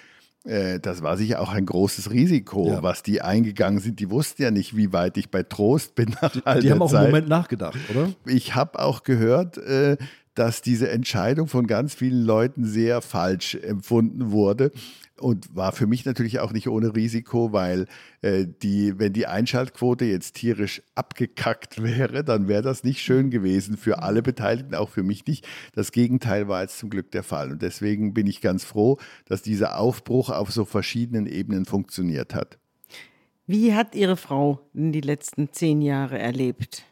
das 0.44 1.02
war 1.02 1.18
sicher 1.18 1.42
auch 1.42 1.52
ein 1.52 1.66
großes 1.66 2.12
Risiko, 2.12 2.70
ja. 2.70 2.84
was 2.84 3.04
die 3.04 3.22
eingegangen 3.22 3.80
sind. 3.80 4.00
Die 4.00 4.10
wussten 4.10 4.42
ja 4.42 4.52
nicht, 4.52 4.76
wie 4.76 4.94
weit 4.94 5.18
ich 5.18 5.30
bei 5.30 5.44
Trost 5.44 5.96
bin. 5.96 6.16
Nach 6.22 6.32
die, 6.32 6.62
die 6.62 6.72
haben 6.72 6.82
auch 6.82 6.90
Zeit. 6.90 7.02
einen 7.02 7.12
Moment 7.12 7.28
nachgedacht, 7.28 7.78
oder? 7.90 8.14
Ich 8.26 8.56
habe 8.56 8.80
auch 8.80 9.04
gehört, 9.04 9.58
äh, 9.58 9.98
dass 10.36 10.62
diese 10.62 10.90
Entscheidung 10.90 11.48
von 11.48 11.68
ganz 11.68 11.94
vielen 11.94 12.24
Leuten 12.24 12.64
sehr 12.64 13.02
falsch 13.02 13.56
empfunden 13.56 14.32
wurde 14.32 14.72
und 15.20 15.56
war 15.56 15.72
für 15.72 15.88
mich 15.88 16.06
natürlich 16.06 16.40
auch 16.40 16.52
nicht 16.52 16.68
ohne 16.68 16.96
Risiko, 16.96 17.52
weil 17.54 17.86
äh, 18.22 18.46
die, 18.62 18.98
wenn 18.98 19.14
die 19.14 19.28
Einschaltquote 19.28 20.06
jetzt 20.06 20.36
tierisch 20.36 20.82
abgekackt 20.96 21.82
wäre, 21.84 22.24
dann 22.24 22.48
wäre 22.48 22.62
das 22.62 22.84
nicht 22.84 23.02
schön 23.02 23.30
gewesen 23.30 23.78
für 23.78 24.02
alle 24.02 24.22
Beteiligten, 24.22 24.76
auch 24.76 24.90
für 24.90 25.04
mich 25.04 25.26
nicht. 25.26 25.48
Das 25.74 25.92
Gegenteil 25.92 26.48
war 26.48 26.62
jetzt 26.62 26.80
zum 26.80 26.90
Glück 26.90 27.12
der 27.12 27.24
Fall. 27.24 27.52
Und 27.52 27.62
deswegen 27.62 28.14
bin 28.14 28.28
ich 28.28 28.42
ganz 28.42 28.64
froh, 28.64 28.98
dass 29.26 29.42
dieser 29.42 29.78
Aufbruch 29.80 30.30
auf 30.30 30.52
so 30.52 30.66
verschiedenen 30.66 31.28
Ebenen 31.28 31.66
funktioniert 31.66 32.34
hat. 32.36 32.58
Wie 33.48 33.74
hat 33.74 33.96
Ihre 33.96 34.16
Frau 34.16 34.60
die 34.74 35.02
letzten 35.02 35.52
zehn 35.52 35.82
Jahre 35.82 36.20
erlebt? 36.20 36.84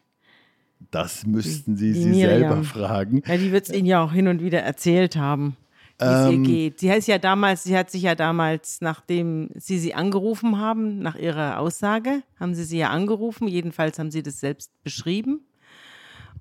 Das 0.91 1.25
müssten 1.25 1.75
Sie 1.75 1.93
die 1.93 2.01
sie 2.01 2.09
Miriam. 2.09 2.39
selber 2.39 2.63
fragen. 2.63 3.21
Ja, 3.27 3.37
die 3.37 3.51
wird 3.51 3.69
es 3.69 3.75
Ihnen 3.75 3.85
ja 3.85 4.03
auch 4.03 4.11
hin 4.11 4.27
und 4.27 4.41
wieder 4.41 4.61
erzählt 4.61 5.15
haben, 5.15 5.55
wie 5.99 6.05
es 6.05 6.27
ihr 6.27 6.33
ähm, 6.33 6.43
geht. 6.43 6.79
Sie 6.79 6.91
heißt 6.91 7.07
ja 7.07 7.17
damals, 7.17 7.63
sie 7.63 7.77
hat 7.77 7.89
sich 7.89 8.03
ja 8.03 8.15
damals, 8.15 8.81
nachdem 8.81 9.49
Sie 9.55 9.79
sie 9.79 9.93
angerufen 9.93 10.60
haben, 10.60 10.99
nach 10.99 11.15
ihrer 11.15 11.60
Aussage, 11.60 12.23
haben 12.39 12.55
Sie 12.55 12.63
sie 12.63 12.77
ja 12.77 12.89
angerufen. 12.89 13.47
Jedenfalls 13.47 13.99
haben 13.99 14.12
Sie 14.12 14.23
das 14.23 14.39
selbst 14.39 14.71
beschrieben. 14.83 15.41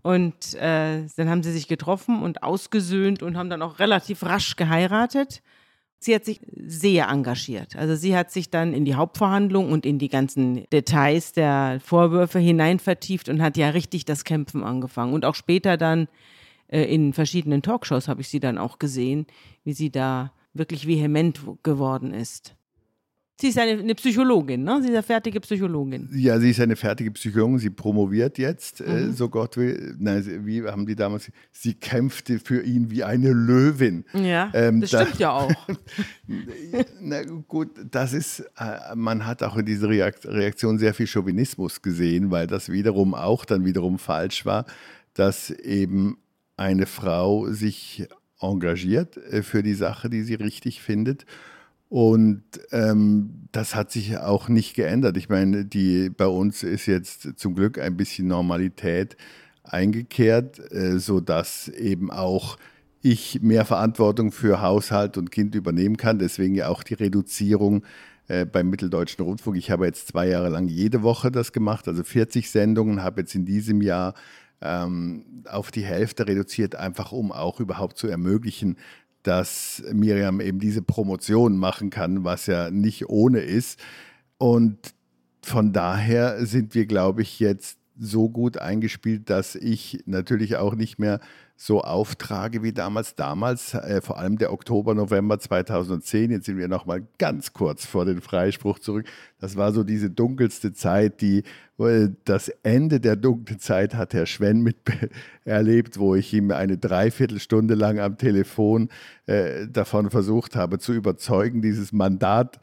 Und 0.07 0.55
äh, 0.55 1.03
dann 1.17 1.29
haben 1.29 1.43
sie 1.43 1.51
sich 1.51 1.67
getroffen 1.67 2.23
und 2.23 2.45
ausgesöhnt 2.45 3.25
und 3.25 3.37
haben 3.37 3.51
dann 3.51 3.61
auch 3.61 3.81
relativ 3.81 4.23
rasch 4.23 4.55
geheiratet. 4.55 5.43
Sie 5.99 6.15
hat 6.15 6.25
sich 6.25 6.41
sehr 6.55 7.09
engagiert. 7.09 7.75
Also 7.75 7.97
sie 7.97 8.17
hat 8.17 8.31
sich 8.31 8.49
dann 8.49 8.73
in 8.73 8.85
die 8.85 8.95
Hauptverhandlung 8.95 9.73
und 9.73 9.85
in 9.85 9.99
die 9.99 10.09
ganzen 10.09 10.65
Details 10.71 11.33
der 11.33 11.81
Vorwürfe 11.83 12.39
hinein 12.39 12.79
vertieft 12.79 13.29
und 13.29 13.43
hat 13.43 13.57
ja 13.57 13.71
richtig 13.71 14.05
das 14.05 14.23
Kämpfen 14.23 14.63
angefangen. 14.63 15.13
Und 15.13 15.25
auch 15.25 15.35
später 15.35 15.77
dann 15.77 16.07
in 16.69 17.13
verschiedenen 17.13 17.63
Talkshows 17.63 18.09
habe 18.09 18.21
ich 18.21 18.29
sie 18.29 18.41
dann 18.41 18.59
auch 18.59 18.79
gesehen, 18.79 19.27
wie 19.65 19.73
sie 19.73 19.91
da 19.91 20.33
wirklich 20.55 20.87
vehement 20.87 21.41
geworden 21.63 22.13
ist. 22.13 22.57
Sie 23.39 23.49
ist 23.49 23.59
eine, 23.59 23.73
eine, 23.73 23.95
Psychologin, 23.95 24.65
ne? 24.65 24.79
Sie 24.81 24.89
ist 24.89 24.95
eine 24.95 25.03
fertige 25.03 25.41
Psychologin. 25.41 26.09
Ja, 26.15 26.41
sie 26.41 26.51
ist 26.51 26.61
eine 26.61 26.75
fertige 26.75 27.11
Psychologin. 27.11 27.59
Sie 27.59 27.69
promoviert 27.69 28.39
jetzt, 28.39 28.81
äh, 28.81 28.85
mhm. 28.85 29.11
äh, 29.11 29.13
so 29.13 29.29
Gott 29.29 29.59
will. 29.59 29.95
Nein, 29.99 30.47
wie 30.47 30.63
haben 30.63 30.87
die 30.87 30.97
damals? 30.97 31.31
Sie 31.53 31.75
kämpfte 31.75 32.39
für 32.39 32.63
ihn 32.63 32.91
wie 32.91 33.05
eine 33.05 33.33
Löwin. 33.33 34.07
Ja, 34.15 34.51
ähm, 34.55 34.81
das 34.81 34.89
stimmt 34.89 35.17
da, 35.17 35.19
ja 35.19 35.33
auch. 35.33 35.53
na 37.03 37.25
gut, 37.47 37.73
das 37.91 38.15
ist, 38.15 38.41
äh, 38.59 38.95
man 38.95 39.27
hat 39.27 39.43
auch 39.43 39.59
in 39.59 39.67
dieser 39.67 39.91
Reaktion 39.91 40.79
sehr 40.79 40.95
viel 40.95 41.07
Chauvinismus 41.07 41.83
gesehen, 41.83 42.31
weil 42.31 42.47
das 42.47 42.73
wiederum 42.73 43.15
auch 43.15 43.45
dann 43.45 43.67
wiederum 43.67 43.99
falsch 43.99 44.47
war, 44.47 44.65
dass 45.13 45.51
eben 45.51 46.17
eine 46.57 46.87
Frau 46.87 47.47
sich 47.49 48.09
engagiert 48.41 49.17
äh, 49.17 49.43
für 49.43 49.63
die 49.63 49.75
Sache, 49.75 50.11
die 50.11 50.23
sie 50.23 50.35
richtig 50.35 50.81
findet 50.83 51.27
Und 51.89 52.43
ähm, 52.73 53.49
das 53.53 53.75
hat 53.75 53.93
sich 53.93 54.19
auch 54.19 54.49
nicht 54.49 54.75
geändert. 54.75 55.17
Ich 55.17 55.29
meine, 55.29 55.65
die, 55.65 56.11
bei 56.11 56.27
uns 56.27 56.63
ist 56.63 56.87
jetzt 56.87 57.39
zum 57.39 57.55
Glück 57.55 57.79
ein 57.79 57.97
bisschen 57.97 58.27
Normalität 58.27 59.17
eingekehrt, 59.63 60.61
äh, 60.73 60.99
sodass 60.99 61.69
eben 61.69 62.11
auch 62.11 62.59
ich 63.03 63.41
mehr 63.41 63.65
Verantwortung 63.65 64.33
für 64.33 64.61
Haushalt 64.61 65.17
und 65.17 65.31
Kind 65.31 65.55
übernehmen 65.55 65.97
kann. 65.97 66.19
Deswegen 66.19 66.57
ja 66.57 66.69
auch 66.69 66.83
die 66.83 66.95
Reduzierung 66.95 67.85
äh, 68.27 68.45
beim 68.45 68.69
Mitteldeutschen 68.69 69.25
Rundfunk. 69.25 69.57
Ich 69.57 69.71
habe 69.71 69.87
jetzt 69.87 70.09
zwei 70.09 70.29
Jahre 70.29 70.49
lang 70.49 70.67
jede 70.67 71.05
Woche 71.05 71.31
das 71.31 71.53
gemacht, 71.53 71.87
also 71.87 72.03
40 72.03 72.51
Sendungen, 72.51 73.05
habe 73.05 73.21
jetzt 73.21 73.35
in 73.37 73.45
diesem 73.45 73.81
Jahr 73.81 74.15
ähm, 74.61 75.45
auf 75.49 75.71
die 75.71 75.85
Hälfte 75.85 76.27
reduziert, 76.27 76.75
einfach 76.75 77.13
um 77.13 77.33
auch 77.33 77.61
überhaupt 77.61 77.99
zu 77.99 78.09
ermöglichen, 78.09 78.77
dass 79.23 79.83
Miriam 79.93 80.41
eben 80.41 80.61
diese 80.61 80.83
Promotion 80.83 81.57
machen 81.57 81.91
kann, 81.91 82.25
was 82.25 82.47
ja 82.47 82.71
nicht 82.71 83.09
ohne 83.09 83.41
ist. 83.41 83.81
Und 84.39 84.95
von 85.43 85.73
daher 85.73 86.47
sind 86.47 86.75
wir, 86.75 86.87
glaube 86.87 87.23
ich, 87.23 87.41
jetzt 87.41 87.79
so 87.99 88.29
gut 88.29 88.59
eingespielt, 88.59 89.31
dass 89.31 89.55
ich 89.55 90.03
natürlich 90.07 90.57
auch 90.57 90.75
nicht 90.75 90.99
mehr 90.99 91.21
so 91.57 91.81
auftrage 91.81 92.63
wie 92.63 92.73
damals. 92.73 93.15
Damals, 93.15 93.75
äh, 93.75 94.01
vor 94.03 94.19
allem 94.19 94.39
der 94.39 94.53
Oktober, 94.53 94.95
November 94.95 95.39
2010, 95.39 96.31
jetzt 96.31 96.47
sind 96.47 96.59
wir 96.59 96.69
noch 96.69 96.87
mal 96.87 97.07
ganz 97.19 97.53
kurz 97.53 97.87
vor 97.87 98.05
den 98.05 98.21
Freispruch 98.21 98.79
zurück. 98.79 99.07
Das 99.41 99.57
war 99.57 99.73
so 99.73 99.83
diese 99.83 100.11
dunkelste 100.11 100.73
Zeit, 100.73 101.21
die 101.21 101.45
äh, 101.79 102.09
das 102.25 102.49
Ende 102.63 103.01
der 103.01 103.17
dunklen 103.17 103.59
Zeit 103.59 103.95
hat 103.95 104.15
Herr 104.15 104.27
Schwenn 104.27 104.61
mit 104.63 104.77
erlebt, 105.45 105.99
wo 105.99 106.15
ich 106.15 106.33
ihm 106.35 106.51
eine 106.51 106.79
Dreiviertelstunde 106.79 107.75
lang 107.75 107.99
am 107.99 108.19
Telefon 108.19 108.91
äh, 109.27 109.67
davon 109.67 110.11
versucht 110.11 110.57
habe 110.57 110.79
zu 110.79 110.93
überzeugen, 110.93 111.63
dieses 111.63 111.93
Mandat 111.93 112.61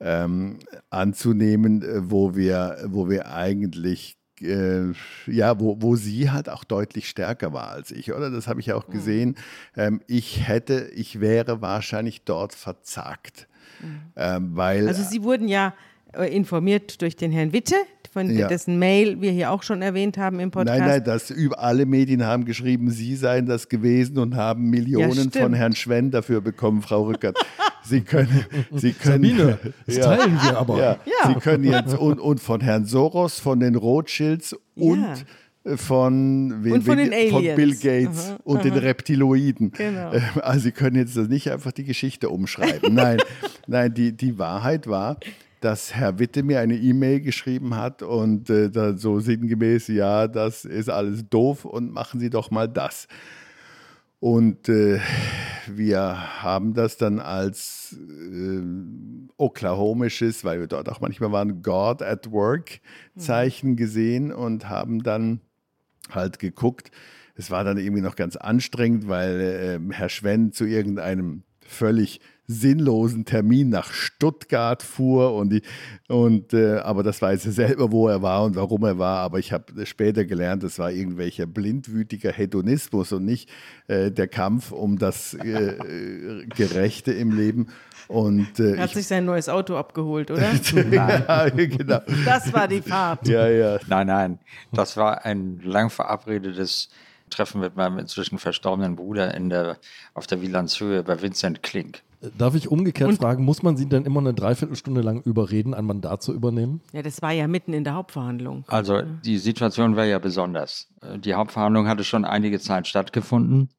ähm, 0.00 0.58
anzunehmen, 0.90 1.82
äh, 1.82 2.10
wo 2.10 2.36
wir, 2.36 2.78
wo 2.86 3.08
wir 3.08 3.32
eigentlich 3.32 4.15
äh, 4.42 4.92
ja, 5.26 5.58
wo, 5.58 5.80
wo 5.80 5.96
sie 5.96 6.30
halt 6.30 6.48
auch 6.48 6.64
deutlich 6.64 7.08
stärker 7.08 7.52
war 7.52 7.70
als 7.70 7.90
ich, 7.90 8.12
oder? 8.12 8.30
Das 8.30 8.48
habe 8.48 8.60
ich 8.60 8.72
auch 8.72 8.88
mhm. 8.88 8.92
gesehen. 8.92 9.36
Ähm, 9.76 10.00
ich 10.06 10.46
hätte, 10.46 10.90
ich 10.94 11.20
wäre 11.20 11.60
wahrscheinlich 11.60 12.22
dort 12.24 12.54
verzagt. 12.54 13.48
Mhm. 13.80 14.00
Ähm, 14.16 14.56
weil, 14.56 14.88
also 14.88 15.02
Sie 15.02 15.22
wurden 15.22 15.48
ja 15.48 15.74
informiert 16.24 17.00
durch 17.02 17.16
den 17.16 17.32
Herrn 17.32 17.52
Witte, 17.52 17.76
von 18.16 18.30
ja. 18.30 18.48
dessen 18.48 18.78
Mail 18.78 19.20
wir 19.20 19.30
hier 19.30 19.50
auch 19.50 19.62
schon 19.62 19.82
erwähnt 19.82 20.16
haben 20.16 20.40
im 20.40 20.50
Podcast. 20.50 20.78
Nein, 20.78 20.88
nein, 20.88 21.04
das 21.04 21.30
über 21.30 21.58
alle 21.58 21.84
Medien 21.84 22.24
haben 22.24 22.46
geschrieben, 22.46 22.90
Sie 22.90 23.14
seien 23.14 23.44
das 23.44 23.68
gewesen 23.68 24.18
und 24.18 24.36
haben 24.36 24.70
Millionen 24.70 25.30
ja, 25.34 25.42
von 25.42 25.52
Herrn 25.52 25.74
Schwenn 25.74 26.10
dafür 26.10 26.40
bekommen, 26.40 26.80
Frau 26.80 27.02
Rückert. 27.02 27.36
Sie 27.82 28.00
können, 28.00 28.46
Sie 28.72 28.92
können, 28.92 29.22
Sabine, 29.22 29.58
das 29.84 29.96
ja, 29.96 30.16
teilen 30.16 30.38
wir 30.42 30.56
aber. 30.56 30.78
Ja, 30.78 30.98
Sie 31.26 31.34
können 31.34 31.64
jetzt 31.64 31.94
und, 31.94 32.18
und 32.18 32.40
von 32.40 32.62
Herrn 32.62 32.86
Soros, 32.86 33.38
von 33.38 33.60
den 33.60 33.74
Rothschilds 33.74 34.56
und 34.74 35.26
von, 35.74 36.64
wen, 36.64 36.72
und 36.72 36.84
von, 36.84 36.96
wen, 36.96 37.30
von 37.30 37.42
Bill 37.42 37.74
Gates 37.74 38.30
aha, 38.30 38.38
und 38.44 38.58
aha. 38.58 38.62
den 38.62 38.74
Reptiloiden. 38.74 39.72
Genau. 39.72 40.12
Also 40.40 40.60
Sie 40.60 40.72
können 40.72 40.96
jetzt 40.96 41.16
nicht 41.16 41.50
einfach 41.50 41.72
die 41.72 41.84
Geschichte 41.84 42.30
umschreiben. 42.30 42.94
Nein, 42.94 43.18
nein, 43.66 43.92
die, 43.92 44.12
die 44.12 44.38
Wahrheit 44.38 44.86
war, 44.86 45.18
dass 45.66 45.96
Herr 45.96 46.20
Witte 46.20 46.44
mir 46.44 46.60
eine 46.60 46.76
E-Mail 46.76 47.20
geschrieben 47.20 47.74
hat 47.74 48.00
und 48.00 48.48
äh, 48.50 48.96
so 48.96 49.18
sinngemäß, 49.18 49.88
ja, 49.88 50.28
das 50.28 50.64
ist 50.64 50.88
alles 50.88 51.28
doof 51.28 51.64
und 51.64 51.92
machen 51.92 52.20
Sie 52.20 52.30
doch 52.30 52.52
mal 52.52 52.68
das. 52.68 53.08
Und 54.20 54.68
äh, 54.68 55.00
wir 55.66 56.42
haben 56.44 56.72
das 56.72 56.98
dann 56.98 57.18
als 57.18 57.98
äh, 57.98 58.60
oklahomisches, 59.38 60.44
weil 60.44 60.60
wir 60.60 60.68
dort 60.68 60.88
auch 60.88 61.00
manchmal 61.00 61.32
waren, 61.32 61.62
God 61.62 62.00
at 62.00 62.30
Work 62.30 62.80
Zeichen 63.18 63.74
gesehen 63.74 64.30
und 64.30 64.68
haben 64.68 65.02
dann 65.02 65.40
halt 66.12 66.38
geguckt. 66.38 66.92
Es 67.34 67.50
war 67.50 67.64
dann 67.64 67.76
irgendwie 67.76 68.02
noch 68.02 68.14
ganz 68.14 68.36
anstrengend, 68.36 69.08
weil 69.08 69.40
äh, 69.40 69.92
Herr 69.92 70.10
Schwenn 70.10 70.52
zu 70.52 70.64
irgendeinem 70.64 71.42
völlig 71.58 72.20
sinnlosen 72.46 73.24
Termin 73.24 73.68
nach 73.68 73.92
Stuttgart 73.92 74.82
fuhr 74.82 75.34
und, 75.34 75.50
die, 75.50 75.62
und 76.08 76.52
äh, 76.52 76.78
aber 76.78 77.02
das 77.02 77.20
weiß 77.20 77.46
er 77.46 77.52
selber, 77.52 77.90
wo 77.92 78.08
er 78.08 78.22
war 78.22 78.44
und 78.44 78.56
warum 78.56 78.84
er 78.84 78.98
war. 78.98 79.18
Aber 79.18 79.38
ich 79.38 79.52
habe 79.52 79.86
später 79.86 80.24
gelernt, 80.24 80.62
es 80.64 80.78
war 80.78 80.90
irgendwelcher 80.90 81.46
blindwütiger 81.46 82.32
Hedonismus 82.32 83.12
und 83.12 83.24
nicht 83.24 83.50
äh, 83.88 84.10
der 84.10 84.28
Kampf 84.28 84.72
um 84.72 84.98
das 84.98 85.34
äh, 85.34 85.76
äh 85.76 86.46
Gerechte 86.46 87.12
im 87.12 87.36
Leben. 87.36 87.68
Und, 88.08 88.60
äh, 88.60 88.76
er 88.76 88.84
hat 88.84 88.90
sich 88.90 89.06
sein 89.06 89.24
neues 89.24 89.48
Auto 89.48 89.76
abgeholt, 89.76 90.30
oder? 90.30 90.52
ja, 90.90 91.48
genau. 91.48 92.00
Das 92.24 92.52
war 92.52 92.68
die 92.68 92.82
Fahrt. 92.82 93.26
Ja, 93.26 93.48
ja. 93.48 93.78
Nein, 93.88 94.06
nein. 94.06 94.38
Das 94.72 94.96
war 94.96 95.24
ein 95.24 95.60
lang 95.64 95.90
verabredetes 95.90 96.88
Treffen 97.30 97.60
mit 97.60 97.74
meinem 97.76 97.98
inzwischen 97.98 98.38
verstorbenen 98.38 98.94
Bruder 98.94 99.34
in 99.34 99.50
der, 99.50 99.78
auf 100.14 100.26
der 100.26 100.40
Wielandshöhe 100.40 101.02
bei 101.02 101.20
Vincent 101.20 101.62
Klink. 101.62 102.02
Darf 102.38 102.54
ich 102.54 102.68
umgekehrt 102.68 103.10
und, 103.10 103.16
fragen, 103.16 103.44
muss 103.44 103.62
man 103.62 103.76
sie 103.76 103.86
denn 103.86 104.04
immer 104.04 104.20
eine 104.20 104.34
Dreiviertelstunde 104.34 105.00
lang 105.00 105.22
überreden, 105.22 105.74
ein 105.74 105.84
Mandat 105.84 106.22
zu 106.22 106.32
übernehmen? 106.32 106.80
Ja, 106.92 107.02
das 107.02 107.22
war 107.22 107.32
ja 107.32 107.46
mitten 107.46 107.72
in 107.72 107.84
der 107.84 107.94
Hauptverhandlung. 107.94 108.64
Also 108.68 109.02
die 109.02 109.38
Situation 109.38 109.96
war 109.96 110.04
ja 110.04 110.18
besonders. 110.18 110.88
Die 111.16 111.34
Hauptverhandlung 111.34 111.88
hatte 111.88 112.04
schon 112.04 112.24
einige 112.24 112.60
Zeit 112.60 112.86
stattgefunden. 112.86 113.70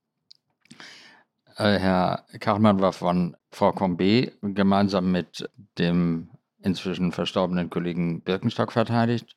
Äh, 1.56 1.80
Herr 1.80 2.26
Kachmann 2.40 2.80
war 2.80 2.94
von 2.94 3.36
Frau 3.52 3.72
Combe 3.72 4.32
gemeinsam 4.42 5.12
mit 5.12 5.50
dem 5.78 6.30
inzwischen 6.62 7.12
verstorbenen 7.12 7.70
Kollegen 7.70 8.22
Birkenstock 8.22 8.72
verteidigt. 8.72 9.36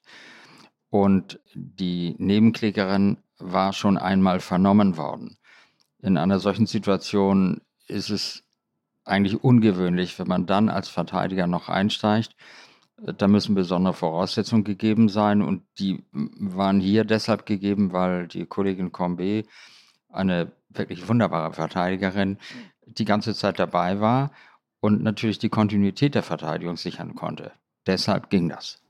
Und 0.90 1.40
die 1.54 2.16
Nebenklägerin 2.18 3.18
war 3.38 3.72
schon 3.72 3.96
einmal 3.96 4.40
vernommen 4.40 4.96
worden. 4.96 5.38
In 6.02 6.16
einer 6.16 6.40
solchen 6.40 6.66
Situation 6.66 7.60
ist 7.86 8.10
es 8.10 8.42
eigentlich 9.04 9.42
ungewöhnlich, 9.42 10.18
wenn 10.18 10.28
man 10.28 10.46
dann 10.46 10.68
als 10.68 10.88
Verteidiger 10.88 11.46
noch 11.46 11.68
einsteigt. 11.68 12.36
Da 12.96 13.28
müssen 13.28 13.54
besondere 13.54 13.94
Voraussetzungen 13.94 14.64
gegeben 14.64 15.08
sein 15.08 15.40
und 15.40 15.62
die 15.78 16.04
waren 16.12 16.80
hier 16.80 17.04
deshalb 17.04 17.46
gegeben, 17.46 17.92
weil 17.92 18.28
die 18.28 18.44
Kollegin 18.44 18.92
Combe, 18.92 19.44
eine 20.10 20.52
wirklich 20.68 21.08
wunderbare 21.08 21.52
Verteidigerin, 21.54 22.36
die 22.86 23.04
ganze 23.04 23.34
Zeit 23.34 23.58
dabei 23.58 24.00
war 24.00 24.32
und 24.80 25.02
natürlich 25.02 25.38
die 25.38 25.48
Kontinuität 25.48 26.14
der 26.14 26.22
Verteidigung 26.22 26.76
sichern 26.76 27.14
konnte. 27.14 27.52
Deshalb 27.86 28.28
ging 28.28 28.48
das. 28.48 28.82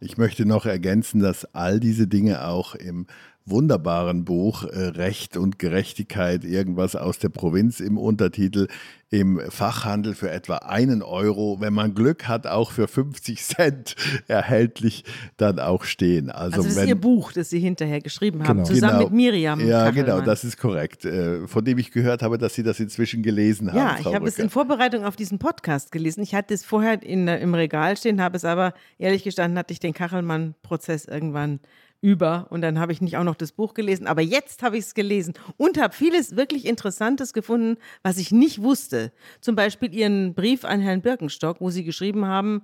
Ich 0.00 0.18
möchte 0.18 0.44
noch 0.44 0.66
ergänzen, 0.66 1.20
dass 1.20 1.44
all 1.54 1.78
diese 1.78 2.08
Dinge 2.08 2.44
auch 2.44 2.74
im 2.74 3.06
wunderbaren 3.44 4.24
Buch 4.24 4.64
äh, 4.64 4.88
Recht 4.88 5.36
und 5.36 5.58
Gerechtigkeit, 5.58 6.44
irgendwas 6.44 6.96
aus 6.96 7.18
der 7.18 7.28
Provinz 7.28 7.80
im 7.80 7.98
Untertitel, 7.98 8.68
im 9.10 9.40
Fachhandel 9.50 10.14
für 10.14 10.30
etwa 10.30 10.56
einen 10.56 11.02
Euro, 11.02 11.58
wenn 11.60 11.74
man 11.74 11.94
Glück 11.94 12.28
hat, 12.28 12.46
auch 12.46 12.70
für 12.70 12.88
50 12.88 13.42
Cent 13.42 13.94
erhältlich 14.26 15.04
dann 15.36 15.58
auch 15.58 15.84
stehen. 15.84 16.30
Also, 16.30 16.56
also 16.56 16.68
das 16.68 16.78
ist 16.78 16.88
Ihr 16.88 16.94
Buch, 16.94 17.32
das 17.32 17.50
Sie 17.50 17.60
hinterher 17.60 18.00
geschrieben 18.00 18.46
haben, 18.48 18.58
genau. 18.58 18.68
zusammen 18.68 18.98
genau. 18.98 19.04
mit 19.04 19.12
Miriam. 19.12 19.60
Ja, 19.60 19.84
Kachelmann. 19.84 19.94
genau, 19.94 20.20
das 20.22 20.44
ist 20.44 20.56
korrekt. 20.56 21.04
Äh, 21.04 21.46
von 21.46 21.64
dem 21.64 21.76
ich 21.78 21.90
gehört 21.90 22.22
habe, 22.22 22.38
dass 22.38 22.54
Sie 22.54 22.62
das 22.62 22.80
inzwischen 22.80 23.22
gelesen 23.22 23.70
haben. 23.70 23.78
Ja, 23.78 23.96
ich 24.00 24.14
habe 24.14 24.26
es 24.26 24.38
in 24.38 24.48
Vorbereitung 24.48 25.04
auf 25.04 25.16
diesen 25.16 25.38
Podcast 25.38 25.92
gelesen. 25.92 26.22
Ich 26.22 26.34
hatte 26.34 26.54
es 26.54 26.64
vorher 26.64 27.02
in, 27.02 27.28
im 27.28 27.54
Regal 27.54 27.96
stehen, 27.98 28.22
habe 28.22 28.36
es 28.36 28.44
aber, 28.44 28.72
ehrlich 28.98 29.24
gestanden, 29.24 29.58
hatte 29.58 29.72
ich 29.72 29.80
den 29.80 29.92
Kachelmann-Prozess 29.92 31.04
irgendwann 31.04 31.60
über 32.02 32.48
und 32.50 32.60
dann 32.60 32.78
habe 32.78 32.92
ich 32.92 33.00
nicht 33.00 33.16
auch 33.16 33.24
noch 33.24 33.36
das 33.36 33.52
Buch 33.52 33.74
gelesen, 33.74 34.06
aber 34.06 34.20
jetzt 34.20 34.62
habe 34.62 34.76
ich 34.76 34.84
es 34.84 34.94
gelesen 34.94 35.34
und 35.56 35.80
habe 35.80 35.94
vieles 35.94 36.36
wirklich 36.36 36.66
Interessantes 36.66 37.32
gefunden, 37.32 37.78
was 38.02 38.18
ich 38.18 38.32
nicht 38.32 38.60
wusste. 38.60 39.12
Zum 39.40 39.54
Beispiel 39.54 39.94
Ihren 39.94 40.34
Brief 40.34 40.64
an 40.64 40.80
Herrn 40.80 41.00
Birkenstock, 41.00 41.60
wo 41.60 41.70
Sie 41.70 41.84
geschrieben 41.84 42.26
haben, 42.26 42.62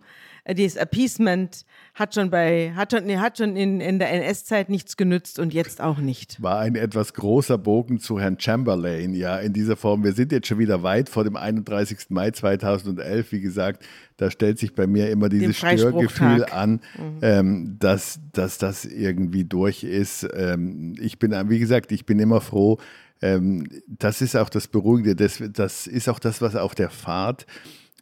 dieses 0.54 0.76
Appeasement 0.76 1.64
hat 1.94 2.14
schon 2.14 2.30
bei, 2.30 2.72
hat 2.74 2.92
schon, 2.92 3.04
nee, 3.04 3.16
hat 3.16 3.38
schon 3.38 3.56
in, 3.56 3.80
in 3.80 3.98
der 3.98 4.10
NS-Zeit 4.12 4.68
nichts 4.68 4.96
genützt 4.96 5.38
und 5.38 5.52
jetzt 5.52 5.80
auch 5.80 5.98
nicht. 5.98 6.40
War 6.42 6.60
ein 6.60 6.74
etwas 6.74 7.14
großer 7.14 7.58
Bogen 7.58 7.98
zu 8.00 8.20
Herrn 8.20 8.38
Chamberlain, 8.38 9.14
ja, 9.14 9.38
in 9.38 9.52
dieser 9.52 9.76
Form. 9.76 10.04
Wir 10.04 10.12
sind 10.12 10.32
jetzt 10.32 10.46
schon 10.46 10.58
wieder 10.58 10.82
weit 10.82 11.08
vor 11.08 11.24
dem 11.24 11.36
31. 11.36 12.10
Mai 12.10 12.30
2011, 12.30 13.32
wie 13.32 13.40
gesagt 13.40 13.84
da 14.18 14.32
stellt 14.32 14.58
sich 14.58 14.74
bei 14.74 14.86
mir 14.86 15.10
immer 15.10 15.28
dieses 15.28 15.56
Störgefühl 15.56 16.44
an, 16.44 16.80
mhm. 16.96 17.18
ähm, 17.22 17.76
dass, 17.78 18.20
dass 18.32 18.58
das 18.58 18.84
irgendwie 18.84 19.44
durch 19.44 19.84
ist. 19.84 20.28
Ähm, 20.34 20.94
ich 21.00 21.18
bin, 21.20 21.30
wie 21.48 21.60
gesagt, 21.60 21.92
ich 21.92 22.04
bin 22.04 22.18
immer 22.18 22.40
froh. 22.40 22.78
Ähm, 23.22 23.68
das 23.86 24.20
ist 24.20 24.36
auch 24.36 24.48
das 24.48 24.66
Beruhigende. 24.66 25.14
Das, 25.14 25.40
das 25.52 25.86
ist 25.86 26.08
auch 26.08 26.18
das, 26.18 26.42
was 26.42 26.56
auf 26.56 26.74
der 26.74 26.90
Fahrt 26.90 27.46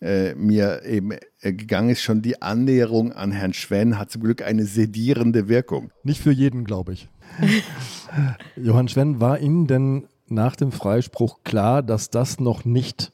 äh, 0.00 0.34
mir 0.34 0.82
eben 0.84 1.12
äh, 1.40 1.52
gegangen 1.52 1.90
ist. 1.90 2.02
Schon 2.02 2.22
die 2.22 2.42
Annäherung 2.42 3.12
an 3.12 3.32
Herrn 3.32 3.52
Schwenn 3.52 3.98
hat 3.98 4.10
zum 4.10 4.22
Glück 4.22 4.42
eine 4.42 4.64
sedierende 4.64 5.48
Wirkung. 5.48 5.90
Nicht 6.02 6.20
für 6.20 6.32
jeden, 6.32 6.64
glaube 6.64 6.92
ich. 6.92 7.08
Johann 8.56 8.88
Schwenn, 8.88 9.20
war 9.20 9.38
Ihnen 9.40 9.66
denn 9.66 10.08
nach 10.28 10.56
dem 10.56 10.72
Freispruch 10.72 11.44
klar, 11.44 11.82
dass 11.82 12.10
das 12.10 12.40
noch 12.40 12.64
nicht 12.64 13.12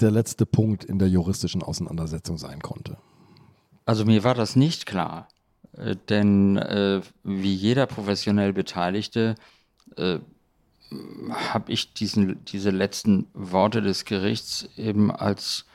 der 0.00 0.10
letzte 0.10 0.46
Punkt 0.46 0.84
in 0.84 0.98
der 0.98 1.08
juristischen 1.08 1.62
Auseinandersetzung 1.62 2.38
sein 2.38 2.60
konnte. 2.60 2.98
Also 3.84 4.04
mir 4.04 4.24
war 4.24 4.34
das 4.34 4.56
nicht 4.56 4.86
klar, 4.86 5.28
äh, 5.76 5.96
denn 6.08 6.56
äh, 6.56 7.00
wie 7.22 7.54
jeder 7.54 7.86
professionell 7.86 8.52
Beteiligte 8.52 9.36
äh, 9.96 10.18
habe 11.30 11.72
ich 11.72 11.92
diesen, 11.92 12.44
diese 12.44 12.70
letzten 12.70 13.26
Worte 13.34 13.82
des 13.82 14.04
Gerichts 14.04 14.68
eben 14.76 15.10
als 15.10 15.66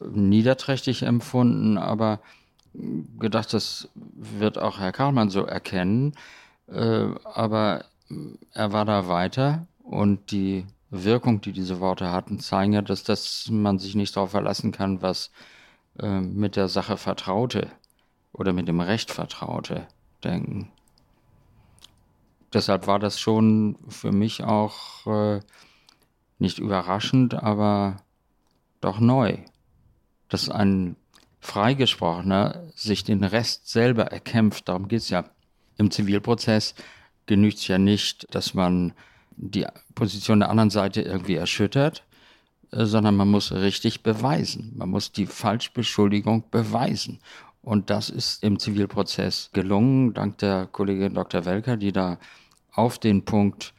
niederträchtig 0.00 1.02
empfunden, 1.02 1.78
aber 1.78 2.20
gedacht, 3.18 3.52
das 3.52 3.88
wird 3.94 4.58
auch 4.58 4.78
Herr 4.78 4.92
Karlmann 4.92 5.30
so 5.30 5.44
erkennen. 5.44 6.14
Äh, 6.68 7.08
aber 7.24 7.84
er 8.52 8.72
war 8.72 8.84
da 8.84 9.08
weiter 9.08 9.66
und 9.82 10.30
die 10.30 10.66
Wirkung, 10.90 11.40
die 11.40 11.52
diese 11.52 11.80
Worte 11.80 12.10
hatten, 12.10 12.38
zeigen 12.38 12.72
ja, 12.72 12.82
dass 12.82 13.02
das, 13.02 13.48
man 13.50 13.78
sich 13.78 13.94
nicht 13.94 14.16
darauf 14.16 14.30
verlassen 14.30 14.72
kann, 14.72 15.02
was 15.02 15.30
äh, 15.98 16.20
mit 16.20 16.56
der 16.56 16.68
Sache 16.68 16.96
Vertraute 16.96 17.70
oder 18.32 18.52
mit 18.52 18.68
dem 18.68 18.80
Recht 18.80 19.10
Vertraute 19.10 19.86
denken. 20.22 20.70
Deshalb 22.56 22.86
war 22.86 22.98
das 22.98 23.20
schon 23.20 23.76
für 23.86 24.12
mich 24.12 24.42
auch 24.42 25.06
äh, 25.06 25.40
nicht 26.38 26.58
überraschend, 26.58 27.34
aber 27.34 27.98
doch 28.80 28.98
neu, 28.98 29.36
dass 30.30 30.48
ein 30.48 30.96
Freigesprochener 31.38 32.62
sich 32.74 33.04
den 33.04 33.24
Rest 33.24 33.68
selber 33.68 34.04
erkämpft. 34.04 34.70
Darum 34.70 34.88
geht 34.88 35.00
es 35.00 35.10
ja. 35.10 35.26
Im 35.76 35.90
Zivilprozess 35.90 36.74
genügt 37.26 37.58
es 37.58 37.68
ja 37.68 37.76
nicht, 37.76 38.34
dass 38.34 38.54
man 38.54 38.94
die 39.32 39.66
Position 39.94 40.40
der 40.40 40.48
anderen 40.48 40.70
Seite 40.70 41.02
irgendwie 41.02 41.34
erschüttert, 41.34 42.04
äh, 42.70 42.86
sondern 42.86 43.16
man 43.16 43.28
muss 43.28 43.52
richtig 43.52 44.02
beweisen. 44.02 44.72
Man 44.76 44.88
muss 44.88 45.12
die 45.12 45.26
Falschbeschuldigung 45.26 46.44
beweisen. 46.50 47.20
Und 47.60 47.90
das 47.90 48.08
ist 48.10 48.44
im 48.44 48.58
Zivilprozess 48.58 49.50
gelungen, 49.52 50.14
dank 50.14 50.38
der 50.38 50.66
Kollegin 50.66 51.12
Dr. 51.12 51.44
Welker, 51.44 51.76
die 51.76 51.90
da 51.92 52.16
auf 52.76 52.98
den 52.98 53.24
Punkt, 53.24 53.74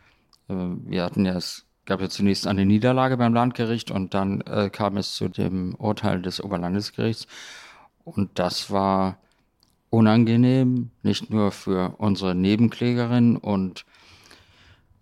äh, 0.50 0.54
wir 0.54 1.04
hatten 1.04 1.26
ja, 1.26 1.36
es 1.36 1.66
gab 1.86 2.02
ja 2.02 2.10
zunächst 2.10 2.48
eine 2.48 2.66
Niederlage 2.66 3.18
beim 3.18 3.34
Landgericht 3.34 3.92
und 3.92 4.14
dann 4.14 4.42
äh, 4.42 4.70
kam 4.70 4.98
es 4.98 5.16
zu 5.16 5.30
dem 5.30 5.76
Urteil 5.76 6.22
des 6.22 6.44
Oberlandesgerichts. 6.44 7.28
Und 8.04 8.40
das 8.40 8.72
war 8.72 9.18
unangenehm, 9.90 10.92
nicht 11.02 11.30
nur 11.30 11.52
für 11.52 11.96
unsere 11.98 12.36
Nebenklägerin 12.36 13.38
und 13.38 13.86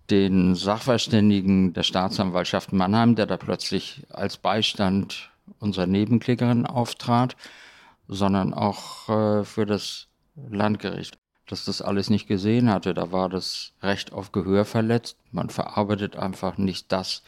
den 0.10 0.54
Sachverständigen 0.54 1.74
der 1.74 1.84
Staatsanwaltschaft 1.84 2.72
Mannheim, 2.72 3.16
der 3.16 3.26
da 3.26 3.38
plötzlich 3.38 4.06
als 4.12 4.38
Beistand 4.38 5.32
unserer 5.60 5.88
Nebenklägerin 5.88 6.68
auftrat, 6.68 7.36
sondern 8.08 8.54
auch 8.54 9.10
äh, 9.10 9.44
für 9.44 9.66
das 9.66 10.08
Landgericht, 10.36 11.18
das 11.48 11.66
das 11.66 11.82
alles 11.82 12.10
nicht 12.10 12.28
gesehen 12.28 12.70
hatte. 12.70 12.94
Da 12.94 13.12
war 13.12 13.30
das 13.30 13.74
Recht 13.82 14.14
auf 14.14 14.32
Gehör 14.32 14.66
verletzt. 14.66 15.18
Man 15.32 15.50
verarbeitet 15.50 16.16
einfach 16.16 16.58
nicht 16.58 16.92
das, 16.92 17.22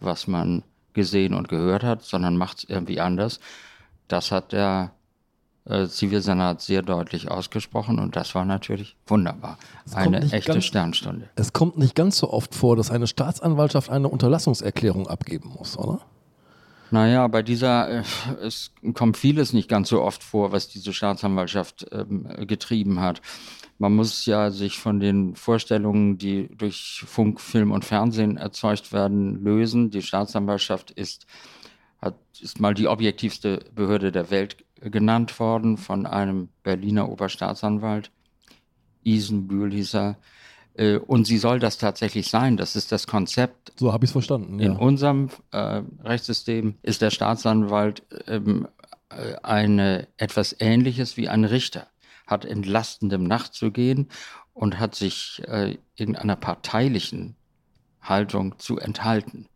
was 0.00 0.26
man 0.26 0.62
gesehen 0.92 1.34
und 1.34 1.48
gehört 1.48 1.82
hat, 1.82 2.02
sondern 2.02 2.36
macht 2.36 2.58
es 2.58 2.64
irgendwie 2.64 3.00
anders. 3.00 3.40
Das 4.08 4.30
hat 4.30 4.52
der 4.52 4.92
äh, 5.64 5.86
Zivilsenat 5.86 6.60
sehr 6.60 6.82
deutlich 6.82 7.30
ausgesprochen 7.30 7.98
und 7.98 8.16
das 8.16 8.34
war 8.34 8.44
natürlich 8.44 8.96
wunderbar. 9.06 9.58
Eine 9.94 10.20
echte 10.20 10.52
ganz, 10.52 10.64
Sternstunde. 10.64 11.30
Es 11.36 11.52
kommt 11.52 11.78
nicht 11.78 11.94
ganz 11.94 12.18
so 12.18 12.30
oft 12.30 12.54
vor, 12.54 12.76
dass 12.76 12.90
eine 12.90 13.06
Staatsanwaltschaft 13.06 13.88
eine 13.88 14.08
Unterlassungserklärung 14.08 15.06
abgeben 15.06 15.54
muss, 15.56 15.78
oder? 15.78 16.00
Naja, 16.92 17.26
bei 17.26 17.42
dieser, 17.42 17.88
äh, 17.88 18.02
es 18.42 18.70
kommt 18.92 19.16
vieles 19.16 19.54
nicht 19.54 19.66
ganz 19.66 19.88
so 19.88 20.02
oft 20.02 20.22
vor, 20.22 20.52
was 20.52 20.68
diese 20.68 20.92
Staatsanwaltschaft 20.92 21.86
ähm, 21.90 22.28
getrieben 22.46 23.00
hat. 23.00 23.22
Man 23.78 23.94
muss 23.94 24.26
ja 24.26 24.50
sich 24.50 24.78
von 24.78 25.00
den 25.00 25.34
Vorstellungen, 25.34 26.18
die 26.18 26.54
durch 26.54 27.02
Funk, 27.06 27.40
Film 27.40 27.70
und 27.72 27.86
Fernsehen 27.86 28.36
erzeugt 28.36 28.92
werden, 28.92 29.42
lösen. 29.42 29.88
Die 29.90 30.02
Staatsanwaltschaft 30.02 30.90
ist, 30.90 31.26
hat, 31.98 32.16
ist 32.38 32.60
mal 32.60 32.74
die 32.74 32.88
objektivste 32.88 33.64
Behörde 33.74 34.12
der 34.12 34.30
Welt 34.30 34.58
genannt 34.78 35.40
worden 35.40 35.78
von 35.78 36.04
einem 36.04 36.50
Berliner 36.62 37.08
Oberstaatsanwalt. 37.08 38.10
Isenbühl 39.02 39.72
hieß 39.72 39.94
er. 39.94 40.18
Äh, 40.74 40.96
und 40.96 41.26
sie 41.26 41.38
soll 41.38 41.58
das 41.58 41.78
tatsächlich 41.78 42.28
sein. 42.28 42.56
Das 42.56 42.76
ist 42.76 42.92
das 42.92 43.06
Konzept. 43.06 43.72
So 43.76 43.92
habe 43.92 44.04
ich 44.04 44.08
es 44.08 44.12
verstanden. 44.12 44.58
Ja. 44.58 44.66
In 44.66 44.76
unserem 44.76 45.30
äh, 45.50 45.82
Rechtssystem 46.02 46.76
ist 46.82 47.02
der 47.02 47.10
Staatsanwalt 47.10 48.02
ähm, 48.26 48.68
äh, 49.10 49.34
eine 49.42 50.08
etwas 50.16 50.56
Ähnliches 50.58 51.16
wie 51.16 51.28
ein 51.28 51.44
Richter, 51.44 51.86
hat 52.26 52.44
entlastendem 52.44 53.24
nachzugehen 53.24 54.08
und 54.54 54.78
hat 54.78 54.94
sich 54.94 55.42
äh, 55.46 55.78
irgendeiner 55.94 56.36
parteilichen 56.36 57.36
Haltung 58.00 58.58
zu 58.58 58.78
enthalten. 58.78 59.46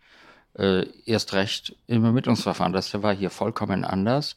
Äh, 0.55 0.87
erst 1.05 1.35
recht 1.35 1.76
im 1.87 2.05
Ermittlungsverfahren. 2.05 2.72
Das 2.72 3.02
war 3.02 3.14
hier 3.14 3.31
vollkommen 3.31 3.85
anders. 3.85 4.37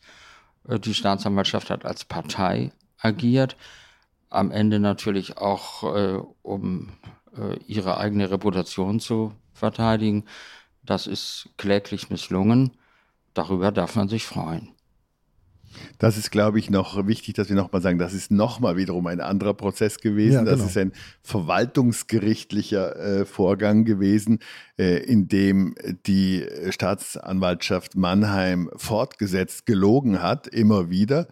Äh, 0.67 0.79
die 0.79 0.93
Staatsanwaltschaft 0.93 1.69
hat 1.69 1.85
als 1.85 2.05
Partei 2.05 2.71
agiert 2.97 3.55
am 4.29 4.51
Ende 4.51 4.79
natürlich 4.79 5.37
auch, 5.37 5.95
äh, 5.95 6.19
um 6.41 6.89
äh, 7.37 7.57
ihre 7.67 7.97
eigene 7.97 8.29
Reputation 8.31 8.99
zu 8.99 9.33
verteidigen. 9.53 10.25
Das 10.83 11.07
ist 11.07 11.49
kläglich 11.57 12.09
misslungen. 12.09 12.71
Darüber 13.33 13.71
darf 13.71 13.95
man 13.95 14.09
sich 14.09 14.25
freuen. 14.25 14.69
Das 15.99 16.17
ist, 16.17 16.31
glaube 16.31 16.59
ich, 16.59 16.69
noch 16.69 17.05
wichtig, 17.07 17.35
dass 17.35 17.49
wir 17.49 17.55
nochmal 17.55 17.81
sagen, 17.81 17.99
das 17.99 18.13
ist 18.13 18.31
nochmal 18.31 18.75
wiederum 18.75 19.05
ein 19.07 19.21
anderer 19.21 19.53
Prozess 19.53 19.99
gewesen. 19.99 20.33
Ja, 20.33 20.39
genau. 20.43 20.51
Das 20.51 20.65
ist 20.65 20.77
ein 20.77 20.93
verwaltungsgerichtlicher 21.21 22.95
äh, 22.95 23.25
Vorgang 23.25 23.85
gewesen, 23.85 24.39
äh, 24.77 24.97
in 25.03 25.27
dem 25.27 25.75
die 26.07 26.45
Staatsanwaltschaft 26.69 27.95
Mannheim 27.95 28.69
fortgesetzt 28.75 29.65
gelogen 29.65 30.21
hat, 30.21 30.47
immer 30.47 30.89
wieder. 30.89 31.27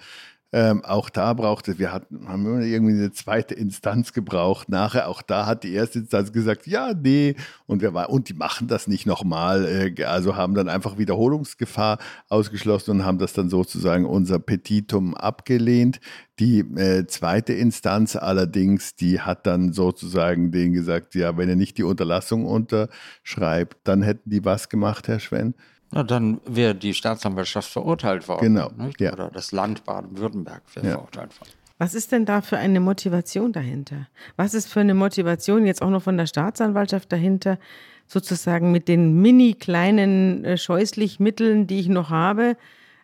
Ähm, 0.54 0.86
auch 0.86 1.10
da 1.10 1.34
brauchte, 1.34 1.78
wir 1.78 1.92
hatten, 1.92 2.30
haben 2.30 2.46
immer 2.46 2.62
irgendwie 2.62 2.94
eine 2.94 3.12
zweite 3.12 3.54
Instanz 3.54 4.14
gebraucht. 4.14 4.70
Nachher, 4.70 5.10
auch 5.10 5.22
da 5.22 5.46
hat 5.46 5.64
die 5.64 5.74
erste 5.74 6.00
Instanz 6.00 6.32
gesagt, 6.32 6.68
ja, 6.68 6.94
nee, 6.94 7.36
und 7.66 7.82
wir 7.82 7.94
war, 7.94 8.10
und 8.10 8.30
die 8.30 8.34
machen 8.34 8.70
das 8.70 8.88
nicht 8.88 9.06
nochmal. 9.06 9.66
Äh, 9.66 10.04
also 10.06 10.38
haben 10.38 10.54
dann 10.54 10.70
einfach 10.70 10.98
Wiederholungsgefahr 10.98 11.98
ausgeschlossen 12.30 12.92
und 12.92 13.06
haben 13.06 13.18
das 13.18 13.34
dann 13.34 13.50
sozusagen 13.50 14.06
unser 14.06 14.40
Petitum 14.40 15.16
abgelehnt. 15.16 16.00
Die 16.40 16.60
äh, 16.60 17.06
zweite 17.08 17.52
Instanz 17.52 18.16
allerdings, 18.16 18.96
die 18.96 19.20
hat 19.20 19.48
dann 19.48 19.74
sozusagen 19.74 20.52
denen 20.52 20.72
gesagt, 20.72 21.16
ja, 21.16 21.36
wenn 21.36 21.50
ihr 21.50 21.56
nicht 21.58 21.78
die 21.78 21.84
Unterlassung 21.84 22.46
unterschreibt, 22.46 23.78
dann 23.84 24.02
hätten 24.02 24.30
die 24.30 24.46
was 24.46 24.70
gemacht, 24.70 25.10
Herr 25.10 25.20
Schwenn? 25.20 25.56
Na, 25.92 26.04
dann 26.04 26.42
wäre 26.46 26.76
die 26.76 26.94
Staatsanwaltschaft 26.94 27.72
verurteilt 27.72 28.28
worden. 28.28 28.56
Genau. 28.56 28.72
Ja. 29.00 29.14
Oder 29.14 29.30
das 29.30 29.52
Land 29.52 29.86
Baden-Württemberg 29.86 30.64
wäre 30.74 30.86
ja. 30.86 30.92
verurteilt 30.94 31.40
worden. 31.40 31.52
Was 31.80 31.94
ist 31.94 32.12
denn 32.12 32.26
da 32.26 32.42
für 32.42 32.58
eine 32.58 32.80
Motivation 32.80 33.54
dahinter? 33.54 34.08
Was 34.36 34.54
ist 34.54 34.68
für 34.68 34.80
eine 34.80 34.96
Motivation 34.96 35.66
jetzt 35.66 35.82
auch 35.82 35.90
noch 35.90 36.02
von 36.02 36.18
der 36.18 36.26
Staatsanwaltschaft 36.26 37.12
dahinter, 37.12 37.60
sozusagen 38.08 38.72
mit 38.72 38.88
den 38.88 39.22
mini 39.22 39.54
kleinen 39.54 40.44
äh, 40.44 40.58
scheußlich 40.58 41.20
Mitteln, 41.20 41.68
die 41.68 41.80
ich 41.80 41.90
noch 41.90 42.10
habe, 42.10 42.58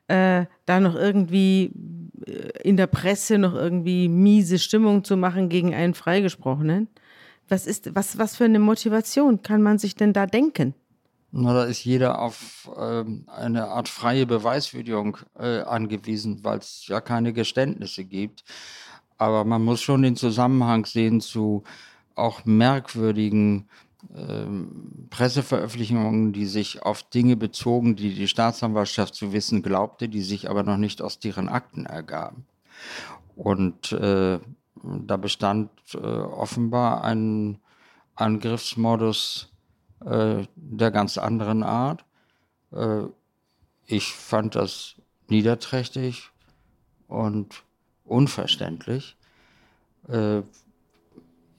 äh, 0.07 0.45
da 0.65 0.79
noch 0.79 0.95
irgendwie 0.95 1.71
äh, 2.25 2.61
in 2.63 2.77
der 2.77 2.87
Presse 2.87 3.37
noch 3.37 3.53
irgendwie 3.53 4.07
miese 4.09 4.57
Stimmung 4.57 5.03
zu 5.03 5.17
machen 5.17 5.49
gegen 5.49 5.73
einen 5.73 5.93
Freigesprochenen? 5.93 6.87
Was 7.49 7.67
ist, 7.67 7.93
was, 7.95 8.17
was 8.17 8.37
für 8.37 8.45
eine 8.45 8.59
Motivation 8.59 9.41
kann 9.41 9.61
man 9.61 9.77
sich 9.77 9.95
denn 9.95 10.13
da 10.13 10.25
denken? 10.25 10.73
Na, 11.35 11.51
da 11.51 11.63
ist 11.63 11.83
jeder 11.83 12.19
auf 12.19 12.69
ähm, 12.77 13.25
eine 13.25 13.69
Art 13.69 13.89
freie 13.89 14.27
Beweiswürdigung 14.27 15.17
äh, 15.35 15.61
angewiesen, 15.61 16.43
weil 16.43 16.59
es 16.59 16.85
ja 16.87 17.01
keine 17.01 17.33
Geständnisse 17.33 18.05
gibt. 18.05 18.43
Aber 19.17 19.43
man 19.43 19.63
muss 19.63 19.81
schon 19.81 20.03
den 20.03 20.15
Zusammenhang 20.15 20.85
sehen 20.85 21.21
zu 21.21 21.63
auch 22.13 22.45
merkwürdigen 22.45 23.67
ähm, 24.15 25.07
Presseveröffentlichungen, 25.09 26.33
die 26.33 26.45
sich 26.45 26.83
auf 26.83 27.01
Dinge 27.01 27.35
bezogen, 27.35 27.95
die 27.95 28.13
die 28.13 28.27
Staatsanwaltschaft 28.27 29.15
zu 29.15 29.33
wissen 29.33 29.63
glaubte, 29.63 30.09
die 30.09 30.21
sich 30.21 30.51
aber 30.51 30.61
noch 30.61 30.77
nicht 30.77 31.01
aus 31.01 31.17
deren 31.17 31.49
Akten 31.49 31.87
ergaben. 31.87 32.45
Und 33.35 33.91
äh, 33.91 34.37
da 34.83 35.17
bestand 35.17 35.71
äh, 35.95 35.97
offenbar 35.97 37.03
ein 37.03 37.57
Angriffsmodus 38.13 39.52
äh, 40.05 40.45
der 40.55 40.91
ganz 40.91 41.17
anderen 41.17 41.63
Art. 41.63 42.05
Äh, 42.71 43.03
ich 43.85 44.13
fand 44.13 44.55
das 44.55 44.95
niederträchtig 45.27 46.29
und 47.07 47.63
unverständlich. 48.05 49.15
Äh, 50.07 50.41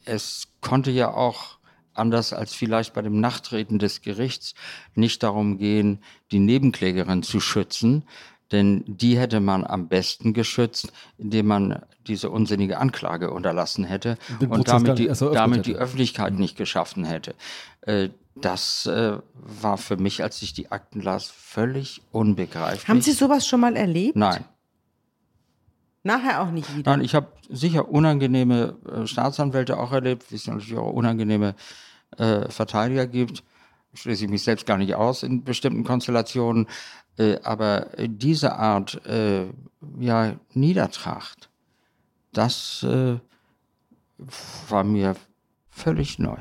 es 0.04 0.48
konnte 0.60 0.90
ja 0.90 1.12
auch 1.12 1.58
anders 1.94 2.32
als 2.32 2.54
vielleicht 2.54 2.92
bei 2.92 3.02
dem 3.02 3.20
Nachtreten 3.20 3.78
des 3.78 4.02
Gerichts, 4.02 4.54
nicht 4.94 5.22
darum 5.22 5.58
gehen, 5.58 6.00
die 6.32 6.40
Nebenklägerin 6.40 7.22
zu 7.22 7.40
schützen, 7.40 8.02
denn 8.52 8.84
die 8.86 9.18
hätte 9.18 9.40
man 9.40 9.64
am 9.64 9.88
besten 9.88 10.34
geschützt, 10.34 10.92
indem 11.18 11.46
man 11.46 11.82
diese 12.06 12.30
unsinnige 12.30 12.78
Anklage 12.78 13.30
unterlassen 13.30 13.84
hätte 13.84 14.18
und 14.48 14.68
damit, 14.68 14.98
die, 14.98 15.06
damit 15.06 15.66
die 15.66 15.76
Öffentlichkeit 15.76 16.34
nicht 16.34 16.56
geschaffen 16.56 17.04
hätte. 17.04 17.34
Äh, 17.82 18.10
das 18.36 18.86
äh, 18.86 19.18
war 19.34 19.78
für 19.78 19.96
mich, 19.96 20.22
als 20.22 20.42
ich 20.42 20.52
die 20.52 20.72
Akten 20.72 21.00
las, 21.00 21.26
völlig 21.30 22.02
unbegreiflich. 22.10 22.88
Haben 22.88 23.00
Sie 23.00 23.12
sowas 23.12 23.46
schon 23.46 23.60
mal 23.60 23.76
erlebt? 23.76 24.16
Nein. 24.16 24.44
Nachher 26.02 26.42
auch 26.42 26.50
nicht 26.50 26.76
wieder? 26.76 26.90
Nein, 26.90 27.04
ich 27.04 27.14
habe 27.14 27.28
sicher 27.48 27.88
unangenehme 27.88 28.76
äh, 28.86 29.06
Staatsanwälte 29.06 29.78
auch 29.78 29.92
erlebt, 29.92 30.30
wie 30.30 30.36
es 30.36 30.46
natürlich 30.46 30.76
auch 30.76 30.92
unangenehme 30.92 31.54
äh, 32.18 32.48
Verteidiger 32.50 33.06
gibt. 33.06 33.42
Schließe 33.94 34.24
ich 34.24 34.30
mich 34.30 34.42
selbst 34.42 34.66
gar 34.66 34.76
nicht 34.76 34.94
aus 34.96 35.22
in 35.22 35.44
bestimmten 35.44 35.84
Konstellationen. 35.84 36.66
Äh, 37.16 37.38
aber 37.42 37.88
diese 37.98 38.56
Art 38.56 39.04
äh, 39.06 39.46
ja, 39.98 40.34
Niedertracht, 40.52 41.48
das 42.32 42.82
äh, 42.82 43.18
war 44.68 44.84
mir 44.84 45.14
völlig 45.70 46.18
neu. 46.18 46.38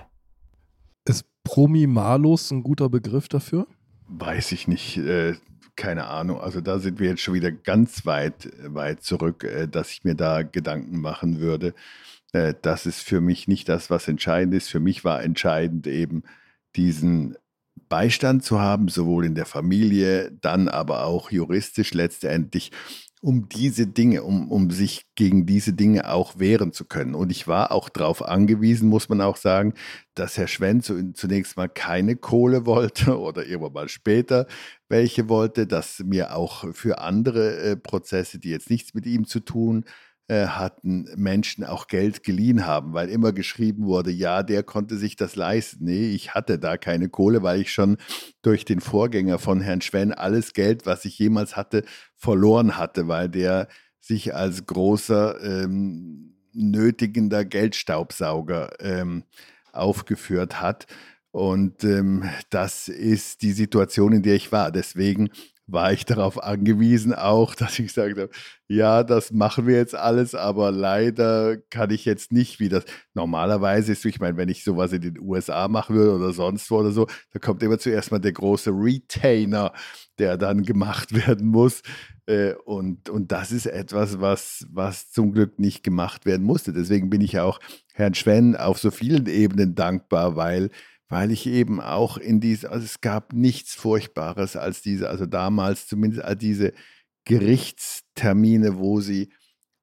Promi-Malus 1.44 2.52
ein 2.52 2.64
guter 2.64 2.90
Begriff 2.90 3.28
dafür? 3.28 3.68
Weiß 4.08 4.52
ich 4.52 4.68
nicht. 4.68 4.98
Äh, 4.98 5.36
keine 5.76 6.06
Ahnung. 6.06 6.40
Also 6.40 6.62
da 6.62 6.80
sind 6.80 7.00
wir 7.00 7.10
jetzt 7.10 7.22
schon 7.22 7.34
wieder 7.34 7.52
ganz 7.52 8.06
weit, 8.06 8.50
weit 8.64 9.04
zurück, 9.04 9.44
äh, 9.44 9.68
dass 9.68 9.92
ich 9.92 10.04
mir 10.04 10.16
da 10.16 10.44
Gedanken 10.44 11.02
machen 11.02 11.40
würde. 11.40 11.74
Äh, 12.32 12.54
das 12.62 12.86
ist 12.86 13.02
für 13.02 13.22
mich 13.22 13.48
nicht 13.48 13.70
das, 13.70 13.90
was 13.90 14.08
entscheidend 14.08 14.54
ist. 14.54 14.70
Für 14.70 14.80
mich 14.80 15.04
war 15.04 15.24
entscheidend 15.24 15.88
eben 15.88 16.24
diesen 16.76 17.38
Beistand 17.90 18.44
zu 18.44 18.60
haben, 18.60 18.88
sowohl 18.88 19.26
in 19.26 19.36
der 19.36 19.46
Familie, 19.46 20.32
dann 20.42 20.68
aber 20.68 21.06
auch 21.06 21.32
juristisch 21.32 21.94
letztendlich, 21.94 22.72
um 23.24 23.48
diese 23.48 23.88
Dinge, 23.88 24.24
um, 24.24 24.52
um 24.52 24.70
sich 24.70 25.06
gegen 25.16 25.46
diese 25.46 25.72
Dinge 25.72 26.12
auch 26.12 26.40
wehren 26.40 26.74
zu 26.74 26.84
können. 26.84 27.16
Und 27.16 27.32
ich 27.32 27.48
war 27.48 27.72
auch 27.72 27.88
darauf 27.88 28.22
angewiesen, 28.22 28.90
muss 28.90 29.08
man 29.08 29.22
auch 29.22 29.38
sagen, 29.38 29.76
dass 30.14 30.38
Herr 30.38 30.50
Schwenn 30.50 30.82
zunächst 30.82 31.56
mal 31.56 31.70
keine 31.70 32.18
Kohle 32.18 32.66
wollte 32.66 33.18
oder 33.18 33.46
irgendwann 33.46 33.74
mal 33.74 33.90
später 33.90 34.46
welche 34.90 35.30
wollte, 35.30 35.66
dass 35.66 36.00
mir 36.00 36.36
auch 36.36 36.66
für 36.74 37.00
andere 37.00 37.58
äh, 37.60 37.76
Prozesse, 37.78 38.40
die 38.40 38.50
jetzt 38.50 38.70
nichts 38.70 38.94
mit 38.94 39.06
ihm 39.06 39.26
zu 39.26 39.40
tun 39.40 39.86
äh, 39.86 39.90
hatten 40.30 41.08
Menschen 41.16 41.64
auch 41.64 41.88
Geld 41.88 42.24
geliehen 42.24 42.66
haben, 42.66 42.94
weil 42.94 43.10
immer 43.10 43.34
geschrieben 43.34 43.86
wurde, 43.86 44.12
ja, 44.12 44.42
der 44.44 44.64
konnte 44.64 44.98
sich 44.98 45.16
das 45.16 45.36
leisten. 45.36 45.86
Nee, 45.86 46.10
ich 46.12 46.34
hatte 46.34 46.60
da 46.60 46.78
keine 46.78 47.10
Kohle, 47.10 47.44
weil 47.44 47.62
ich 47.62 47.74
schon 47.74 47.98
durch 48.42 48.66
den 48.66 48.80
Vorgänger 48.80 49.38
von 49.40 49.62
Herrn 49.62 49.82
Schwenn 49.82 50.14
alles 50.14 50.54
Geld, 50.54 50.86
was 50.86 51.06
ich 51.06 51.20
jemals 51.20 51.56
hatte, 51.56 51.84
verloren 52.16 52.78
hatte, 52.78 53.08
weil 53.08 53.30
der 53.30 53.68
sich 54.00 54.34
als 54.34 54.66
großer 54.66 55.42
ähm, 55.44 56.36
nötigender 56.54 57.46
Geldstaubsauger 57.46 58.80
ähm, 58.80 59.24
aufgeführt 59.72 60.62
hat. 60.62 60.88
Und 61.32 61.84
ähm, 61.84 62.30
das 62.50 62.88
ist 62.88 63.42
die 63.42 63.54
Situation, 63.54 64.14
in 64.14 64.22
der 64.22 64.36
ich 64.36 64.52
war. 64.52 64.72
Deswegen 64.72 65.30
war 65.68 65.94
ich 65.94 66.06
darauf 66.06 66.44
angewiesen 66.44 67.14
auch, 67.14 67.56
dass 67.56 67.80
ich 67.80 67.88
gesagt 67.88 68.18
habe, 68.18 68.30
ja, 68.68 69.04
das 69.04 69.32
machen 69.32 69.68
wir 69.68 69.76
jetzt 69.78 69.96
alles, 69.96 70.36
aber 70.36 70.72
leider 70.72 71.58
kann 71.70 71.92
ich 71.92 72.06
jetzt 72.06 72.32
nicht, 72.32 72.60
wie 72.60 72.70
das 72.70 72.86
normalerweise 73.14 73.92
ist. 73.92 74.06
Ich 74.06 74.20
meine, 74.20 74.38
wenn 74.38 74.50
ich 74.50 74.64
sowas 74.64 74.94
in 74.94 75.02
den 75.02 75.20
USA 75.20 75.68
machen 75.68 75.96
würde 75.96 76.16
oder 76.16 76.34
sonst 76.34 76.70
wo 76.72 76.78
oder 76.78 76.92
so, 76.92 77.08
da 77.32 77.40
kommt 77.40 77.62
immer 77.64 77.78
zuerst 77.78 78.12
mal 78.12 78.20
der 78.20 78.34
große 78.34 78.72
Retainer, 78.72 79.74
der 80.18 80.38
dann 80.38 80.64
gemacht 80.64 81.14
werden 81.28 81.48
muss. 81.48 81.82
Äh, 82.26 82.54
und, 82.66 83.10
und 83.10 83.32
das 83.32 83.52
ist 83.52 83.66
etwas, 83.66 84.22
was, 84.22 84.66
was 84.72 85.12
zum 85.12 85.34
Glück 85.34 85.60
nicht 85.60 85.84
gemacht 85.84 86.26
werden 86.26 86.46
musste. 86.46 86.74
Deswegen 86.74 87.10
bin 87.10 87.22
ich 87.22 87.40
auch 87.40 87.60
Herrn 87.94 88.14
Schwenn 88.16 88.56
auf 88.56 88.80
so 88.80 88.92
vielen 88.92 89.28
Ebenen 89.28 89.76
dankbar, 89.76 90.36
weil 90.36 90.70
weil 91.10 91.32
ich 91.32 91.48
eben 91.48 91.80
auch 91.82 92.18
in 92.18 92.40
diese, 92.40 92.72
also 92.72 92.86
es 92.86 93.02
gab 93.02 93.34
nichts 93.34 93.76
Furchtbares 93.76 94.56
als 94.56 94.82
diese, 94.82 95.10
also 95.10 95.26
damals 95.26 95.88
zumindest 95.88 96.24
als 96.24 96.40
diese 96.40 96.74
Gerichtstermine, 97.26 98.78
wo 98.78 99.00
sie, 99.00 99.32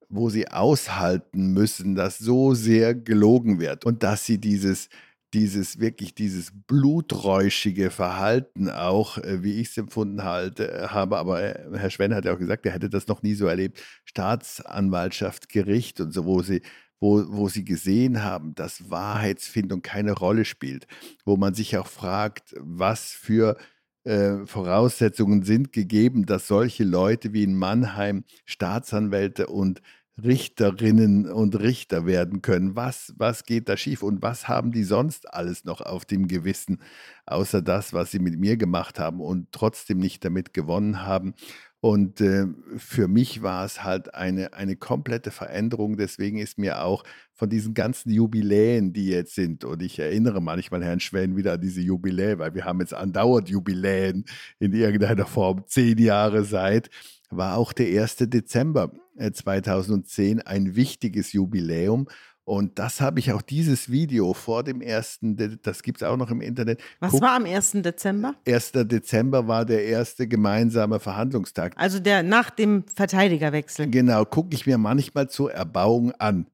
wo 0.09 0.29
sie 0.31 0.49
aushalten 0.49 1.53
müssen, 1.53 1.95
dass 1.95 2.19
so 2.19 2.55
sehr 2.55 2.95
gelogen 2.95 3.61
wird 3.61 3.85
und 3.85 4.03
dass 4.03 4.27
sie 4.27 4.39
dieses, 4.39 4.89
dieses 5.33 5.79
wirklich 5.79 6.15
dieses 6.15 6.51
bluträuschige 6.67 7.91
Verhalten 7.91 8.69
auch, 8.69 9.19
äh, 9.19 9.43
wie 9.43 9.61
ich 9.61 9.69
es 9.69 9.79
empfunden 9.79 10.25
halte, 10.25 10.73
äh, 10.73 10.89
habe. 10.89 11.19
Aber 11.19 11.43
äh, 11.43 11.79
Herr 11.79 11.91
Schwenn 11.91 12.15
hat 12.15 12.25
ja 12.25 12.35
auch 12.35 12.39
gesagt, 12.39 12.67
er 12.67 12.73
hätte 12.73 12.91
das 12.91 13.07
noch 13.07 13.23
nie 13.23 13.35
so 13.35 13.47
erlebt. 13.47 13.81
Staatsanwaltschaft, 14.05 15.49
Gericht 15.49 16.01
und 16.01 16.13
so, 16.13 16.25
wo 16.25 16.43
sie 16.43 16.63
wo, 17.01 17.25
wo 17.29 17.49
sie 17.49 17.65
gesehen 17.65 18.23
haben, 18.23 18.55
dass 18.55 18.91
Wahrheitsfindung 18.91 19.83
keine 19.83 20.13
Rolle 20.13 20.45
spielt, 20.45 20.87
wo 21.25 21.37
man 21.37 21.55
sich 21.55 21.77
auch 21.77 21.87
fragt, 21.87 22.55
was 22.59 23.13
für 23.13 23.57
äh, 24.05 24.47
Voraussetzungen 24.47 25.43
sind 25.43 25.73
gegeben, 25.73 26.27
dass 26.27 26.47
solche 26.47 26.85
Leute 26.85 27.33
wie 27.33 27.43
in 27.43 27.55
Mannheim 27.55 28.25
Staatsanwälte 28.45 29.47
und 29.47 29.83
Richterinnen 30.25 31.31
und 31.31 31.59
Richter 31.59 32.07
werden 32.07 32.43
können. 32.43 32.77
Was, 32.77 33.15
was 33.17 33.45
geht 33.45 33.69
da 33.69 33.77
schief 33.77 34.03
und 34.03 34.23
was 34.23 34.49
haben 34.49 34.73
die 34.73 34.85
sonst 34.85 35.33
alles 35.33 35.65
noch 35.65 35.81
auf 35.81 36.05
dem 36.05 36.29
Gewissen, 36.29 36.81
außer 37.27 37.63
das, 37.63 37.93
was 37.93 38.11
sie 38.11 38.19
mit 38.19 38.39
mir 38.39 38.57
gemacht 38.57 38.99
haben 38.99 39.21
und 39.21 39.53
trotzdem 39.53 39.99
nicht 39.99 40.25
damit 40.25 40.55
gewonnen 40.55 41.03
haben? 41.03 41.35
Und 41.83 42.21
äh, 42.21 42.47
für 42.77 43.09
mich 43.09 43.43
war 43.43 43.65
es 43.65 43.83
halt 43.83 44.15
eine, 44.15 44.53
eine 44.53 44.77
komplette 44.77 45.31
Veränderung. 45.31 45.97
Deswegen 45.97 46.39
ist 46.39 46.59
mir 46.59 46.85
auch 46.85 47.05
von 47.33 47.49
diesen 47.49 47.73
ganzen 47.73 48.11
Jubiläen, 48.11 48.93
die 48.93 49.07
jetzt 49.09 49.35
sind, 49.35 49.65
und 49.65 49.83
ich 49.83 49.99
erinnere 49.99 50.43
manchmal 50.43 50.85
Herrn 50.85 51.01
Schwen 51.01 51.37
wieder 51.37 51.55
an 51.55 51.61
diese 51.63 51.81
Jubiläen, 51.81 52.39
weil 52.39 52.55
wir 52.55 52.67
haben 52.67 52.81
jetzt 52.81 52.93
andauernd 52.93 53.49
Jubiläen 53.49 54.27
in 54.59 54.75
irgendeiner 54.75 55.25
Form, 55.25 55.65
zehn 55.67 55.97
Jahre 55.97 56.45
seit, 56.45 56.91
war 57.31 57.57
auch 57.57 57.73
der 57.73 58.03
1. 58.03 58.17
Dezember 58.21 58.93
2010 59.33 60.39
äh, 60.39 60.43
ein 60.45 60.77
wichtiges 60.77 61.33
Jubiläum. 61.33 62.09
Und 62.45 62.81
das 62.81 63.01
habe 63.01 63.21
ich 63.21 63.33
auch 63.33 63.43
dieses 63.43 63.91
Video 63.91 64.35
vor 64.35 64.65
dem 64.65 64.81
ersten, 64.81 65.61
das 65.63 65.83
gibt 65.85 66.03
es 66.03 66.09
auch 66.09 66.17
noch 66.17 66.31
im 66.31 66.41
Internet. 66.41 66.81
Was 66.99 67.13
Guck, 67.13 67.23
war 67.23 67.37
am 67.37 67.45
1. 67.45 67.73
Dezember? 67.75 68.35
1. 68.45 68.73
Dezember 68.73 69.47
war 69.47 69.65
der 69.65 69.85
erste 69.85 70.27
gemeinsame 70.27 70.99
Verhandlungstag. 70.99 71.75
Also 71.77 72.01
der 72.01 72.25
nach 72.25 72.51
dem 72.51 72.85
Verteidigerwechsel. 72.93 73.89
Genau, 73.91 74.25
gucke 74.25 74.55
ich 74.55 74.67
mir 74.67 74.79
manchmal 74.79 75.29
zur 75.29 75.53
Erbauung 75.53 76.13
an 76.13 76.47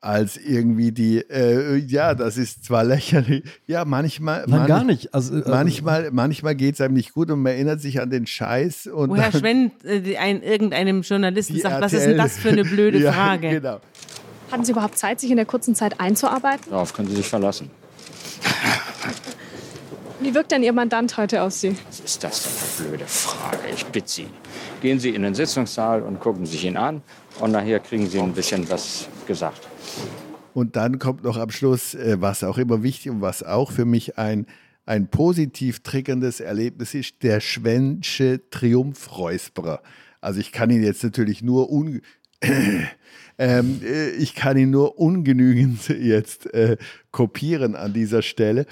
als 0.00 0.36
irgendwie 0.36 0.92
die, 0.92 1.18
äh, 1.18 1.76
ja, 1.76 2.14
das 2.14 2.36
ist 2.36 2.64
zwar 2.64 2.84
lächerlich, 2.84 3.44
ja, 3.66 3.84
manchmal. 3.84 4.40
Nein, 4.40 4.50
manch, 4.50 4.68
gar 4.68 4.84
nicht. 4.84 5.14
Also, 5.14 5.36
äh, 5.36 5.48
manchmal 5.48 6.10
manchmal 6.12 6.54
geht 6.54 6.74
es 6.74 6.80
einem 6.80 6.94
nicht 6.94 7.12
gut 7.12 7.30
und 7.30 7.42
man 7.42 7.52
erinnert 7.52 7.80
sich 7.80 8.00
an 8.00 8.10
den 8.10 8.26
Scheiß. 8.26 8.86
Und 8.88 9.10
Woher 9.10 9.32
Schwenn 9.32 9.72
äh, 9.84 10.16
ein, 10.16 10.42
irgendeinem 10.42 11.02
Journalisten 11.02 11.58
sagt, 11.58 11.74
RTL, 11.74 11.82
was 11.82 11.92
ist 11.92 12.06
denn 12.06 12.16
das 12.18 12.38
für 12.38 12.50
eine 12.50 12.64
blöde 12.64 12.98
ja, 13.02 13.12
Frage? 13.12 13.50
Genau. 13.50 13.80
Hatten 14.50 14.64
Sie 14.64 14.72
überhaupt 14.72 14.96
Zeit, 14.96 15.20
sich 15.20 15.30
in 15.30 15.36
der 15.36 15.46
kurzen 15.46 15.74
Zeit 15.74 15.98
einzuarbeiten? 16.00 16.70
Darauf 16.70 16.92
können 16.92 17.08
Sie 17.08 17.16
sich 17.16 17.26
verlassen. 17.26 17.70
Wie 20.20 20.34
wirkt 20.34 20.52
denn 20.52 20.62
Ihr 20.62 20.72
Mandant 20.72 21.16
heute 21.16 21.42
auf 21.42 21.52
Sie? 21.52 21.76
Was 21.88 22.00
ist 22.00 22.24
das 22.24 22.46
für 22.46 22.82
eine 22.82 22.90
blöde 22.90 23.06
Frage? 23.06 23.58
Ich 23.74 23.84
bitte 23.86 24.08
Sie. 24.08 24.26
Gehen 24.80 24.98
Sie 24.98 25.10
in 25.10 25.22
den 25.22 25.34
Sitzungssaal 25.34 26.02
und 26.02 26.20
gucken 26.20 26.46
sich 26.46 26.64
ihn 26.64 26.76
an 26.76 27.02
und 27.40 27.52
nachher 27.52 27.80
kriegen 27.80 28.08
Sie 28.08 28.18
ein 28.18 28.32
bisschen 28.32 28.68
was 28.70 29.08
gesagt. 29.26 29.60
Und 30.56 30.74
dann 30.74 30.98
kommt 30.98 31.22
noch 31.22 31.36
am 31.36 31.50
Schluss, 31.50 31.94
äh, 31.94 32.16
was 32.18 32.42
auch 32.42 32.56
immer 32.56 32.82
wichtig 32.82 33.12
und 33.12 33.20
was 33.20 33.42
auch 33.42 33.70
für 33.70 33.84
mich 33.84 34.16
ein, 34.16 34.46
ein 34.86 35.08
positiv 35.08 35.80
triggerndes 35.80 36.40
Erlebnis 36.40 36.94
ist, 36.94 37.22
der 37.22 37.40
Schwensche 37.40 38.40
Triumphräusperer. 38.48 39.82
Also 40.22 40.40
ich 40.40 40.52
kann 40.52 40.70
ihn 40.70 40.82
jetzt 40.82 41.04
natürlich 41.04 41.42
nur 41.42 41.70
un 41.70 42.00
ähm, 43.38 43.80
äh, 43.84 44.12
ich 44.12 44.34
kann 44.34 44.56
ihn 44.56 44.70
nur 44.70 44.98
ungenügend 44.98 45.88
jetzt 45.90 46.46
äh, 46.54 46.78
kopieren 47.10 47.76
an 47.76 47.92
dieser 47.92 48.22
Stelle. 48.22 48.64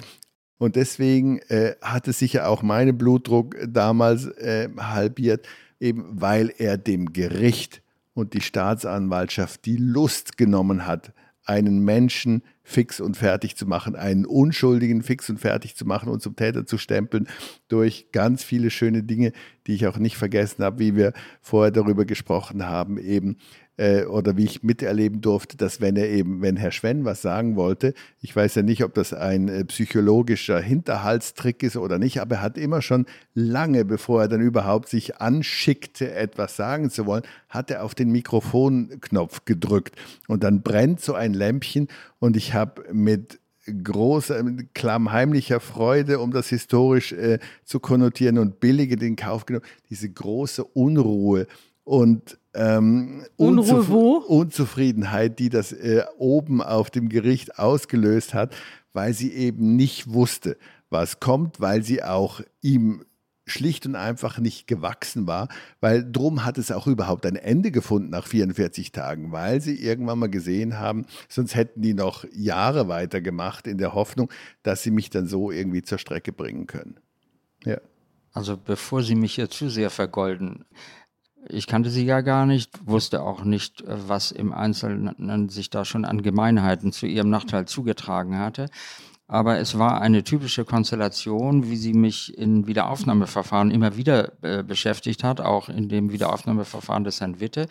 Und 0.57 0.77
deswegen 0.77 1.37
äh, 1.49 1.75
hatte 1.83 2.13
sicher 2.13 2.49
auch 2.49 2.63
mein 2.63 2.97
Blutdruck 2.97 3.57
damals 3.67 4.25
äh, 4.25 4.69
halbiert, 4.75 5.47
eben 5.79 6.19
weil 6.19 6.51
er 6.57 6.79
dem 6.79 7.13
Gericht 7.13 7.83
und 8.15 8.33
die 8.33 8.41
Staatsanwaltschaft 8.41 9.67
die 9.67 9.77
Lust 9.77 10.35
genommen 10.35 10.87
hat, 10.87 11.13
einen 11.45 11.79
Menschen 11.79 12.43
fix 12.63 12.99
und 12.99 13.15
fertig 13.15 13.55
zu 13.55 13.67
machen, 13.67 13.95
einen 13.95 14.25
Unschuldigen 14.25 15.03
fix 15.03 15.29
und 15.29 15.39
fertig 15.39 15.75
zu 15.75 15.85
machen 15.85 16.09
und 16.09 16.21
zum 16.21 16.35
Täter 16.35 16.65
zu 16.65 16.77
stempeln 16.77 17.27
durch 17.67 18.07
ganz 18.11 18.43
viele 18.43 18.71
schöne 18.71 19.03
Dinge, 19.03 19.31
die 19.67 19.75
ich 19.75 19.87
auch 19.87 19.97
nicht 19.97 20.17
vergessen 20.17 20.63
habe, 20.63 20.79
wie 20.79 20.95
wir 20.95 21.13
vorher 21.41 21.71
darüber 21.71 22.05
gesprochen 22.05 22.65
haben, 22.65 22.97
eben 22.97 23.37
äh, 23.77 24.05
oder 24.05 24.37
wie 24.37 24.45
ich 24.45 24.63
miterleben 24.63 25.21
durfte, 25.21 25.57
dass 25.57 25.81
wenn 25.81 25.95
er 25.95 26.09
eben, 26.09 26.41
wenn 26.41 26.57
Herr 26.57 26.71
Schwenn 26.71 27.05
was 27.05 27.21
sagen 27.21 27.55
wollte, 27.55 27.93
ich 28.21 28.35
weiß 28.35 28.55
ja 28.55 28.61
nicht, 28.61 28.83
ob 28.83 28.93
das 28.93 29.13
ein 29.13 29.47
äh, 29.47 29.65
psychologischer 29.65 30.59
Hinterhaltstrick 30.59 31.63
ist 31.63 31.77
oder 31.77 31.99
nicht, 31.99 32.21
aber 32.21 32.35
er 32.35 32.41
hat 32.41 32.57
immer 32.57 32.81
schon 32.81 33.05
lange, 33.33 33.85
bevor 33.85 34.21
er 34.21 34.27
dann 34.27 34.41
überhaupt 34.41 34.89
sich 34.89 35.17
anschickte, 35.17 36.13
etwas 36.13 36.55
sagen 36.55 36.89
zu 36.89 37.05
wollen, 37.05 37.23
hat 37.49 37.71
er 37.71 37.83
auf 37.83 37.95
den 37.95 38.11
Mikrofonknopf 38.11 39.45
gedrückt. 39.45 39.95
Und 40.27 40.43
dann 40.43 40.61
brennt 40.61 41.01
so 41.01 41.13
ein 41.13 41.33
Lämpchen 41.33 41.87
und 42.19 42.37
ich 42.37 42.53
habe 42.53 42.83
mit 42.93 43.39
großer, 43.83 44.43
klammheimlicher 44.73 45.59
Freude, 45.59 46.19
um 46.19 46.31
das 46.31 46.49
historisch 46.49 47.11
äh, 47.13 47.39
zu 47.63 47.79
konnotieren 47.79 48.37
und 48.37 48.59
billige 48.59 48.95
den 48.95 49.15
Kauf 49.15 49.45
genommen, 49.45 49.65
diese 49.89 50.09
große 50.09 50.63
Unruhe. 50.63 51.47
Und 51.83 52.37
ähm, 52.55 53.25
Unruhe 53.35 53.87
wo? 53.87 54.17
Unzufriedenheit, 54.17 55.39
die 55.39 55.49
das 55.49 55.71
äh, 55.71 56.03
oben 56.17 56.61
auf 56.61 56.89
dem 56.89 57.09
Gericht 57.09 57.59
ausgelöst 57.59 58.33
hat, 58.33 58.55
weil 58.93 59.13
sie 59.13 59.33
eben 59.33 59.75
nicht 59.75 60.11
wusste, 60.11 60.57
was 60.89 61.19
kommt, 61.19 61.59
weil 61.59 61.83
sie 61.83 62.03
auch 62.03 62.41
ihm 62.61 63.03
schlicht 63.47 63.85
und 63.85 63.95
einfach 63.95 64.39
nicht 64.39 64.65
gewachsen 64.67 65.27
war, 65.27 65.49
weil 65.79 66.09
drum 66.09 66.45
hat 66.45 66.57
es 66.57 66.71
auch 66.71 66.87
überhaupt 66.87 67.25
ein 67.25 67.35
Ende 67.35 67.71
gefunden 67.71 68.09
nach 68.09 68.25
44 68.25 68.91
Tagen, 68.91 69.31
weil 69.31 69.61
sie 69.61 69.75
irgendwann 69.75 70.19
mal 70.19 70.29
gesehen 70.29 70.79
haben, 70.79 71.05
sonst 71.29 71.53
hätten 71.53 71.81
die 71.81 71.93
noch 71.93 72.25
Jahre 72.33 72.87
weitergemacht 72.87 73.67
in 73.67 73.77
der 73.77 73.93
Hoffnung, 73.93 74.31
dass 74.63 74.81
sie 74.81 74.91
mich 74.91 75.11
dann 75.11 75.27
so 75.27 75.51
irgendwie 75.51 75.83
zur 75.83 75.99
Strecke 75.99 76.31
bringen 76.31 76.65
können. 76.65 76.99
Ja. 77.63 77.79
Also 78.33 78.57
bevor 78.57 79.01
Sie 79.01 79.15
mich 79.15 79.35
hier 79.35 79.49
zu 79.49 79.69
sehr 79.69 79.89
vergolden, 79.89 80.65
ich 81.49 81.67
kannte 81.67 81.89
sie 81.89 82.05
ja 82.05 82.21
gar 82.21 82.45
nicht, 82.45 82.87
wusste 82.87 83.23
auch 83.23 83.43
nicht, 83.43 83.83
was 83.85 84.31
im 84.31 84.53
Einzelnen 84.53 85.49
sich 85.49 85.69
da 85.69 85.85
schon 85.85 86.05
an 86.05 86.21
Gemeinheiten 86.21 86.91
zu 86.91 87.05
ihrem 87.05 87.29
Nachteil 87.29 87.65
zugetragen 87.65 88.37
hatte. 88.37 88.67
Aber 89.27 89.57
es 89.57 89.77
war 89.79 90.01
eine 90.01 90.23
typische 90.23 90.65
Konstellation, 90.65 91.69
wie 91.69 91.77
sie 91.77 91.93
mich 91.93 92.37
in 92.37 92.67
Wiederaufnahmeverfahren 92.67 93.71
immer 93.71 93.97
wieder 93.97 94.33
äh, 94.43 94.61
beschäftigt 94.61 95.23
hat, 95.23 95.41
auch 95.41 95.67
in 95.67 95.89
dem 95.89 96.11
Wiederaufnahmeverfahren 96.11 97.03
des 97.03 97.21
Herrn 97.21 97.39
Witte. 97.39 97.67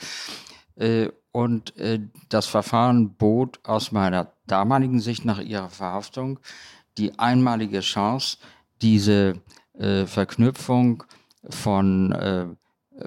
Äh, 0.76 1.10
und 1.30 1.76
äh, 1.76 2.00
das 2.28 2.46
Verfahren 2.46 3.14
bot 3.14 3.60
aus 3.62 3.92
meiner 3.92 4.32
damaligen 4.46 5.00
Sicht 5.00 5.24
nach 5.24 5.40
ihrer 5.40 5.68
Verhaftung 5.68 6.40
die 6.98 7.18
einmalige 7.18 7.80
Chance, 7.80 8.38
diese 8.82 9.40
äh, 9.78 10.06
Verknüpfung 10.06 11.04
von 11.48 12.12
äh, 12.12 12.46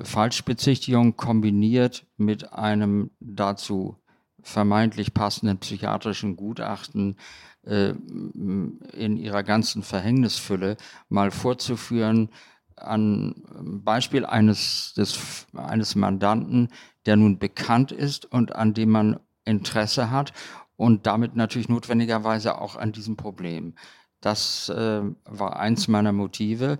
Falschbezichtigung 0.04 1.16
kombiniert 1.16 2.06
mit 2.18 2.54
einem 2.54 3.12
dazu 3.20 3.98
vermeintlich 4.42 5.14
passenden 5.14 5.60
psychiatrischen 5.60 6.36
Gutachten 6.36 7.18
äh, 7.64 7.90
in 7.90 9.18
ihrer 9.18 9.44
ganzen 9.44 9.84
Verhängnisfülle 9.84 10.78
mal 11.10 11.32
vorzuführen 11.32 12.30
an 12.76 13.36
Beispiel 13.84 14.26
eines, 14.26 14.94
des, 14.96 15.48
eines 15.54 15.96
Mandanten, 15.96 16.70
der 17.06 17.16
nun 17.16 17.40
bekannt 17.40 17.92
ist 17.92 18.26
und 18.26 18.56
an 18.56 18.74
dem 18.74 18.92
man 18.92 19.20
Interesse 19.46 20.12
hat 20.12 20.32
und 20.76 21.08
damit 21.08 21.36
natürlich 21.36 21.70
notwendigerweise 21.70 22.62
auch 22.62 22.76
an 22.76 22.92
diesem 22.92 23.18
Problem. 23.18 23.74
Das 24.22 24.70
äh, 24.70 25.02
war 25.26 25.60
eins 25.60 25.88
meiner 25.88 26.12
Motive 26.12 26.78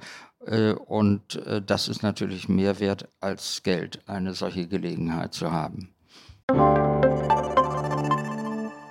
und 0.72 1.36
äh, 1.46 1.62
das 1.62 1.88
ist 1.88 2.04
natürlich 2.04 2.48
mehr 2.48 2.80
wert 2.80 3.08
als 3.20 3.64
Geld, 3.64 4.02
eine 4.08 4.34
solche 4.34 4.68
Gelegenheit 4.68 5.34
zu 5.34 5.52
haben. 5.52 5.94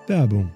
Werbung. 0.06 0.52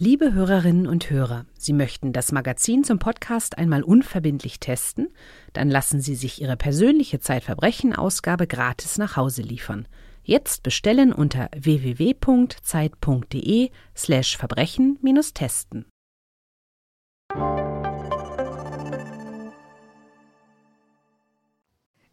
Liebe 0.00 0.32
Hörerinnen 0.32 0.86
und 0.86 1.10
Hörer, 1.10 1.46
Sie 1.54 1.72
möchten 1.72 2.12
das 2.12 2.30
Magazin 2.30 2.84
zum 2.84 3.00
Podcast 3.00 3.58
einmal 3.58 3.82
unverbindlich 3.82 4.60
testen? 4.60 5.08
Dann 5.54 5.68
lassen 5.70 6.00
Sie 6.00 6.14
sich 6.14 6.40
Ihre 6.40 6.56
persönliche 6.56 7.18
Zeitverbrechen-Ausgabe 7.18 8.46
gratis 8.46 8.96
nach 8.98 9.16
Hause 9.16 9.42
liefern. 9.42 9.88
Jetzt 10.22 10.62
bestellen 10.62 11.12
unter 11.12 11.48
www.zeit.de 11.56 12.60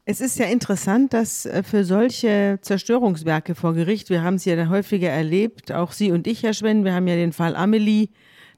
Es 0.07 0.21
ist 0.21 0.37
ja 0.37 0.45
interessant, 0.45 1.13
dass 1.13 1.47
äh, 1.47 1.63
für 1.63 1.83
solche 1.83 2.59
Zerstörungswerke 2.61 3.55
vor 3.55 3.73
Gericht, 3.73 4.11
wir 4.11 4.21
haben 4.21 4.35
es 4.35 4.45
ja 4.45 4.69
häufiger 4.69 5.09
erlebt, 5.09 5.71
auch 5.71 5.91
Sie 5.91 6.11
und 6.11 6.27
ich, 6.27 6.43
Herr 6.43 6.53
Schwen, 6.53 6.85
wir 6.85 6.93
haben 6.93 7.07
ja 7.07 7.15
den 7.15 7.33
Fall 7.33 7.55
Amelie 7.55 8.09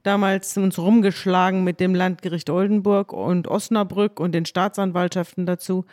damals 0.03 0.57
uns 0.57 0.77
rumgeschlagen 0.77 1.63
mit 1.63 1.79
dem 1.79 1.95
Landgericht 1.95 2.49
Oldenburg 2.49 3.13
und 3.13 3.47
Osnabrück 3.47 4.19
und 4.19 4.33
den 4.33 4.45
Staatsanwaltschaften 4.45 5.45
dazu. 5.45 5.85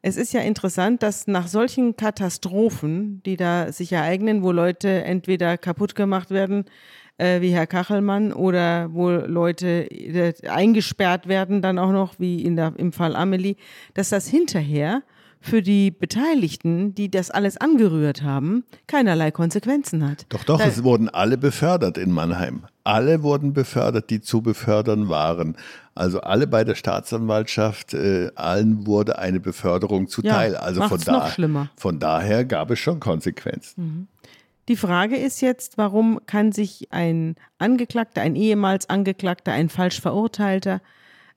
Es 0.00 0.16
ist 0.16 0.32
ja 0.32 0.40
interessant, 0.40 1.02
dass 1.02 1.26
nach 1.26 1.48
solchen 1.48 1.96
Katastrophen, 1.96 3.20
die 3.24 3.36
da 3.36 3.72
sich 3.72 3.92
ereignen, 3.92 4.42
wo 4.42 4.52
Leute 4.52 5.02
entweder 5.04 5.58
kaputt 5.58 5.96
gemacht 5.96 6.30
werden, 6.30 6.66
äh, 7.16 7.40
wie 7.40 7.50
Herr 7.50 7.66
Kachelmann 7.66 8.32
oder 8.32 8.92
wo 8.92 9.10
Leute 9.10 9.90
äh, 9.90 10.34
eingesperrt 10.48 11.26
werden, 11.26 11.62
dann 11.62 11.78
auch 11.78 11.90
noch, 11.90 12.14
wie 12.18 12.42
in 12.42 12.54
der, 12.54 12.74
im 12.76 12.92
Fall 12.92 13.16
Amelie, 13.16 13.56
dass 13.94 14.10
das 14.10 14.28
hinterher 14.28 15.02
für 15.40 15.62
die 15.62 15.90
Beteiligten, 15.90 16.94
die 16.94 17.10
das 17.10 17.30
alles 17.30 17.56
angerührt 17.56 18.22
haben, 18.22 18.64
keinerlei 18.86 19.30
Konsequenzen 19.30 20.08
hat. 20.08 20.26
Doch, 20.28 20.44
doch, 20.44 20.58
da, 20.58 20.66
es 20.66 20.82
wurden 20.82 21.08
alle 21.08 21.38
befördert 21.38 21.98
in 21.98 22.10
Mannheim. 22.10 22.66
Alle 22.88 23.22
wurden 23.22 23.52
befördert, 23.52 24.08
die 24.08 24.22
zu 24.22 24.40
befördern 24.40 25.10
waren. 25.10 25.56
Also 25.94 26.22
alle 26.22 26.46
bei 26.46 26.64
der 26.64 26.74
Staatsanwaltschaft, 26.74 27.92
äh, 27.92 28.30
allen 28.34 28.86
wurde 28.86 29.18
eine 29.18 29.40
Beförderung 29.40 30.08
zuteil. 30.08 30.52
Ja, 30.52 30.60
also 30.60 30.82
von, 30.88 30.98
da, 31.04 31.68
von 31.76 31.98
daher 31.98 32.46
gab 32.46 32.70
es 32.70 32.78
schon 32.78 32.98
Konsequenzen. 32.98 33.84
Mhm. 33.84 34.06
Die 34.68 34.76
Frage 34.76 35.16
ist 35.16 35.42
jetzt, 35.42 35.76
warum 35.76 36.20
kann 36.24 36.52
sich 36.52 36.88
ein 36.90 37.36
Angeklagter, 37.58 38.22
ein 38.22 38.36
ehemals 38.36 38.88
Angeklagter, 38.88 39.52
ein 39.52 39.68
falsch 39.68 40.00
Verurteilter 40.00 40.80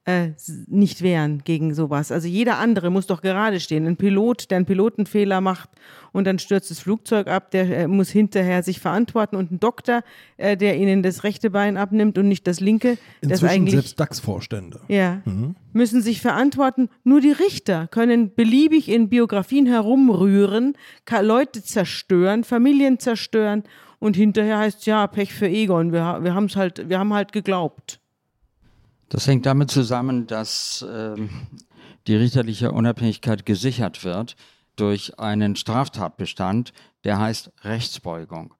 äh, 0.06 0.30
nicht 0.68 1.04
wehren 1.04 1.44
gegen 1.44 1.76
sowas. 1.76 2.12
Also 2.12 2.28
jeder 2.28 2.58
andere 2.58 2.90
muss 2.90 3.06
doch 3.06 3.22
gerade 3.22 3.60
stehen. 3.60 3.86
Ein 3.86 3.98
Pilot, 3.98 4.50
der 4.50 4.58
einen 4.58 4.66
Pilotenfehler 4.66 5.42
macht 5.42 5.70
und 6.12 6.26
dann 6.26 6.40
stürzt 6.40 6.72
das 6.72 6.80
Flugzeug 6.80 7.28
ab, 7.28 7.52
der 7.52 7.78
äh, 7.78 7.88
muss 7.88 8.10
hinterher 8.10 8.64
sich 8.64 8.80
verantworten. 8.80 9.36
Und 9.36 9.52
ein 9.52 9.60
Doktor, 9.60 10.02
äh, 10.38 10.58
der 10.58 10.78
ihnen 10.78 11.04
das 11.04 11.24
rechte 11.24 11.52
Bein 11.52 11.78
abnimmt 11.78 12.18
und 12.18 12.28
nicht 12.28 12.48
das 12.48 12.60
linke, 12.60 12.98
Inzwischen 13.22 13.30
das 13.30 13.44
eigentlich 13.44 13.76
selbst 13.76 14.00
DAX-Vorstände. 14.00 14.82
Ja, 14.88 15.22
mhm. 15.26 15.56
müssen 15.72 16.02
sich 16.02 16.20
verantworten. 16.20 16.90
Nur 17.04 17.22
die 17.22 17.32
Richter 17.32 17.88
können 17.88 18.34
beliebig 18.34 18.90
in 18.90 19.08
Biografien 19.08 19.68
herumrühren, 19.68 20.74
Leute 21.22 21.64
zerstören, 21.64 22.44
Familien 22.44 22.98
zerstören. 22.98 23.64
Und 24.00 24.16
hinterher 24.16 24.58
heißt 24.58 24.80
es 24.80 24.86
ja 24.88 25.06
Pech 25.06 25.32
für 25.32 25.48
Egon. 25.48 25.94
Wir, 25.94 26.20
wir 26.24 26.34
haben 26.34 26.46
es 26.46 26.56
halt, 26.56 26.90
wir 26.90 26.98
haben 26.98 27.14
halt 27.14 27.34
geglaubt. 27.34 28.01
Das 29.12 29.28
hängt 29.28 29.46
damit 29.46 29.70
zusammen, 29.70 30.26
dass 30.26 30.84
äh, 30.84 31.16
die 32.08 32.16
richterliche 32.16 32.72
Unabhängigkeit 32.72 33.46
gesichert 33.46 34.06
wird 34.06 34.38
durch 34.78 35.20
einen 35.20 35.58
Straftatbestand, 35.58 36.72
der 37.04 37.20
heißt 37.20 37.52
Rechtsbeugung. 37.66 38.54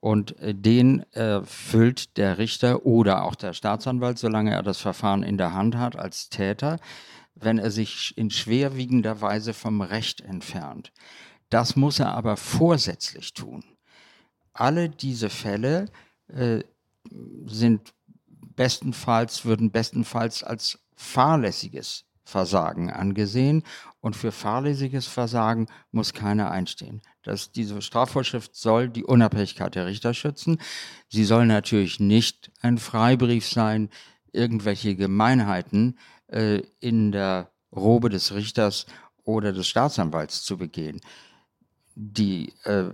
Und 0.00 0.38
äh, 0.38 0.54
den 0.54 1.04
erfüllt 1.12 2.04
äh, 2.04 2.14
der 2.16 2.38
Richter 2.38 2.86
oder 2.86 3.22
auch 3.22 3.34
der 3.34 3.52
Staatsanwalt, 3.52 4.18
solange 4.18 4.50
er 4.50 4.62
das 4.62 4.78
Verfahren 4.78 5.22
in 5.22 5.36
der 5.36 5.52
Hand 5.52 5.76
hat, 5.76 5.94
als 5.94 6.30
Täter, 6.30 6.78
wenn 7.34 7.58
er 7.58 7.70
sich 7.70 8.16
in 8.16 8.30
schwerwiegender 8.30 9.20
Weise 9.20 9.52
vom 9.52 9.82
Recht 9.82 10.22
entfernt. 10.22 10.90
Das 11.50 11.76
muss 11.76 11.98
er 11.98 12.14
aber 12.14 12.38
vorsätzlich 12.38 13.34
tun. 13.34 13.62
Alle 14.54 14.88
diese 14.88 15.28
Fälle 15.28 15.84
äh, 16.28 16.60
sind 17.44 17.92
bestenfalls, 18.58 19.44
würden 19.44 19.70
bestenfalls 19.70 20.42
als 20.42 20.80
fahrlässiges 20.96 22.04
Versagen 22.24 22.90
angesehen. 22.90 23.62
Und 24.00 24.16
für 24.16 24.32
fahrlässiges 24.32 25.06
Versagen 25.06 25.68
muss 25.92 26.12
keiner 26.12 26.50
einstehen. 26.50 27.00
Das, 27.22 27.52
diese 27.52 27.80
Strafvorschrift 27.80 28.56
soll 28.56 28.88
die 28.88 29.04
Unabhängigkeit 29.04 29.76
der 29.76 29.86
Richter 29.86 30.12
schützen. 30.12 30.58
Sie 31.08 31.24
soll 31.24 31.46
natürlich 31.46 32.00
nicht 32.00 32.50
ein 32.60 32.78
Freibrief 32.78 33.46
sein, 33.48 33.90
irgendwelche 34.32 34.96
Gemeinheiten 34.96 35.96
äh, 36.26 36.62
in 36.80 37.12
der 37.12 37.50
Robe 37.74 38.08
des 38.08 38.34
Richters 38.34 38.86
oder 39.22 39.52
des 39.52 39.68
Staatsanwalts 39.68 40.42
zu 40.42 40.58
begehen. 40.58 41.00
Die 41.94 42.52
äh, 42.64 42.88
äh 42.88 42.92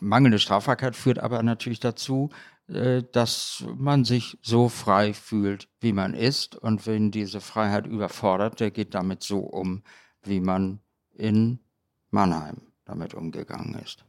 mangelnde 0.00 0.38
Strafbarkeit 0.38 0.96
führt 0.96 1.18
aber 1.18 1.42
natürlich 1.42 1.80
dazu, 1.80 2.30
dass 2.68 3.64
man 3.76 4.04
sich 4.04 4.38
so 4.42 4.68
frei 4.68 5.14
fühlt, 5.14 5.68
wie 5.80 5.92
man 5.92 6.14
ist. 6.14 6.54
Und 6.54 6.86
wenn 6.86 7.10
diese 7.10 7.40
Freiheit 7.40 7.86
überfordert, 7.86 8.60
der 8.60 8.70
geht 8.70 8.94
damit 8.94 9.22
so 9.22 9.38
um, 9.38 9.82
wie 10.22 10.40
man 10.40 10.80
in 11.14 11.60
Mannheim 12.10 12.62
damit 12.84 13.14
umgegangen 13.14 13.74
ist. 13.82 14.04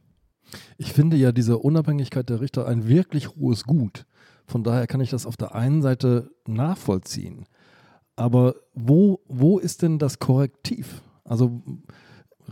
Ich 0.76 0.92
finde 0.92 1.16
ja 1.16 1.32
diese 1.32 1.58
Unabhängigkeit 1.58 2.28
der 2.28 2.40
Richter 2.40 2.66
ein 2.66 2.86
wirklich 2.88 3.36
hohes 3.36 3.64
Gut. 3.64 4.06
Von 4.46 4.64
daher 4.64 4.86
kann 4.86 5.00
ich 5.00 5.10
das 5.10 5.26
auf 5.26 5.36
der 5.36 5.54
einen 5.54 5.80
Seite 5.80 6.30
nachvollziehen. 6.46 7.46
Aber 8.16 8.56
wo, 8.74 9.20
wo 9.26 9.58
ist 9.58 9.82
denn 9.82 9.98
das 9.98 10.18
Korrektiv? 10.18 11.02
Also 11.24 11.62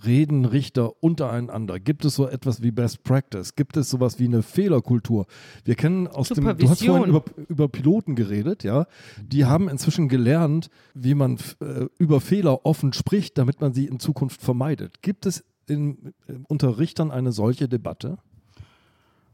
reden 0.04 0.44
Richter 0.44 1.02
untereinander? 1.02 1.80
Gibt 1.80 2.04
es 2.04 2.14
so 2.14 2.26
etwas 2.26 2.62
wie 2.62 2.70
Best 2.70 3.02
Practice? 3.02 3.54
Gibt 3.54 3.76
es 3.76 3.90
sowas 3.90 4.18
wie 4.18 4.26
eine 4.26 4.42
Fehlerkultur? 4.42 5.26
Wir 5.64 5.74
kennen 5.74 6.06
aus 6.06 6.28
dem, 6.28 6.44
du 6.44 6.68
hast 6.68 6.84
vorhin 6.84 7.10
über, 7.10 7.24
über 7.48 7.68
Piloten 7.68 8.14
geredet, 8.14 8.64
ja. 8.64 8.86
Die 9.22 9.44
haben 9.44 9.68
inzwischen 9.68 10.08
gelernt, 10.08 10.70
wie 10.94 11.14
man 11.14 11.38
äh, 11.60 11.86
über 11.98 12.20
Fehler 12.20 12.64
offen 12.64 12.92
spricht, 12.92 13.38
damit 13.38 13.60
man 13.60 13.72
sie 13.72 13.86
in 13.86 14.00
Zukunft 14.00 14.42
vermeidet. 14.42 15.02
Gibt 15.02 15.26
es 15.26 15.44
in, 15.66 16.14
äh, 16.26 16.34
unter 16.48 16.78
Richtern 16.78 17.10
eine 17.10 17.32
solche 17.32 17.68
Debatte? 17.68 18.18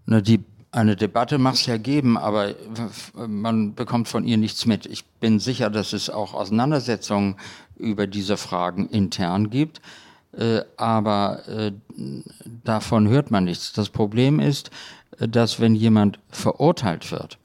Na, 0.06 0.20
die 0.20 0.40
eine 0.74 0.96
Debatte 0.96 1.38
mag 1.38 1.54
es 1.54 1.66
ja 1.66 1.76
geben, 1.76 2.18
aber 2.18 2.54
man 3.28 3.74
bekommt 3.74 4.08
von 4.08 4.24
ihr 4.24 4.36
nichts 4.36 4.66
mit. 4.66 4.86
Ich 4.86 5.04
bin 5.04 5.38
sicher, 5.38 5.70
dass 5.70 5.92
es 5.92 6.10
auch 6.10 6.34
Auseinandersetzungen 6.34 7.36
über 7.76 8.08
diese 8.08 8.36
Fragen 8.36 8.88
intern 8.88 9.50
gibt. 9.50 9.80
Äh, 10.39 10.62
aber 10.76 11.47
äh, 11.49 11.72
davon 12.64 13.09
hört 13.09 13.30
man 13.30 13.45
nichts. 13.45 13.72
Das 13.72 13.89
Problem 13.89 14.41
ist, 14.41 14.70
äh, 15.18 15.28
dass 15.28 15.61
wenn 15.61 15.74
jemand 15.74 16.18
verurteilt 16.30 17.11
wird 17.12 17.39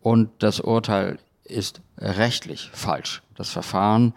und 0.00 0.30
das 0.38 0.60
Urteil 0.60 1.18
ist 1.44 1.80
rechtlich 1.98 2.70
falsch, 2.72 3.22
das 3.36 3.50
Verfahren, 3.50 4.12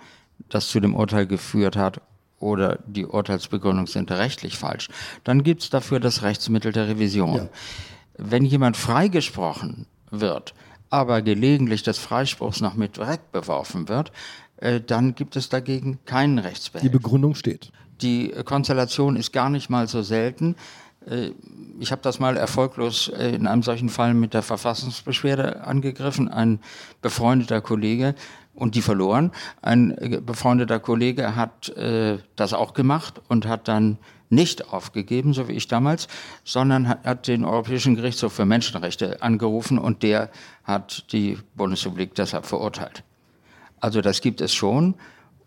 das 0.50 0.68
zu 0.68 0.80
dem 0.80 0.96
Urteil 0.96 1.28
geführt 1.28 1.76
hat 1.76 2.02
oder 2.40 2.80
die 2.88 3.06
Urteilsbegründung 3.06 3.88
sind 3.88 4.12
rechtlich 4.12 4.58
falsch, 4.58 4.90
dann 5.24 5.44
gibt 5.44 5.62
es 5.64 5.70
dafür 5.70 6.00
das 6.00 6.24
Rechtsmittel 6.24 6.72
der 6.72 6.88
Revision. 6.88 7.36
Ja. 7.36 7.50
Wenn 8.18 8.44
jemand 8.44 8.76
freigesprochen 8.76 9.86
wird, 10.10 10.54
aber 10.90 11.22
gelegentlich 11.22 11.84
des 11.84 12.00
Freispruchs 12.00 12.62
noch 12.62 12.74
mit 12.74 12.98
Dreck 12.98 13.32
beworfen 13.32 13.88
wird, 13.88 14.12
dann 14.88 15.14
gibt 15.16 15.36
es 15.36 15.50
dagegen 15.50 16.00
keinen 16.06 16.40
Rechtsbehelf. 16.40 16.82
Die 16.82 16.90
Begründung 16.90 17.36
steht. 17.36 17.72
Die 18.02 18.30
Konstellation 18.46 19.16
ist 19.16 19.34
gar 19.34 19.50
nicht 19.50 19.70
mal 19.70 19.88
so 19.88 20.02
selten. 20.02 20.56
Äh, 21.10 21.32
ich 21.80 21.92
habe 21.92 22.02
das 22.02 22.20
mal 22.20 22.38
erfolglos 22.38 23.10
äh, 23.10 23.30
in 23.30 23.48
einem 23.48 23.64
solchen 23.64 23.90
Fall 23.90 24.14
mit 24.14 24.34
der 24.34 24.42
Verfassungsbeschwerde 24.42 25.64
angegriffen. 25.64 26.30
Ein 26.30 26.60
befreundeter 27.02 27.62
Kollege 27.62 28.16
und 28.54 28.76
die 28.76 28.82
verloren. 28.82 29.32
Ein 29.62 29.98
äh, 29.98 30.22
befreundeter 30.22 30.80
Kollege 30.80 31.36
hat 31.36 31.74
das 32.36 32.54
auch 32.54 32.74
gemacht 32.74 33.22
und 33.28 33.48
hat 33.48 33.68
dann 33.68 33.98
nicht 34.30 34.72
aufgegeben, 34.72 35.34
so 35.34 35.48
wie 35.48 35.54
ich 35.54 35.68
damals, 35.68 36.08
sondern 36.44 36.88
hat, 36.88 37.28
den 37.28 37.44
Europäischen 37.44 37.96
Gerichtshof 37.96 38.34
für 38.34 38.46
Menschenrechte 38.46 39.22
angerufen 39.22 39.80
und 39.80 40.04
der 40.04 40.30
hat 40.64 41.12
die 41.12 41.38
Bundesrepublik 41.56 42.14
deshalb 42.14 42.46
verurteilt. 42.46 43.04
Also 43.80 44.02
das 44.02 44.22
gibt 44.22 44.42
es 44.42 44.54
schon 44.54 44.96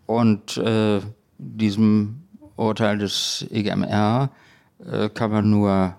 und 0.05 0.57
äh, 0.57 0.99
diesem 1.37 2.22
Urteil 2.55 2.97
des 2.97 3.45
EGMR 3.49 4.29
äh, 4.85 5.09
kann 5.09 5.31
man 5.31 5.49
nur, 5.49 5.95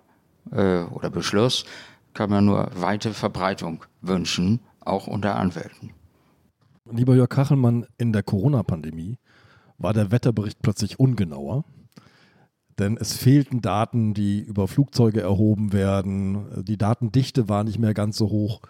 äh, 0.50 0.82
oder 0.84 1.10
Beschluss, 1.10 1.64
kann 2.12 2.30
man 2.30 2.44
nur 2.44 2.70
weite 2.74 3.12
Verbreitung 3.12 3.84
wünschen, 4.00 4.60
auch 4.80 5.06
unter 5.06 5.36
Anwälten. 5.36 5.90
Lieber 6.90 7.14
Jörg 7.14 7.30
Kachelmann, 7.30 7.86
in 7.98 8.12
der 8.12 8.22
Corona-Pandemie 8.22 9.18
war 9.78 9.92
der 9.92 10.10
Wetterbericht 10.10 10.60
plötzlich 10.62 11.00
ungenauer. 11.00 11.64
Denn 12.78 12.96
es 12.96 13.16
fehlten 13.16 13.60
Daten, 13.60 14.14
die 14.14 14.40
über 14.40 14.66
Flugzeuge 14.66 15.20
erhoben 15.20 15.72
werden. 15.72 16.64
Die 16.64 16.76
Datendichte 16.76 17.48
war 17.48 17.64
nicht 17.64 17.78
mehr 17.78 17.94
ganz 17.94 18.16
so 18.16 18.30
hoch. 18.30 18.60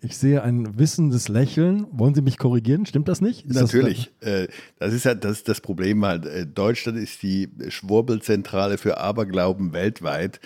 Ich 0.00 0.18
sehe 0.18 0.42
ein 0.42 0.78
wissendes 0.78 1.28
Lächeln. 1.28 1.86
Wollen 1.90 2.14
Sie 2.14 2.20
mich 2.20 2.36
korrigieren? 2.36 2.84
Stimmt 2.84 3.08
das 3.08 3.20
nicht? 3.20 3.46
Ist 3.46 3.54
Natürlich. 3.54 4.12
Das, 4.20 4.28
äh, 4.28 4.48
das, 4.78 4.92
ist 4.92 5.04
ja 5.04 5.14
das, 5.14 5.42
das 5.42 5.60
Problem. 5.60 6.02
Äh, 6.02 6.46
Deutschland 6.46 6.98
ist 6.98 7.22
die 7.22 7.48
Schwurbelzentrale 7.68 8.76
für 8.76 8.98
Aberglauben 8.98 9.72
weltweit. 9.72 10.40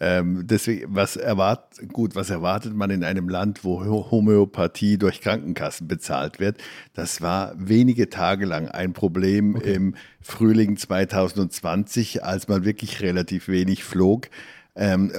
Ähm, 0.00 0.46
deswegen, 0.46 0.94
was 0.94 1.16
erwartet, 1.16 1.92
gut, 1.92 2.16
was 2.16 2.28
erwartet 2.28 2.74
man 2.74 2.90
in 2.90 3.04
einem 3.04 3.28
Land, 3.28 3.62
wo 3.62 3.84
Homöopathie 4.10 4.98
durch 4.98 5.20
Krankenkassen 5.20 5.86
bezahlt 5.86 6.40
wird? 6.40 6.58
Das 6.94 7.20
war 7.20 7.54
wenige 7.56 8.08
Tage 8.08 8.46
lang 8.46 8.68
ein 8.68 8.92
Problem 8.92 9.56
okay. 9.56 9.74
im 9.74 9.94
Frühling 10.20 10.76
2020, 10.76 12.24
als 12.24 12.48
man 12.48 12.64
wirklich 12.64 13.02
relativ 13.02 13.48
wenig 13.48 13.84
flog. 13.84 14.28
Ähm, 14.76 15.12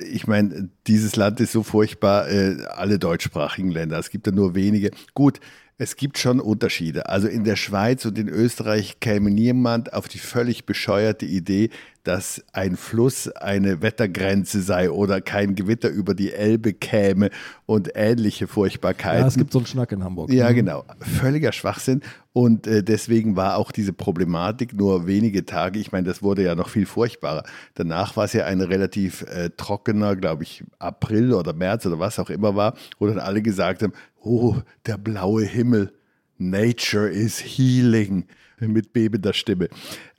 ich 0.00 0.26
meine, 0.26 0.70
dieses 0.86 1.16
Land 1.16 1.40
ist 1.40 1.52
so 1.52 1.62
furchtbar, 1.62 2.28
äh, 2.30 2.56
alle 2.70 2.98
deutschsprachigen 2.98 3.70
Länder. 3.70 3.98
Es 3.98 4.10
gibt 4.10 4.26
da 4.26 4.30
nur 4.30 4.54
wenige. 4.54 4.90
Gut, 5.14 5.40
es 5.78 5.96
gibt 5.96 6.18
schon 6.18 6.40
Unterschiede. 6.40 7.08
Also 7.08 7.28
in 7.28 7.44
der 7.44 7.56
Schweiz 7.56 8.04
und 8.04 8.18
in 8.18 8.28
Österreich 8.28 9.00
käme 9.00 9.30
niemand 9.30 9.92
auf 9.92 10.08
die 10.08 10.18
völlig 10.18 10.64
bescheuerte 10.64 11.26
Idee, 11.26 11.70
dass 12.04 12.42
ein 12.52 12.76
Fluss 12.76 13.28
eine 13.28 13.80
Wettergrenze 13.80 14.60
sei 14.60 14.90
oder 14.90 15.20
kein 15.20 15.54
Gewitter 15.54 15.88
über 15.88 16.14
die 16.14 16.32
Elbe 16.32 16.72
käme 16.72 17.30
und 17.66 17.90
ähnliche 17.94 18.48
Furchtbarkeiten. 18.48 19.20
Ja, 19.20 19.28
es 19.28 19.36
gibt 19.36 19.52
so 19.52 19.60
einen 19.60 19.66
Schnack 19.66 19.92
in 19.92 20.02
Hamburg. 20.02 20.32
Ja, 20.32 20.50
mhm. 20.50 20.54
genau. 20.56 20.84
Völliger 20.98 21.52
Schwachsinn. 21.52 22.02
Und 22.32 22.66
äh, 22.66 22.82
deswegen 22.82 23.36
war 23.36 23.56
auch 23.56 23.72
diese 23.72 23.92
Problematik 23.92 24.72
nur 24.72 25.06
wenige 25.06 25.44
Tage. 25.44 25.78
Ich 25.78 25.92
meine, 25.92 26.06
das 26.06 26.22
wurde 26.22 26.42
ja 26.42 26.54
noch 26.54 26.70
viel 26.70 26.86
furchtbarer. 26.86 27.44
Danach 27.74 28.16
war 28.16 28.24
es 28.24 28.32
ja 28.32 28.46
ein 28.46 28.60
relativ 28.60 29.22
äh, 29.22 29.50
trockener, 29.56 30.16
glaube 30.16 30.42
ich, 30.42 30.64
April 30.78 31.34
oder 31.34 31.52
März 31.52 31.86
oder 31.86 31.98
was 31.98 32.18
auch 32.18 32.30
immer 32.30 32.56
war, 32.56 32.74
wo 32.98 33.06
dann 33.06 33.18
alle 33.18 33.42
gesagt 33.42 33.82
haben, 33.82 33.92
oh, 34.20 34.56
der 34.86 34.98
blaue 34.98 35.44
Himmel, 35.44 35.92
Nature 36.38 37.08
is 37.08 37.38
healing 37.38 38.26
mit 38.58 38.92
bebender 38.92 39.32
Stimme. 39.32 39.68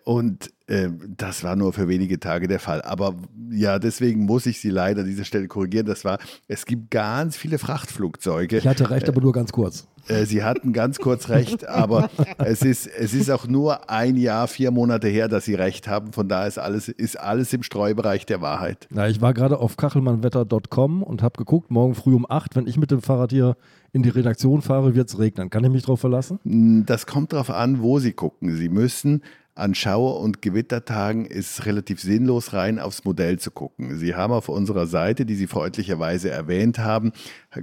Und 0.04 0.52
äh, 0.68 0.90
das 1.18 1.44
war 1.44 1.56
nur 1.56 1.74
für 1.74 1.88
wenige 1.88 2.20
Tage 2.20 2.48
der 2.48 2.60
Fall. 2.60 2.82
Aber 2.82 3.16
ja, 3.52 3.80
deswegen 3.80 4.26
muss 4.26 4.46
ich 4.46 4.60
Sie 4.60 4.70
leider 4.70 5.02
an 5.02 5.08
dieser 5.08 5.24
Stelle 5.24 5.48
korrigieren. 5.48 5.86
Das 5.86 6.04
war, 6.04 6.20
es 6.48 6.66
gibt 6.66 6.92
ganz 6.92 7.38
viele 7.38 7.58
Frachtflugzeuge. 7.58 8.58
Ich 8.58 8.68
hatte 8.68 8.90
recht, 8.90 9.08
äh, 9.08 9.12
aber 9.12 9.22
nur 9.22 9.34
ganz 9.34 9.52
kurz. 9.52 9.88
Äh, 10.08 10.26
Sie 10.26 10.44
hatten 10.44 10.74
ganz 10.74 11.00
kurz 11.00 11.30
recht, 11.30 11.68
aber 11.68 12.10
es 12.38 12.62
ist, 12.62 12.88
es 12.88 13.14
ist 13.14 13.30
auch 13.30 13.48
nur 13.48 13.90
ein 13.90 14.18
Jahr, 14.18 14.48
vier 14.48 14.72
Monate 14.72 15.08
her, 15.08 15.28
dass 15.28 15.46
Sie 15.46 15.56
recht 15.56 15.88
haben. 15.88 16.12
Von 16.12 16.28
daher 16.28 16.48
ist 16.48 16.58
alles, 16.58 16.90
ist 16.90 17.20
alles 17.20 17.54
im 17.54 17.64
Streubereich 17.64 18.26
der 18.26 18.42
Wahrheit. 18.42 18.88
Na, 18.90 19.08
ich 19.08 19.22
war 19.22 19.34
gerade 19.34 19.60
auf 19.60 19.78
kachelmannwetter.com 19.78 21.04
und 21.04 21.24
habe 21.24 21.38
geguckt, 21.38 21.72
morgen 21.72 21.96
früh 21.96 22.14
um 22.14 22.26
acht, 22.30 22.56
wenn 22.56 22.68
ich 22.68 22.78
mit 22.78 22.92
dem 22.92 23.02
Fahrrad 23.02 23.32
hier 23.32 23.56
in 23.94 24.04
die 24.04 24.10
Redaktion 24.10 24.62
fahre, 24.62 24.96
wird 24.96 25.10
es 25.10 25.20
regnen. 25.20 25.50
Kann 25.50 25.64
ich 25.64 25.70
mich 25.70 25.84
darauf 25.84 26.00
verlassen? 26.00 26.40
Das 26.86 27.06
kommt 27.06 27.32
darauf 27.32 27.52
an, 27.52 27.82
wo 27.82 28.00
Sie 28.00 28.14
gucken. 28.14 28.56
Sie 28.56 28.70
müssen 28.70 29.22
an 29.56 29.76
Schauer- 29.76 30.20
und 30.20 30.42
Gewittertagen 30.42 31.26
ist 31.26 31.52
es 31.52 31.66
relativ 31.66 32.02
sinnlos, 32.02 32.54
rein 32.54 32.80
aufs 32.80 33.06
Modell 33.06 33.38
zu 33.38 33.52
gucken. 33.52 33.98
Sie 33.98 34.16
haben 34.16 34.34
auf 34.34 34.50
unserer 34.50 34.88
Seite, 34.88 35.26
die 35.26 35.36
Sie 35.36 35.48
freundlicherweise 35.48 36.32
erwähnt 36.32 36.80
haben, 36.80 37.12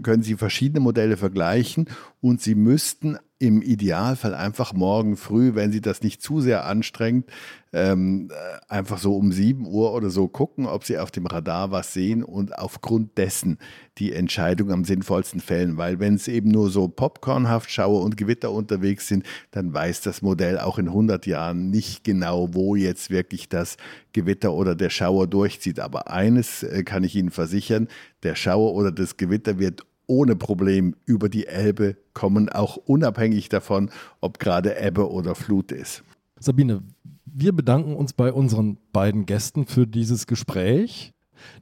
können 0.03 0.23
Sie 0.23 0.37
verschiedene 0.37 0.81
Modelle 0.81 1.17
vergleichen 1.17 1.89
und 2.21 2.41
Sie 2.41 2.55
müssten 2.55 3.19
im 3.41 3.63
Idealfall 3.63 4.35
einfach 4.35 4.75
morgen 4.75 5.17
früh, 5.17 5.55
wenn 5.55 5.73
Sie 5.73 5.81
das 5.81 6.03
nicht 6.03 6.21
zu 6.21 6.43
sehr 6.43 6.67
anstrengt, 6.67 7.31
ähm, 7.73 8.29
äh, 8.31 8.59
einfach 8.69 8.99
so 8.99 9.17
um 9.17 9.33
7 9.33 9.67
Uhr 9.67 9.95
oder 9.95 10.11
so 10.11 10.29
gucken, 10.29 10.67
ob 10.67 10.85
Sie 10.85 10.99
auf 10.99 11.11
dem 11.11 11.25
Radar 11.25 11.71
was 11.71 11.95
sehen 11.95 12.23
und 12.23 12.59
aufgrund 12.59 13.17
dessen 13.17 13.57
die 13.97 14.13
Entscheidung 14.13 14.71
am 14.71 14.85
sinnvollsten 14.85 15.41
fällen. 15.41 15.79
Weil 15.79 16.01
wenn 16.01 16.15
es 16.17 16.29
eben 16.29 16.51
nur 16.51 16.69
so 16.69 16.89
popcornhaft 16.89 17.71
Schauer 17.71 18.03
und 18.03 18.19
Gewitter 18.19 18.51
unterwegs 18.53 19.09
sind, 19.09 19.25
dann 19.53 19.73
weiß 19.73 20.03
das 20.03 20.21
Modell 20.21 20.59
auch 20.59 20.79
in 20.79 20.89
100 20.89 21.27
Jahren 21.27 21.71
nicht 21.71 22.05
genau, 22.05 22.53
wo 22.53 22.77
jetzt 22.77 23.09
wirklich 23.09 23.49
das 23.49 23.79
Gewitter 24.13 24.53
oder 24.53 24.75
der 24.75 24.91
Schauer 24.91 25.27
durchzieht. 25.27 25.81
Aber 25.81 26.11
eines 26.11 26.63
äh, 26.63 26.83
kann 26.83 27.05
ich 27.05 27.17
Ihnen 27.17 27.31
versichern, 27.31 27.89
der 28.23 28.35
Schauer 28.35 28.75
oder 28.75 28.93
das 28.93 29.17
Gewitter 29.17 29.59
wird 29.59 29.85
ohne 30.07 30.35
Problem 30.35 30.97
über 31.07 31.29
die 31.29 31.47
Elbe 31.47 31.97
kommen, 32.15 32.49
auch 32.49 32.77
unabhängig 32.77 33.49
davon, 33.49 33.91
ob 34.21 34.41
gerade 34.41 34.77
Ebbe 34.79 35.09
oder 35.09 35.35
Flut 35.37 35.71
ist. 35.71 36.03
Sabine, 36.39 36.83
wir 37.25 37.53
bedanken 37.53 37.95
uns 37.95 38.13
bei 38.13 38.33
unseren 38.33 38.77
beiden 38.93 39.25
Gästen 39.25 39.67
für 39.67 39.87
dieses 39.87 40.27
Gespräch. 40.27 41.13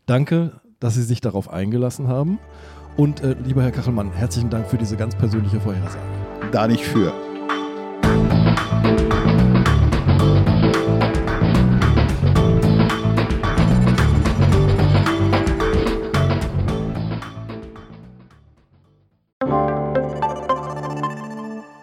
Danke, 0.07 0.61
dass 0.81 0.95
Sie 0.95 1.03
sich 1.03 1.21
darauf 1.21 1.51
eingelassen 1.51 2.09
haben. 2.09 2.39
Und 2.97 3.23
äh, 3.23 3.37
lieber 3.45 3.63
Herr 3.63 3.71
Kachelmann, 3.71 4.13
herzlichen 4.13 4.51
Dank 4.51 4.67
für 4.67 4.79
diese 4.79 4.97
ganz 4.97 5.15
persönliche 5.15 5.61
Vorhersage. 5.61 6.03
Da 6.51 6.67
nicht 6.67 6.85
für. 6.85 7.13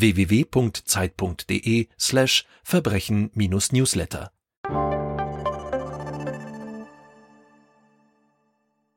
www.zeit.de 0.00 1.88
slash 1.96 2.44
Verbrechen-Newsletter 2.62 4.30